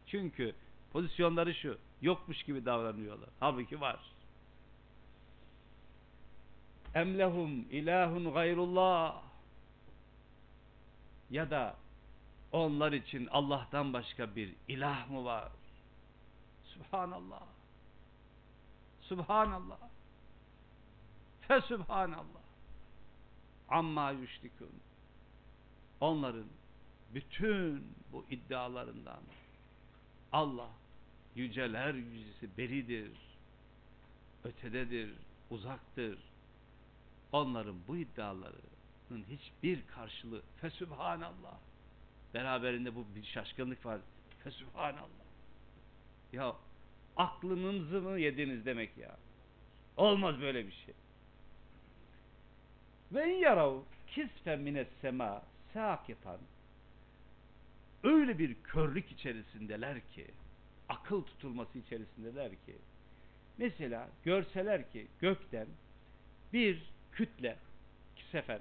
Çünkü 0.06 0.54
pozisyonları 0.92 1.54
şu, 1.54 1.78
yokmuş 2.02 2.42
gibi 2.42 2.64
davranıyorlar. 2.64 3.28
Halbuki 3.40 3.80
var. 3.80 4.00
Emlehum 6.94 7.64
ilahun 7.70 8.32
gayrullah 8.32 9.22
ya 11.30 11.50
da 11.50 11.76
onlar 12.52 12.92
için 12.92 13.26
Allah'tan 13.26 13.92
başka 13.92 14.36
bir 14.36 14.54
ilah 14.68 15.10
mı 15.10 15.24
var? 15.24 15.52
Subhanallah. 16.64 17.42
Subhanallah. 19.00 19.78
Fesubhanallah. 21.40 22.40
Amma 23.68 24.10
yüşrikun. 24.10 24.70
Onların 26.00 26.46
bütün 27.14 27.94
bu 28.12 28.24
iddialarından 28.30 29.20
Allah 30.32 30.68
yüceler 31.34 31.94
yücesi 31.94 32.56
beridir, 32.58 33.10
ötededir, 34.44 35.14
uzaktır. 35.50 36.18
Onların 37.32 37.76
bu 37.88 37.96
iddialarının 39.10 39.24
hiçbir 39.30 39.86
karşılığı 39.86 40.42
fesübhanallah. 40.60 41.58
Beraberinde 42.34 42.94
bu 42.94 43.06
bir 43.14 43.24
şaşkınlık 43.24 43.86
var. 43.86 44.00
Fesübhanallah. 44.44 45.26
Ya 46.32 46.56
aklınızı 47.16 48.00
mı 48.00 48.18
yediniz 48.18 48.66
demek 48.66 48.98
ya. 48.98 49.16
Olmaz 49.96 50.40
böyle 50.40 50.66
bir 50.66 50.72
şey. 50.72 50.94
Ve 53.12 53.32
yarav 53.32 53.80
kisfen 54.06 54.60
mines 54.60 54.88
sema 55.00 55.42
sakitan 55.72 56.38
öyle 58.02 58.38
bir 58.38 58.54
körlük 58.54 59.12
içerisindeler 59.12 60.00
ki 60.00 60.26
akıl 60.88 61.22
tutulması 61.22 61.78
içerisindeler 61.78 62.50
ki 62.50 62.76
mesela 63.58 64.08
görseler 64.24 64.90
ki 64.92 65.06
gökten 65.20 65.66
bir 66.52 66.82
kütle 67.12 67.56
sefer 68.32 68.60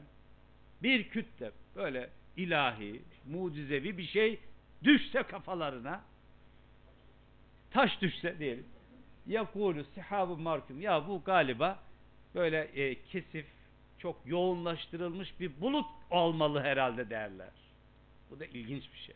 bir 0.84 1.10
kütle 1.10 1.52
böyle 1.76 2.10
ilahi, 2.38 3.02
mucizevi 3.26 3.98
bir 3.98 4.08
şey 4.08 4.40
düşse 4.84 5.24
kafalarına 5.24 6.02
taş 7.72 8.02
düşse 8.02 8.40
diyelim 8.40 8.66
yakulu 9.30 9.84
sihabu 9.84 10.38
markum 10.38 10.82
ya 10.82 11.08
bu 11.08 11.24
galiba 11.24 11.80
böyle 12.36 12.58
e, 12.58 13.04
kesif 13.04 13.46
çok 14.00 14.22
yoğunlaştırılmış 14.26 15.40
bir 15.40 15.62
bulut 15.62 15.86
olmalı 16.10 16.62
herhalde 16.62 17.10
derler. 17.10 17.52
Bu 18.30 18.40
da 18.40 18.46
ilginç 18.46 18.84
bir 18.94 18.98
şey. 18.98 19.16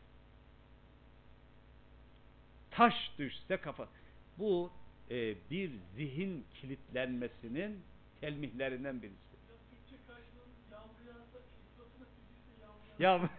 Taş 2.72 2.94
düşse 3.20 3.58
kafa. 3.58 3.88
Bu 4.38 4.72
e, 5.12 5.36
bir 5.52 5.72
zihin 5.96 6.46
kilitlenmesinin 6.54 7.82
telmihlerinden 8.22 9.02
birisi. 9.02 9.33
Yağmur 13.00 13.28
Ya 13.28 13.30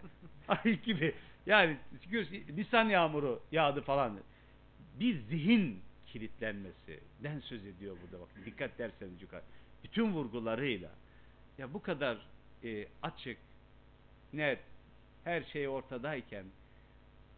ay 0.65 0.81
gibi. 0.81 1.15
Yani 1.45 1.77
Nisan 2.55 2.89
yağmuru 2.89 3.41
yağdı 3.51 3.81
falan. 3.81 4.19
Bir 4.99 5.19
zihin 5.19 5.81
kilitlenmesinden 6.07 7.39
söz 7.39 7.65
ediyor 7.65 7.97
burada 8.03 8.23
bakın. 8.23 8.45
Dikkat 8.45 8.79
derseniz 8.79 9.21
yukarı. 9.21 9.43
Bütün 9.83 10.13
vurgularıyla. 10.13 10.91
Ya 11.57 11.73
bu 11.73 11.81
kadar 11.81 12.17
e, 12.63 12.87
açık, 13.01 13.37
net, 14.33 14.59
her 15.23 15.43
şey 15.43 15.67
ortadayken 15.67 16.45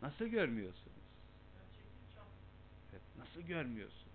nasıl 0.01 0.25
görmüyorsunuz? 0.25 0.97
Evet, 2.91 3.01
nasıl 3.17 3.41
görmüyorsunuz? 3.41 4.07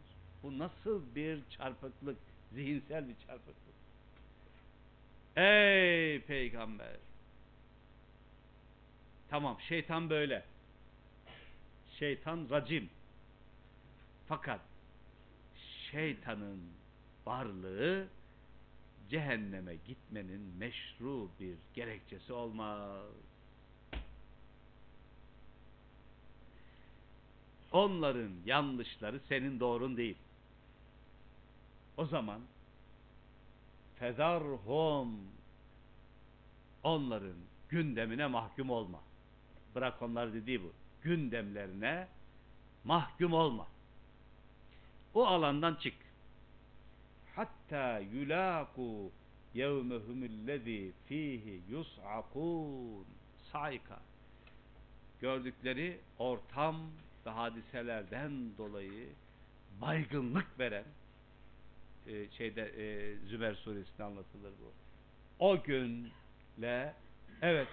Bu 0.43 0.59
nasıl 0.59 1.15
bir 1.15 1.41
çarpıklık, 1.51 2.17
zihinsel 2.53 3.09
bir 3.09 3.17
çarpıklık? 3.27 3.75
Ey 5.37 6.21
peygamber! 6.21 6.97
Tamam, 9.33 9.57
şeytan 9.69 10.11
böyle. 10.11 10.45
Şeytan 11.99 12.47
racim. 12.51 12.91
Fakat 14.29 14.61
şeytanın 15.91 16.61
varlığı 17.27 18.09
cehenneme 19.11 19.75
gitmenin 19.87 20.41
meşru 20.59 21.29
bir 21.41 21.55
gerekçesi 21.75 22.33
olmaz. 22.33 23.07
Onların 27.73 28.33
yanlışları 28.47 29.21
senin 29.29 29.61
doğrun 29.61 29.97
değil. 29.97 30.17
O 31.97 32.07
zaman 32.07 32.41
fezarhum 33.99 35.19
onların 36.83 37.37
gündemine 37.69 38.27
mahkum 38.27 38.71
olma. 38.71 39.12
Bırak 39.75 40.03
onlar 40.03 40.33
dediği 40.33 40.63
bu. 40.63 40.73
Gündemlerine 41.03 42.09
mahkum 42.85 43.33
olma. 43.33 43.67
O 45.15 45.27
alandan 45.27 45.75
çık. 45.75 45.95
Hatta 47.37 47.99
yulaku 47.99 49.11
yevmehumullezî 49.55 50.93
fihi 51.07 51.61
yus'akûn 51.71 53.05
saika. 53.53 54.01
Gördükleri 55.21 56.01
ortam 56.19 56.77
ve 57.27 57.31
hadiselerden 57.31 58.57
dolayı 58.59 59.09
baygınlık 59.81 60.59
veren 60.59 60.85
e, 62.07 62.31
şeyde 62.31 62.63
e, 62.63 63.17
Zümer 63.27 63.55
suresinde 63.55 64.05
anlatılır 64.05 64.53
bu. 64.61 64.73
O 65.39 65.63
günle 65.63 66.95
evet 67.43 67.69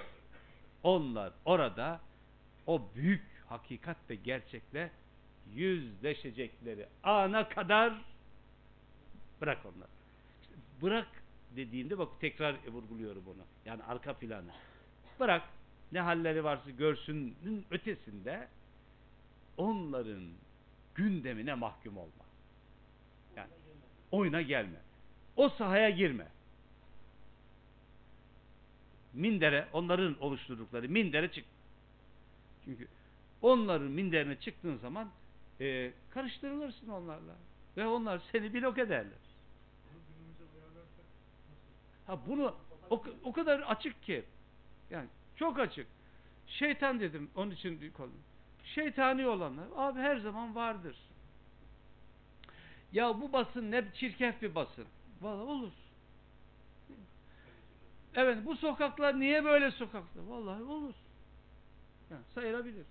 onlar 0.83 1.33
orada 1.45 1.99
o 2.67 2.81
büyük 2.95 3.23
hakikat 3.47 3.97
ve 4.09 4.15
gerçekle 4.15 4.91
yüzleşecekleri 5.53 6.87
ana 7.03 7.49
kadar 7.49 7.93
bırak 9.41 9.65
onları. 9.65 9.89
İşte 10.41 10.53
bırak 10.81 11.07
dediğinde 11.55 11.97
bak 11.97 12.09
tekrar 12.21 12.55
vurguluyorum 12.67 13.23
onu. 13.27 13.43
Yani 13.65 13.83
arka 13.83 14.13
planı. 14.13 14.51
Bırak 15.19 15.43
ne 15.91 15.99
halleri 15.99 16.43
varsa 16.43 16.69
görsünün 16.69 17.65
ötesinde 17.71 18.47
onların 19.57 20.29
gündemine 20.95 21.53
mahkum 21.53 21.97
olma. 21.97 22.25
Yani 23.35 23.49
oyuna 24.11 24.41
gelme. 24.41 24.77
O 25.35 25.49
sahaya 25.49 25.89
girme. 25.89 26.27
Mindere, 29.13 29.67
onların 29.73 30.21
oluşturdukları 30.21 30.89
mindere 30.89 31.31
çık. 31.31 31.45
Çünkü 32.65 32.87
onların 33.41 33.91
minderine 33.91 34.39
çıktığın 34.39 34.77
zaman 34.77 35.09
e, 35.61 35.91
karıştırılırsın 36.09 36.87
onlarla. 36.87 37.35
Ve 37.77 37.87
onlar 37.87 38.21
seni 38.31 38.53
blok 38.53 38.77
ederler. 38.77 39.19
Ha 42.07 42.19
bunu 42.27 42.55
o, 42.89 43.03
o 43.23 43.31
kadar 43.31 43.59
açık 43.59 44.03
ki. 44.03 44.23
Yani 44.89 45.07
çok 45.35 45.59
açık. 45.59 45.87
Şeytan 46.47 46.99
dedim 46.99 47.29
onun 47.35 47.51
için 47.51 47.81
bir 47.81 47.93
konu. 47.93 48.11
Şeytani 48.63 49.27
olanlar 49.27 49.65
abi 49.75 49.99
her 49.99 50.17
zaman 50.17 50.55
vardır. 50.55 50.95
Ya 52.91 53.21
bu 53.21 53.33
basın 53.33 53.71
ne 53.71 53.83
çirkef 53.93 54.41
bir 54.41 54.55
basın. 54.55 54.85
Vallahi 55.21 55.43
olur. 55.43 55.71
Evet 58.21 58.37
bu 58.45 58.55
sokaklar 58.55 59.19
niye 59.19 59.45
böyle 59.45 59.71
sokaklar? 59.71 60.23
Vallahi 60.27 60.63
olur. 60.63 60.93
Yani 62.11 62.21
sayılabilir. 62.35 62.85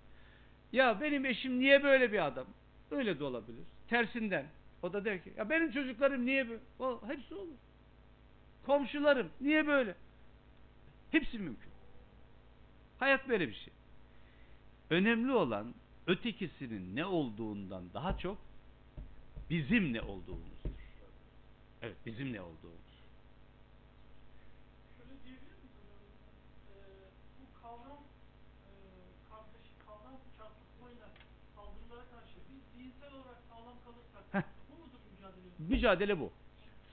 Ya 0.73 1.01
benim 1.01 1.25
eşim 1.25 1.61
niye 1.61 1.83
böyle 1.85 2.13
bir 2.13 2.27
adam? 2.27 2.47
Öyle 2.91 3.19
de 3.19 3.25
olabilir. 3.25 3.65
Tersinden. 3.89 4.47
O 4.83 4.93
da 4.93 5.05
der 5.05 5.25
ki 5.25 5.33
ya 5.37 5.51
benim 5.51 5.71
çocuklarım 5.73 6.27
niye 6.27 6.49
böyle? 6.49 6.61
O, 6.79 7.01
hepsi 7.09 7.35
olur. 7.35 7.57
Komşularım 8.67 9.29
niye 9.41 9.67
böyle? 9.67 9.95
Hepsi 11.11 11.39
mümkün. 11.39 11.71
Hayat 12.99 13.29
böyle 13.29 13.49
bir 13.49 13.55
şey. 13.55 13.73
Önemli 14.91 15.33
olan 15.33 15.75
ötekisinin 16.07 16.97
ne 16.97 17.05
olduğundan 17.07 17.83
daha 17.95 18.19
çok 18.19 18.39
bizim 19.51 19.93
ne 19.93 20.01
olduğumuzdur. 20.01 20.71
Evet 21.83 21.97
bizim 22.07 22.33
ne 22.33 22.41
olduğumuz. 22.41 22.89
Şöyle 24.99 25.15
diyebilir 25.25 25.57
miyiz 25.63 25.77
hocam? 25.85 26.03
Ee, 26.69 26.75
bu 27.41 27.63
kavram 27.63 28.03
e, 28.67 28.71
kardeşi 29.31 29.73
kavram 29.87 30.19
çarpıtmayla 30.39 31.09
saldırılara 31.55 32.05
karşı 32.15 32.37
biz 32.51 32.61
zihinsel 32.75 33.13
olarak 33.13 33.41
sağlam 33.49 33.77
kalırsak 33.85 34.25
Heh. 34.33 34.43
bu 34.71 34.75
mudur 34.83 35.01
mücadelemiz? 35.13 35.58
Mücadele 35.69 36.21
bu. 36.21 36.33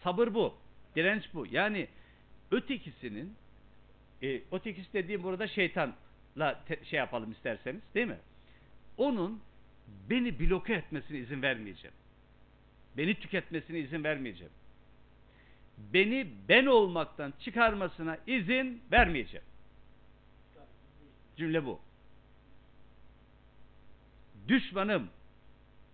Sabır 0.03 0.33
bu. 0.33 0.53
Direnç 0.95 1.23
bu. 1.33 1.47
Yani 1.51 1.87
ötekisinin 2.51 3.35
e, 4.23 4.41
ötekisi 4.51 4.93
dediğim 4.93 5.23
burada 5.23 5.47
şeytanla 5.47 6.63
te- 6.67 6.85
şey 6.85 6.99
yapalım 6.99 7.31
isterseniz 7.31 7.81
değil 7.95 8.07
mi? 8.07 8.17
Onun 8.97 9.41
beni 10.09 10.39
bloke 10.39 10.73
etmesine 10.73 11.17
izin 11.17 11.41
vermeyeceğim. 11.41 11.95
Beni 12.97 13.15
tüketmesine 13.15 13.79
izin 13.79 14.03
vermeyeceğim. 14.03 14.53
Beni 15.77 16.27
ben 16.49 16.65
olmaktan 16.65 17.33
çıkarmasına 17.39 18.17
izin 18.27 18.81
vermeyeceğim. 18.91 19.45
Cümle 21.37 21.65
bu. 21.65 21.79
Düşmanım, 24.47 25.09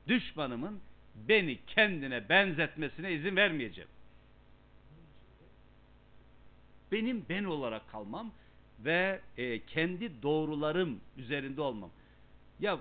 düşmanımın 0.08 0.80
beni 1.27 1.60
kendine 1.68 2.30
benzetmesine 2.30 3.14
izin 3.14 3.35
vermeyeceğim. 3.35 3.89
Benim 6.91 7.26
ben 7.30 7.43
olarak 7.43 7.89
kalmam 7.91 8.31
ve 8.80 9.22
e, 9.38 9.65
kendi 9.65 10.22
doğrularım 10.22 10.99
üzerinde 11.18 11.61
olmam. 11.61 11.89
Ya 12.60 12.80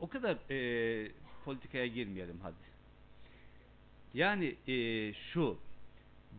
o 0.00 0.08
kadar 0.08 0.36
e, 0.50 1.10
politikaya 1.44 1.86
girmeyelim 1.86 2.40
hadi. 2.42 2.72
Yani 4.14 4.56
e, 4.68 5.12
şu 5.12 5.58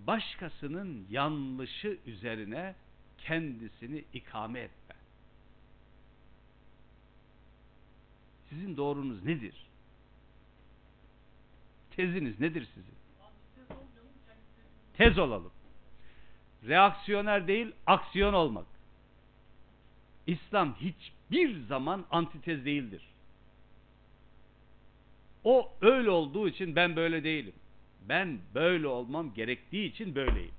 başkasının 0.08 1.08
yanlışı 1.10 1.98
üzerine 2.06 2.76
kendisini 3.18 4.04
ikame 4.14 4.60
etme. 4.60 4.96
Sizin 8.50 8.78
doğrunuz 8.78 9.24
nedir? 9.24 9.73
Teziniz 11.96 12.40
nedir 12.40 12.68
sizin? 12.74 12.96
Tez 14.94 15.18
olalım. 15.18 15.52
Reaksiyoner 16.68 17.48
değil, 17.48 17.72
aksiyon 17.88 18.34
olmak. 18.34 18.66
İslam 20.28 20.76
hiçbir 20.76 21.60
zaman 21.60 22.06
antitez 22.12 22.66
değildir. 22.66 23.02
O 25.44 25.72
öyle 25.82 26.10
olduğu 26.10 26.48
için 26.48 26.76
ben 26.76 26.96
böyle 26.96 27.24
değilim. 27.24 27.54
Ben 28.10 28.40
böyle 28.56 28.88
olmam 28.88 29.34
gerektiği 29.34 29.92
için 29.92 30.16
böyleyim. 30.16 30.54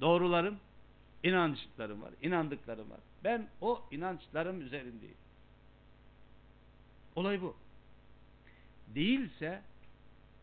Doğrularım, 0.00 0.58
inançlarım 1.22 2.02
var, 2.02 2.10
inandıklarım 2.22 2.90
var. 2.90 3.00
Ben 3.24 3.48
o 3.60 3.82
inançlarım 3.90 4.60
üzerindeyim. 4.60 5.16
Olay 7.16 7.42
bu. 7.42 7.56
Değilse 8.94 9.62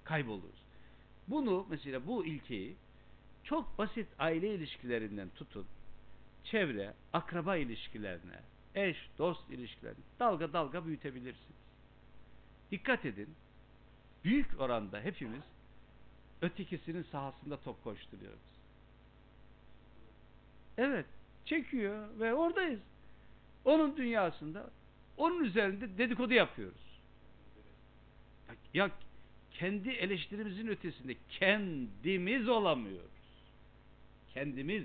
kayboluruz. 0.03 0.61
Bunu 1.27 1.65
mesela 1.69 2.07
bu 2.07 2.25
ilkeyi 2.25 2.75
çok 3.43 3.77
basit 3.77 4.07
aile 4.19 4.55
ilişkilerinden 4.55 5.29
tutun, 5.29 5.65
çevre, 6.43 6.93
akraba 7.13 7.57
ilişkilerine, 7.57 8.39
eş, 8.75 9.09
dost 9.17 9.49
ilişkilerine 9.49 9.99
dalga 10.19 10.53
dalga 10.53 10.85
büyütebilirsiniz. 10.85 11.61
Dikkat 12.71 13.05
edin, 13.05 13.29
büyük 14.23 14.59
oranda 14.59 15.01
hepimiz 15.01 15.43
ötekisinin 16.41 17.03
sahasında 17.03 17.57
top 17.57 17.83
koşturuyoruz. 17.83 18.51
Evet, 20.77 21.05
çekiyor 21.45 22.19
ve 22.19 22.33
oradayız. 22.33 22.81
Onun 23.65 23.97
dünyasında, 23.97 24.69
onun 25.17 25.43
üzerinde 25.43 25.97
dedikodu 25.97 26.33
yapıyoruz. 26.33 26.90
Ya, 28.73 28.91
kendi 29.51 29.89
eleştirimizin 29.89 30.67
ötesinde 30.67 31.15
kendimiz 31.29 32.49
olamıyoruz. 32.49 33.11
Kendimiz, 34.33 34.83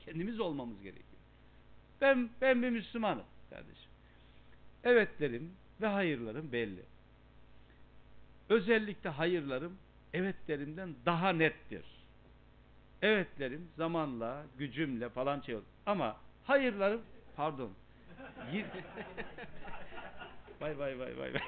kendimiz 0.00 0.40
olmamız 0.40 0.82
gerekiyor. 0.82 1.04
Ben 2.00 2.30
ben 2.40 2.62
bir 2.62 2.70
Müslümanım 2.70 3.24
kardeşim. 3.50 3.90
Evetlerim 4.84 5.52
ve 5.80 5.86
hayırlarım 5.86 6.52
belli. 6.52 6.82
Özellikle 8.48 9.10
hayırlarım 9.10 9.78
evetlerimden 10.14 10.94
daha 11.06 11.32
nettir. 11.32 11.84
Evetlerim 13.02 13.68
zamanla, 13.76 14.46
gücümle 14.58 15.08
falan 15.08 15.40
şey 15.40 15.54
olur. 15.54 15.64
Ama 15.86 16.16
hayırlarım, 16.44 17.02
pardon. 17.36 17.70
Vay 20.60 20.78
vay 20.78 20.98
vay 20.98 21.18
vay 21.18 21.34
vay. 21.34 21.42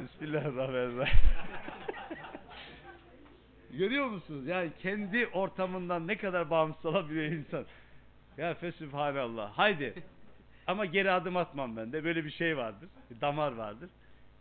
Bismillahirrahmanirrahim. 0.00 1.18
Görüyor 3.70 4.06
musunuz? 4.06 4.46
Yani 4.46 4.70
kendi 4.82 5.26
ortamından 5.26 6.06
ne 6.06 6.16
kadar 6.16 6.50
bağımsız 6.50 6.86
olabiliyor 6.86 7.24
insan. 7.24 7.66
Ya 8.36 8.54
fesübhanallah. 8.54 9.52
Haydi. 9.58 9.94
Ama 10.66 10.84
geri 10.84 11.10
adım 11.10 11.36
atmam 11.36 11.76
ben 11.76 11.92
de. 11.92 12.04
Böyle 12.04 12.24
bir 12.24 12.30
şey 12.30 12.56
vardır. 12.56 12.88
Bir 13.10 13.20
damar 13.20 13.52
vardır. 13.52 13.90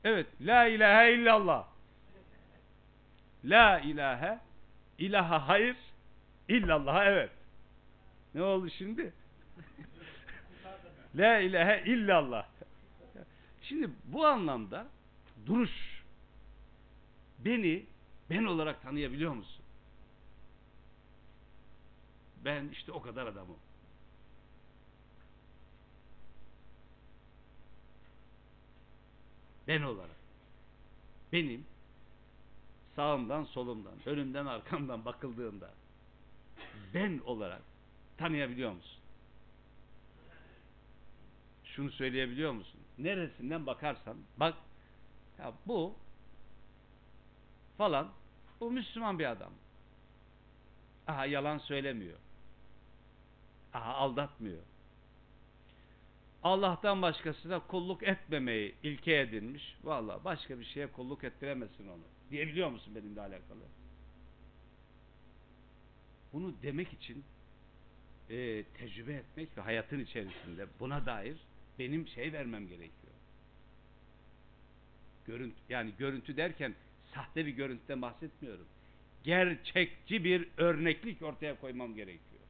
Evet. 0.03 0.27
La 0.41 0.65
ilahe 0.65 1.13
illallah. 1.13 1.67
La 3.45 3.79
ilahe 3.79 4.39
ilaha 4.97 5.47
hayır 5.47 5.75
illallah'a 6.47 7.05
evet. 7.05 7.31
Ne 8.35 8.41
oldu 8.41 8.69
şimdi? 8.69 9.13
La 11.15 11.39
ilahe 11.39 11.83
illallah. 11.85 12.45
Şimdi 13.61 13.89
bu 14.05 14.25
anlamda 14.25 14.87
duruş 15.45 16.03
beni 17.39 17.85
ben 18.29 18.43
olarak 18.43 18.81
tanıyabiliyor 18.81 19.33
musun? 19.33 19.65
Ben 22.45 22.69
işte 22.71 22.91
o 22.91 23.01
kadar 23.01 23.27
adamım. 23.27 23.57
Ben 29.67 29.81
olarak. 29.81 30.15
Benim 31.33 31.65
sağımdan 32.95 33.43
solumdan, 33.43 33.93
önümden 34.05 34.45
arkamdan 34.45 35.05
bakıldığında 35.05 35.73
ben 36.93 37.19
olarak 37.25 37.61
tanıyabiliyor 38.17 38.71
musun? 38.71 38.99
Şunu 41.63 41.91
söyleyebiliyor 41.91 42.51
musun? 42.51 42.79
Neresinden 42.97 43.65
bakarsan 43.65 44.17
bak 44.37 44.55
ya 45.39 45.53
bu 45.67 45.95
falan 47.77 48.09
bu 48.59 48.71
Müslüman 48.71 49.19
bir 49.19 49.25
adam. 49.25 49.53
Aha 51.07 51.25
yalan 51.25 51.57
söylemiyor. 51.57 52.17
Aha 53.73 53.93
aldatmıyor. 53.93 54.63
Allah'tan 56.43 57.01
başkasına 57.01 57.59
kulluk 57.59 58.03
etmemeyi 58.03 58.75
ilke 58.83 59.19
edinmiş. 59.19 59.75
Vallahi 59.83 60.23
başka 60.23 60.59
bir 60.59 60.65
şeye 60.65 60.87
kulluk 60.87 61.23
ettiremezsin 61.23 61.87
onu. 61.87 62.03
Diyebiliyor 62.31 62.69
musun 62.69 62.95
benimle 62.95 63.21
alakalı? 63.21 63.63
Bunu 66.33 66.53
demek 66.63 66.93
için 66.93 67.23
e, 68.29 68.63
tecrübe 68.63 69.13
etmek 69.13 69.57
ve 69.57 69.61
hayatın 69.61 69.99
içerisinde 69.99 70.67
buna 70.79 71.05
dair 71.05 71.37
benim 71.79 72.07
şey 72.07 72.33
vermem 72.33 72.67
gerekiyor. 72.67 72.98
Görüntü, 75.29 75.55
yani 75.69 75.93
görüntü 75.99 76.37
derken 76.37 76.75
sahte 77.13 77.45
bir 77.45 77.51
görüntüden 77.51 78.01
bahsetmiyorum. 78.01 78.65
Gerçekçi 79.23 80.23
bir 80.23 80.47
örneklik 80.57 81.21
ortaya 81.21 81.59
koymam 81.59 81.95
gerekiyor. 81.95 82.41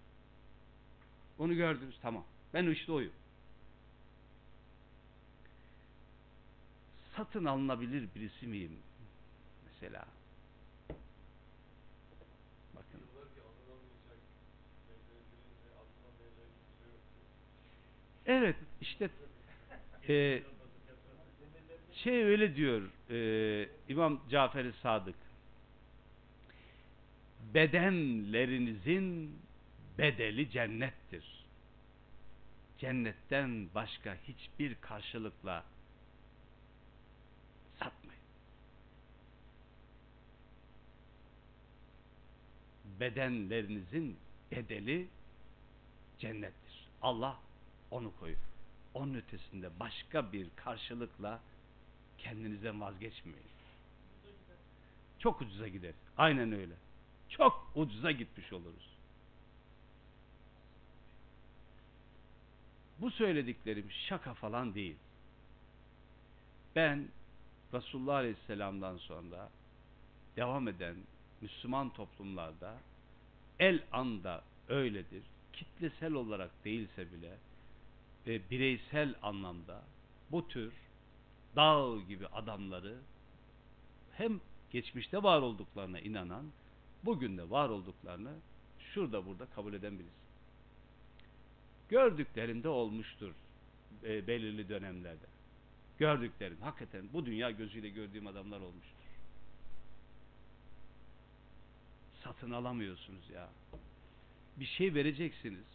Onu 1.39 1.55
gördünüz 1.55 1.95
tamam. 2.01 2.25
Ben 2.53 2.67
işte 2.67 2.91
oyum. 2.91 3.11
Satın 7.15 7.45
alınabilir 7.45 8.07
birisi 8.15 8.47
miyim? 8.47 8.77
Mesela. 9.65 10.05
Bakın. 12.75 13.01
Evet 18.25 18.55
işte 18.81 19.09
e, 20.09 20.43
şey 22.03 22.23
öyle 22.23 22.55
diyor 22.55 22.89
e, 23.09 23.69
İmam 23.89 24.21
Cafer-i 24.29 24.73
Sadık. 24.73 25.15
Bedenlerinizin 27.53 29.35
bedeli 29.97 30.51
cennettir. 30.51 31.45
Cennetten 32.77 33.67
başka 33.75 34.17
hiçbir 34.27 34.75
karşılıkla 34.75 35.65
satmayın. 37.79 38.21
Bedenlerinizin 42.99 44.17
bedeli 44.51 45.07
cennettir. 46.19 46.87
Allah 47.01 47.39
onu 47.91 48.15
koyuyor. 48.19 48.41
Onun 48.93 49.13
ötesinde 49.13 49.79
başka 49.79 50.33
bir 50.33 50.47
karşılıkla 50.55 51.39
kendinizden 52.23 52.81
vazgeçmeyin. 52.81 53.49
Çok 55.19 55.41
ucuza 55.41 55.67
gider. 55.67 55.93
Aynen 56.17 56.51
öyle. 56.51 56.73
Çok 57.29 57.71
ucuza 57.75 58.11
gitmiş 58.11 58.53
oluruz. 58.53 58.89
Bu 62.99 63.11
söylediklerim 63.11 63.91
şaka 63.91 64.33
falan 64.33 64.75
değil. 64.75 64.95
Ben 66.75 67.07
Resulullah 67.73 68.15
Aleyhisselam'dan 68.15 68.97
sonra 68.97 69.49
devam 70.35 70.67
eden 70.67 70.95
Müslüman 71.41 71.89
toplumlarda 71.89 72.77
el 73.59 73.83
anda 73.91 74.43
öyledir. 74.69 75.23
Kitlesel 75.53 76.13
olarak 76.13 76.51
değilse 76.65 77.11
bile 77.11 77.37
ve 78.27 78.49
bireysel 78.49 79.15
anlamda 79.21 79.81
bu 80.31 80.47
tür 80.47 80.73
dağ 81.55 81.95
gibi 82.07 82.27
adamları 82.27 82.97
hem 84.11 84.39
geçmişte 84.71 85.23
var 85.23 85.41
olduklarına 85.41 85.99
inanan, 85.99 86.45
bugün 87.03 87.37
de 87.37 87.49
var 87.49 87.69
olduklarını 87.69 88.33
şurada 88.79 89.25
burada 89.25 89.45
kabul 89.45 89.73
eden 89.73 89.99
birisi. 89.99 90.19
Gördüklerinde 91.89 92.69
olmuştur 92.69 93.31
e, 94.03 94.27
belirli 94.27 94.69
dönemlerde. 94.69 95.25
Gördüklerin 95.97 96.61
hakikaten 96.61 97.09
bu 97.13 97.25
dünya 97.25 97.51
gözüyle 97.51 97.89
gördüğüm 97.89 98.27
adamlar 98.27 98.59
olmuştur. 98.61 98.99
Satın 102.23 102.51
alamıyorsunuz 102.51 103.29
ya. 103.29 103.49
Bir 104.57 104.65
şey 104.65 104.93
vereceksiniz. 104.93 105.65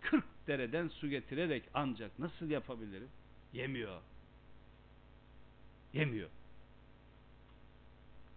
40 0.00 0.24
dereden 0.46 0.88
su 0.88 1.08
getirerek 1.08 1.62
ancak 1.74 2.18
nasıl 2.18 2.50
yapabilirim? 2.50 3.08
Yemiyor. 3.52 4.00
Yemiyor. 5.94 6.30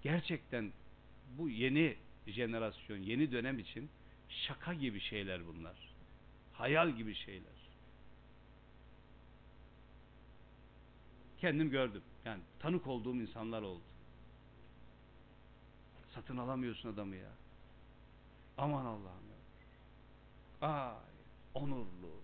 Gerçekten 0.04 0.72
bu 1.38 1.50
yeni 1.50 1.98
jenerasyon, 2.28 2.98
yeni 2.98 3.32
dönem 3.32 3.60
için 3.60 3.90
şaka 4.30 4.74
gibi 4.74 5.00
şeyler 5.00 5.48
bunlar. 5.48 5.76
Hayal 6.54 6.90
gibi 6.90 7.16
şeyler. 7.16 7.58
Kendim 11.38 11.70
gördüm. 11.70 12.02
Yani 12.26 12.42
tanık 12.60 12.88
olduğum 12.88 13.16
insanlar 13.16 13.62
oldu. 13.62 13.84
Satın 16.16 16.38
alamıyorsun 16.38 16.94
adamı 16.94 17.16
ya. 17.16 17.32
Aman 18.58 18.86
Allah'ım 18.86 19.28
ya. 19.30 20.68
Ay, 20.68 20.96
onurlu, 21.54 22.22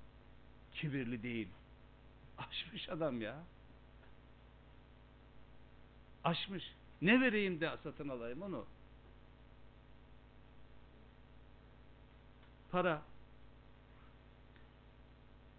kibirli 0.74 1.24
değil. 1.24 1.48
Aşmış 2.38 2.90
adam 2.90 3.22
ya. 3.22 3.44
Aşmış. 6.24 6.64
Ne 7.02 7.22
vereyim 7.22 7.62
de 7.62 7.78
satın 7.84 8.10
alayım 8.10 8.42
onu? 8.42 8.66
Para, 12.72 13.02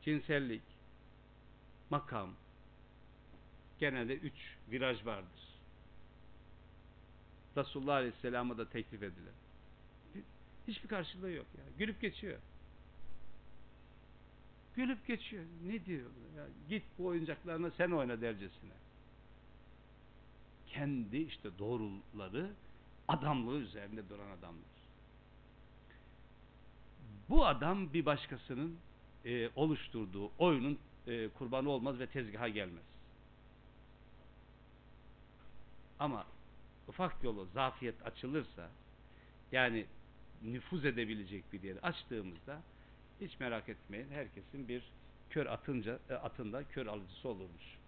cinsellik, 0.03 0.63
makam, 1.91 2.31
genelde 3.79 4.17
üç 4.17 4.35
viraj 4.71 5.07
vardır. 5.07 5.45
Resulullah 7.57 7.95
Aleyhisselam'a 7.95 8.59
da 8.59 8.69
teklif 8.69 9.03
edilen. 9.03 9.35
Hiçbir 10.69 10.89
karşılığı 10.89 11.31
yok 11.31 11.47
ya. 11.59 11.65
Gülüp 11.79 12.01
geçiyor. 12.01 12.39
Gülüp 14.77 15.07
geçiyor. 15.07 15.45
Ne 15.67 15.85
diyor? 15.85 16.11
Ya, 16.37 16.47
git 16.69 16.83
bu 16.99 17.07
oyuncaklarına 17.07 17.71
sen 17.71 17.91
oyna 17.91 18.21
dercesine. 18.21 18.73
Kendi 20.75 21.17
işte 21.17 21.59
doğruları 21.59 22.51
adamlığı 23.09 23.59
üzerinde 23.59 24.09
duran 24.09 24.31
adamlar. 24.31 24.75
Bu 27.29 27.47
adam 27.47 27.93
bir 27.93 28.07
başkasının 28.07 28.77
e, 29.25 29.51
oluşturduğu 29.57 30.31
oyunun 30.39 30.79
e, 31.07 31.29
kurbanı 31.29 31.71
olmaz 31.71 31.99
ve 31.99 32.07
tezgaha 32.07 32.49
gelmez. 32.49 32.85
Ama 35.99 36.27
ufak 36.89 37.25
yolu 37.25 37.47
zafiyet 37.55 38.07
açılırsa 38.07 38.71
yani 39.53 39.87
nüfuz 40.43 40.85
edebilecek 40.85 41.53
bir 41.53 41.63
yeri 41.63 41.81
açtığımızda 41.81 42.63
hiç 43.21 43.41
merak 43.41 43.69
etmeyin 43.69 44.11
herkesin 44.11 44.69
bir 44.69 44.83
kör 45.31 45.47
atınca 45.47 45.99
e, 46.11 46.15
atında 46.15 46.65
kör 46.65 46.87
alıcısı 46.87 47.29
olurmuş. 47.29 47.79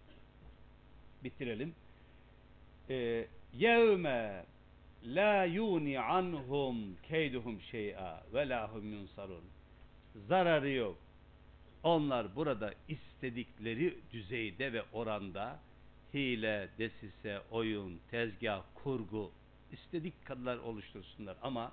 Bitirelim. 1.25 1.75
Ee, 2.91 3.27
yevme 3.53 4.45
la 5.05 5.45
yuni 5.45 6.01
anhum 6.01 6.97
keyduhum 7.03 7.61
şey'a 7.61 8.23
ve 8.35 8.49
lahum 8.49 8.93
yunsarun. 8.93 9.45
Zararı 10.29 10.71
yok. 10.71 10.99
Onlar 11.83 12.37
burada 12.37 12.75
istedikleri 12.89 13.95
düzeyde 14.13 14.73
ve 14.73 14.83
oranda 14.93 15.59
hile, 16.15 16.69
desise, 16.79 17.41
oyun, 17.51 18.01
tezgah, 18.11 18.63
kurgu 18.75 19.31
istedik 19.73 20.27
kadar 20.27 20.57
oluştursunlar 20.57 21.37
ama 21.43 21.73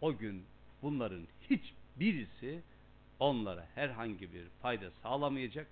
o 0.00 0.16
gün 0.16 0.44
bunların 0.82 1.26
hiçbirisi 1.50 2.62
onlara 3.20 3.66
herhangi 3.74 4.32
bir 4.32 4.44
fayda 4.62 4.90
sağlamayacak 4.90 5.66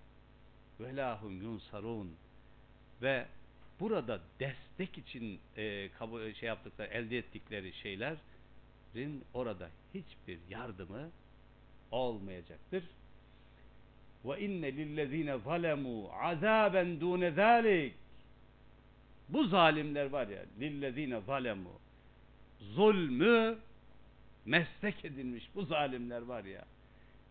ve 0.81 0.97
lahum 0.97 1.43
yunsarun 1.43 2.16
ve 3.03 3.27
burada 3.81 4.20
destek 4.40 4.98
için 4.98 5.40
e, 5.57 5.89
kabul, 5.98 6.35
şey 6.35 6.47
yaptıkları 6.47 6.89
elde 6.89 7.19
ettikleri 7.19 7.73
şeylerin 7.73 9.24
orada 9.35 9.70
hiçbir 9.94 10.39
yardımı 10.51 11.11
olmayacaktır. 11.90 12.85
Ve 14.24 14.40
inne 14.40 14.73
lillezine 14.77 15.39
zalemu 15.39 16.11
azaben 16.23 17.01
dune 17.01 17.31
zalik. 17.31 17.94
Bu 19.28 19.44
zalimler 19.44 20.07
var 20.07 20.28
ya 20.28 20.43
lillezine 20.61 21.20
zalemu 21.20 21.81
zulmü 22.61 23.59
meslek 24.44 25.05
edilmiş 25.05 25.48
bu 25.55 25.65
zalimler 25.65 26.23
var 26.23 26.44
ya. 26.44 26.65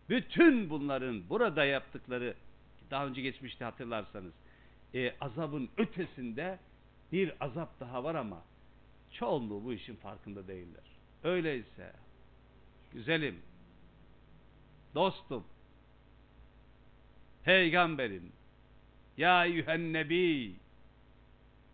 Bütün 0.08 0.70
bunların 0.70 1.28
burada 1.28 1.64
yaptıkları 1.64 2.34
daha 2.90 3.06
önce 3.06 3.22
geçmişti 3.22 3.64
hatırlarsanız 3.64 4.32
e, 4.94 5.14
azabın 5.20 5.68
ötesinde 5.76 6.58
bir 7.12 7.44
azap 7.44 7.80
daha 7.80 8.04
var 8.04 8.14
ama 8.14 8.42
çoğunluğu 9.10 9.64
bu 9.64 9.72
işin 9.72 9.96
farkında 9.96 10.48
değiller. 10.48 10.84
Öyleyse 11.24 11.92
güzelim 12.92 13.42
dostum 14.94 15.44
peygamberim 17.44 18.32
ya 19.16 19.46
eyyühen 19.46 19.92
nebi 19.92 20.56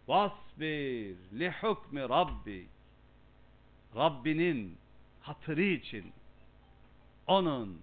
vasbir 0.08 1.16
li 1.38 1.50
hukmi 1.60 2.00
rabbi 2.00 2.68
Rabbinin 3.96 4.78
hatırı 5.20 5.62
için 5.62 6.12
onun 7.26 7.82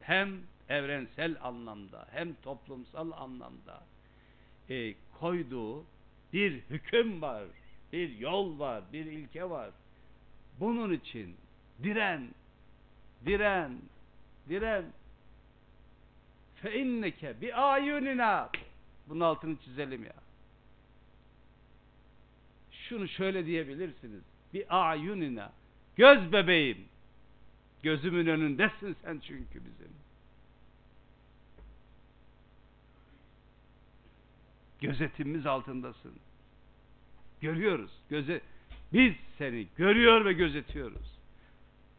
hem 0.00 0.40
evrensel 0.68 1.36
anlamda 1.42 2.06
hem 2.10 2.34
toplumsal 2.34 3.12
anlamda 3.12 3.82
e, 4.70 4.94
koyduğu 5.20 5.84
bir 6.32 6.60
hüküm 6.70 7.22
var, 7.22 7.44
bir 7.92 8.18
yol 8.18 8.58
var, 8.58 8.84
bir 8.92 9.06
ilke 9.06 9.50
var. 9.50 9.70
Bunun 10.60 10.92
için 10.92 11.36
diren, 11.82 12.28
diren, 13.26 13.78
diren. 14.48 14.84
Fe 16.54 16.78
inneke 16.78 17.40
bi 17.40 17.54
ayunina. 17.54 18.50
Bunun 19.08 19.20
altını 19.20 19.56
çizelim 19.56 20.04
ya. 20.04 20.14
Şunu 22.70 23.08
şöyle 23.08 23.46
diyebilirsiniz. 23.46 24.22
Bir 24.54 24.90
ayunina. 24.90 25.52
Göz 25.96 26.32
bebeğim. 26.32 26.78
Gözümün 27.82 28.26
önündesin 28.26 28.96
sen 29.04 29.20
çünkü 29.26 29.54
bizim. 29.54 30.03
Gözetimimiz 34.86 35.46
altındasın. 35.46 36.14
Görüyoruz. 37.40 37.90
Göze 38.08 38.40
biz 38.92 39.14
seni 39.38 39.68
görüyor 39.76 40.24
ve 40.24 40.32
gözetiyoruz. 40.32 41.18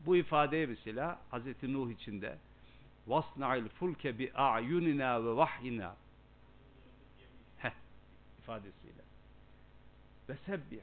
Bu 0.06 0.18
ifadeye 0.18 0.66
mesela 0.66 1.22
Hazreti 1.32 1.74
Nuh 1.74 1.92
içinde 1.92 2.38
vasna'il 3.08 3.68
fulke 3.68 4.20
bi 4.20 4.32
a'yunina 4.34 5.26
ve 5.26 5.36
vahyina 5.36 5.96
Heh, 7.58 7.74
ifadesiyle 8.40 9.04
ve 10.30 10.36
sebbih 10.46 10.82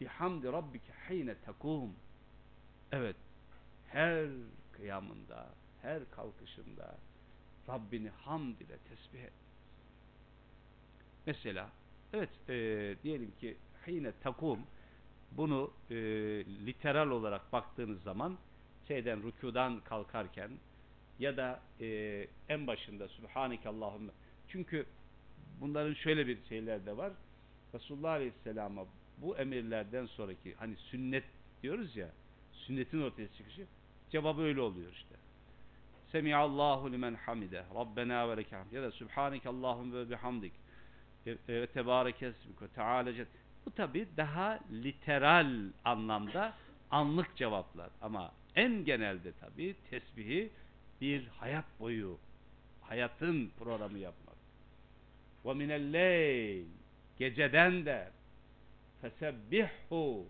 bihamdi 0.00 0.52
rabbike 0.52 0.92
hine 1.10 1.34
tekum 1.34 1.92
evet 2.92 3.16
her 3.88 4.28
kıyamında 4.72 5.48
her 5.82 6.10
kalkışında 6.10 6.96
Rabbini 7.68 8.10
hamd 8.10 8.60
ile 8.60 8.78
tesbih 8.78 9.22
et 9.22 9.43
mesela 11.26 11.70
evet 12.12 12.30
e, 12.48 12.54
diyelim 13.02 13.32
ki 13.40 13.56
hine 13.86 14.12
takum 14.22 14.58
bunu 15.32 15.70
e, 15.90 15.96
literal 16.66 17.10
olarak 17.10 17.52
baktığınız 17.52 18.02
zaman 18.02 18.38
şeyden 18.88 19.22
rükudan 19.22 19.80
kalkarken 19.80 20.50
ya 21.18 21.36
da 21.36 21.60
e, 21.80 21.86
en 22.48 22.66
başında 22.66 23.08
Sübhaneke 23.08 23.68
Allahümme 23.68 24.12
çünkü 24.48 24.86
bunların 25.60 25.94
şöyle 25.94 26.26
bir 26.26 26.38
şeyler 26.48 26.86
de 26.86 26.96
var. 26.96 27.12
Resulullah 27.74 28.12
Aleyhisselam'a 28.12 28.84
bu 29.18 29.36
emirlerden 29.36 30.06
sonraki 30.06 30.54
hani 30.54 30.76
sünnet 30.76 31.24
diyoruz 31.62 31.96
ya 31.96 32.10
sünnetin 32.52 33.02
ortaya 33.02 33.28
çıkışı 33.28 33.66
cevabı 34.10 34.42
öyle 34.42 34.60
oluyor 34.60 34.92
işte. 34.92 35.14
Semiallahu 36.12 36.92
limen 36.92 37.14
hamide 37.14 37.64
Rabbena 37.74 38.30
ve 38.30 38.36
leke 38.36 38.56
hamd. 38.56 38.72
Ya 38.72 38.82
da 38.82 38.90
Sübhaneke 38.90 39.48
Allahümme 39.48 39.98
ve 39.98 40.10
bihamdik 40.10 40.52
ve 41.26 41.66
tebareke 41.66 42.26
esmik 42.26 42.62
ve 42.62 42.68
teala 42.68 43.10
ced- 43.10 43.26
bu 43.66 43.70
tabi 43.70 44.06
daha 44.16 44.60
literal 44.72 45.72
anlamda 45.84 46.54
anlık 46.90 47.36
cevaplar. 47.36 47.90
Ama 48.02 48.32
en 48.56 48.84
genelde 48.84 49.32
tabi 49.32 49.76
tesbihi 49.90 50.50
bir 51.00 51.26
hayat 51.26 51.64
boyu 51.80 52.18
hayatın 52.82 53.50
programı 53.58 53.98
yapmak. 53.98 54.36
Ve 55.44 55.54
minelleyl 55.54 56.66
geceden 57.18 57.86
de 57.86 58.10
fesebbihhu 59.00 60.26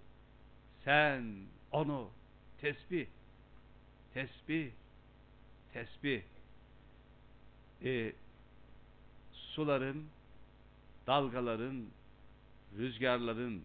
sen 0.85 1.35
onu 1.73 2.11
tesbih 2.59 3.07
tesbih 4.15 4.71
tesbih. 5.73 6.23
E, 7.85 8.13
suların 9.33 10.07
dalgaların 11.07 11.87
rüzgarların 12.79 13.63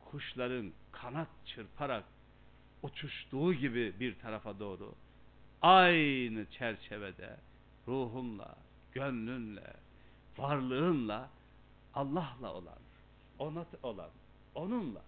kuşların 0.00 0.72
kanat 0.92 1.28
çırparak 1.46 2.04
uçuştuğu 2.82 3.54
gibi 3.54 3.92
bir 4.00 4.18
tarafa 4.18 4.58
doğru 4.58 4.94
aynı 5.62 6.46
çerçevede 6.50 7.36
ruhunla, 7.88 8.56
gönlünle, 8.92 9.74
varlığınla 10.38 11.30
Allah'la 11.94 12.54
olan, 12.54 12.78
ona 13.38 13.66
olan, 13.82 14.10
onunla 14.54 15.02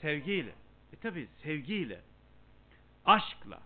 sevgiyle, 0.00 0.54
e 0.92 0.96
tabi 0.96 1.28
sevgiyle, 1.42 2.00
aşkla, 3.04 3.60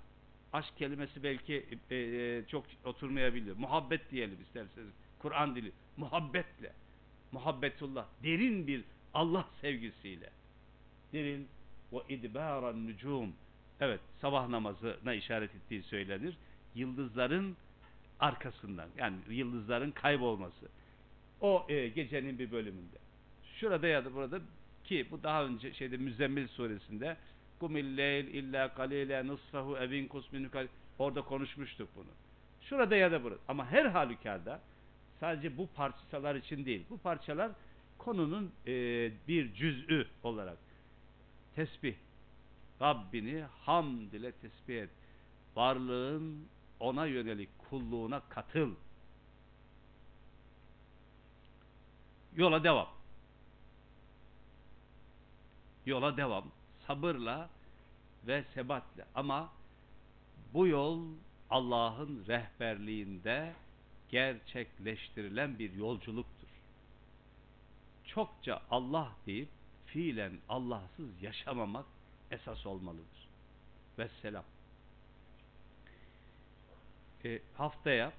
aşk 0.52 0.76
kelimesi 0.76 1.22
belki 1.22 1.66
e, 1.90 1.96
e, 1.96 2.44
çok 2.48 2.64
oturmayabilir. 2.84 3.56
Muhabbet 3.56 4.10
diyelim 4.10 4.42
isterseniz. 4.42 4.92
Kur'an 5.22 5.56
dili. 5.56 5.72
Muhabbetle. 5.96 6.72
Muhabbetullah. 7.32 8.06
Derin 8.22 8.66
bir 8.66 8.84
Allah 9.14 9.46
sevgisiyle. 9.60 10.30
Derin 11.12 11.48
ve 11.92 11.98
idbaran 12.08 12.86
nucum. 12.86 13.32
Evet 13.80 14.00
sabah 14.20 14.48
namazına 14.48 15.14
işaret 15.14 15.54
ettiği 15.54 15.82
söylenir. 15.82 16.36
Yıldızların 16.74 17.56
arkasından 18.20 18.88
yani 18.98 19.16
yıldızların 19.28 19.90
kaybolması. 19.90 20.68
O 21.40 21.66
e, 21.68 21.88
gecenin 21.88 22.38
bir 22.38 22.50
bölümünde. 22.50 22.96
Şurada 23.60 23.86
ya 23.86 24.04
da 24.04 24.14
burada 24.14 24.40
ki 24.84 25.06
bu 25.10 25.22
daha 25.22 25.44
önce 25.44 25.72
şeyde 25.72 25.96
Müzzemmil 25.96 26.48
suresinde 26.48 27.16
kumil 27.60 27.96
leyl 27.96 28.26
illa 28.26 28.74
kalile 28.74 29.26
nısfahu 29.26 29.76
evin 29.76 30.08
kusminu 30.08 30.48
orada 30.98 31.22
konuşmuştuk 31.22 31.88
bunu. 31.96 32.10
Şurada 32.60 32.96
ya 32.96 33.12
da 33.12 33.24
burada. 33.24 33.38
Ama 33.48 33.70
her 33.70 33.84
halükarda 33.84 34.60
sadece 35.22 35.56
bu 35.56 35.66
parçalar 35.66 36.34
için 36.34 36.64
değil. 36.64 36.84
Bu 36.90 36.98
parçalar 36.98 37.52
konunun 37.98 38.52
e, 38.66 38.72
bir 39.28 39.54
cüz'ü 39.54 40.08
olarak 40.22 40.58
tesbih. 41.54 41.94
Rabbini 42.80 43.44
hamd 43.64 44.12
ile 44.12 44.32
tesbih 44.32 44.82
et. 44.82 44.90
Varlığın 45.56 46.46
ona 46.80 47.06
yönelik 47.06 47.48
kulluğuna 47.58 48.20
katıl. 48.28 48.74
Yola 52.36 52.64
devam. 52.64 52.88
Yola 55.86 56.16
devam. 56.16 56.44
Sabırla 56.86 57.50
ve 58.26 58.44
sebatle. 58.54 59.04
Ama 59.14 59.52
bu 60.54 60.66
yol 60.66 61.04
Allah'ın 61.50 62.24
rehberliğinde 62.28 63.54
gerçekleştirilen 64.12 65.59
bir 65.59 65.72
yolculuktur. 65.72 66.48
Çokça 68.05 68.62
Allah 68.70 69.12
deyip 69.26 69.48
fiilen 69.86 70.32
Allahsız 70.48 71.22
yaşamamak 71.22 71.86
esas 72.30 72.66
olmalıdır. 72.66 73.28
Vesselam. 73.98 74.44
E, 77.24 77.40
haftaya 77.56 78.12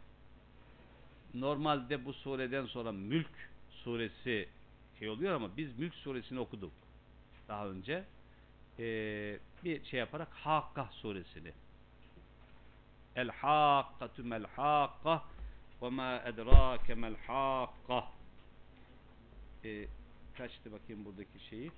normalde 1.33 2.05
bu 2.05 2.13
sureden 2.13 2.65
sonra 2.65 2.91
Mülk 2.91 3.49
suresi 3.71 4.49
şey 4.99 5.09
oluyor 5.09 5.33
ama 5.35 5.57
biz 5.57 5.79
Mülk 5.79 5.95
suresini 5.95 6.39
okuduk 6.39 6.71
daha 7.47 7.67
önce. 7.67 8.03
E, 8.79 8.85
bir 9.63 9.85
şey 9.85 9.99
yaparak 9.99 10.33
Hakka 10.33 10.89
suresini 10.91 11.51
El 13.15 13.29
hakkatü 13.29 14.23
mel 14.23 14.45
hakka 14.55 15.23
ve 15.83 15.89
ma 15.89 16.21
edrake 16.25 16.95
mel 16.95 17.15
hakka 17.27 18.07
e, 19.65 19.87
kaçtı 20.37 20.71
bakayım 20.71 21.05
buradaki 21.05 21.39
şeyi 21.49 21.71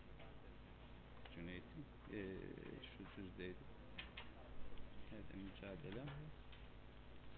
Cüneyt'in 1.35 1.85
e, 2.11 2.19
şu 2.81 3.21
düzdeydi 3.21 3.63
Nerede 5.11 5.33
mücadele 5.43 6.03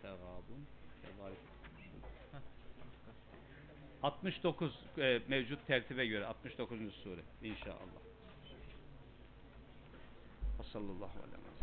Tegabun 0.02 0.65
Tebarik 1.02 1.38
69 4.03 4.80
e, 4.98 5.22
mevcut 5.27 5.68
tertibe 5.68 6.06
göre 6.06 6.26
69. 6.26 6.80
sure 7.03 7.22
inşallah. 7.44 7.77
Sallallahu 10.73 11.06
aleyhi 11.06 11.22
ve 11.23 11.38
sellem. 11.38 11.57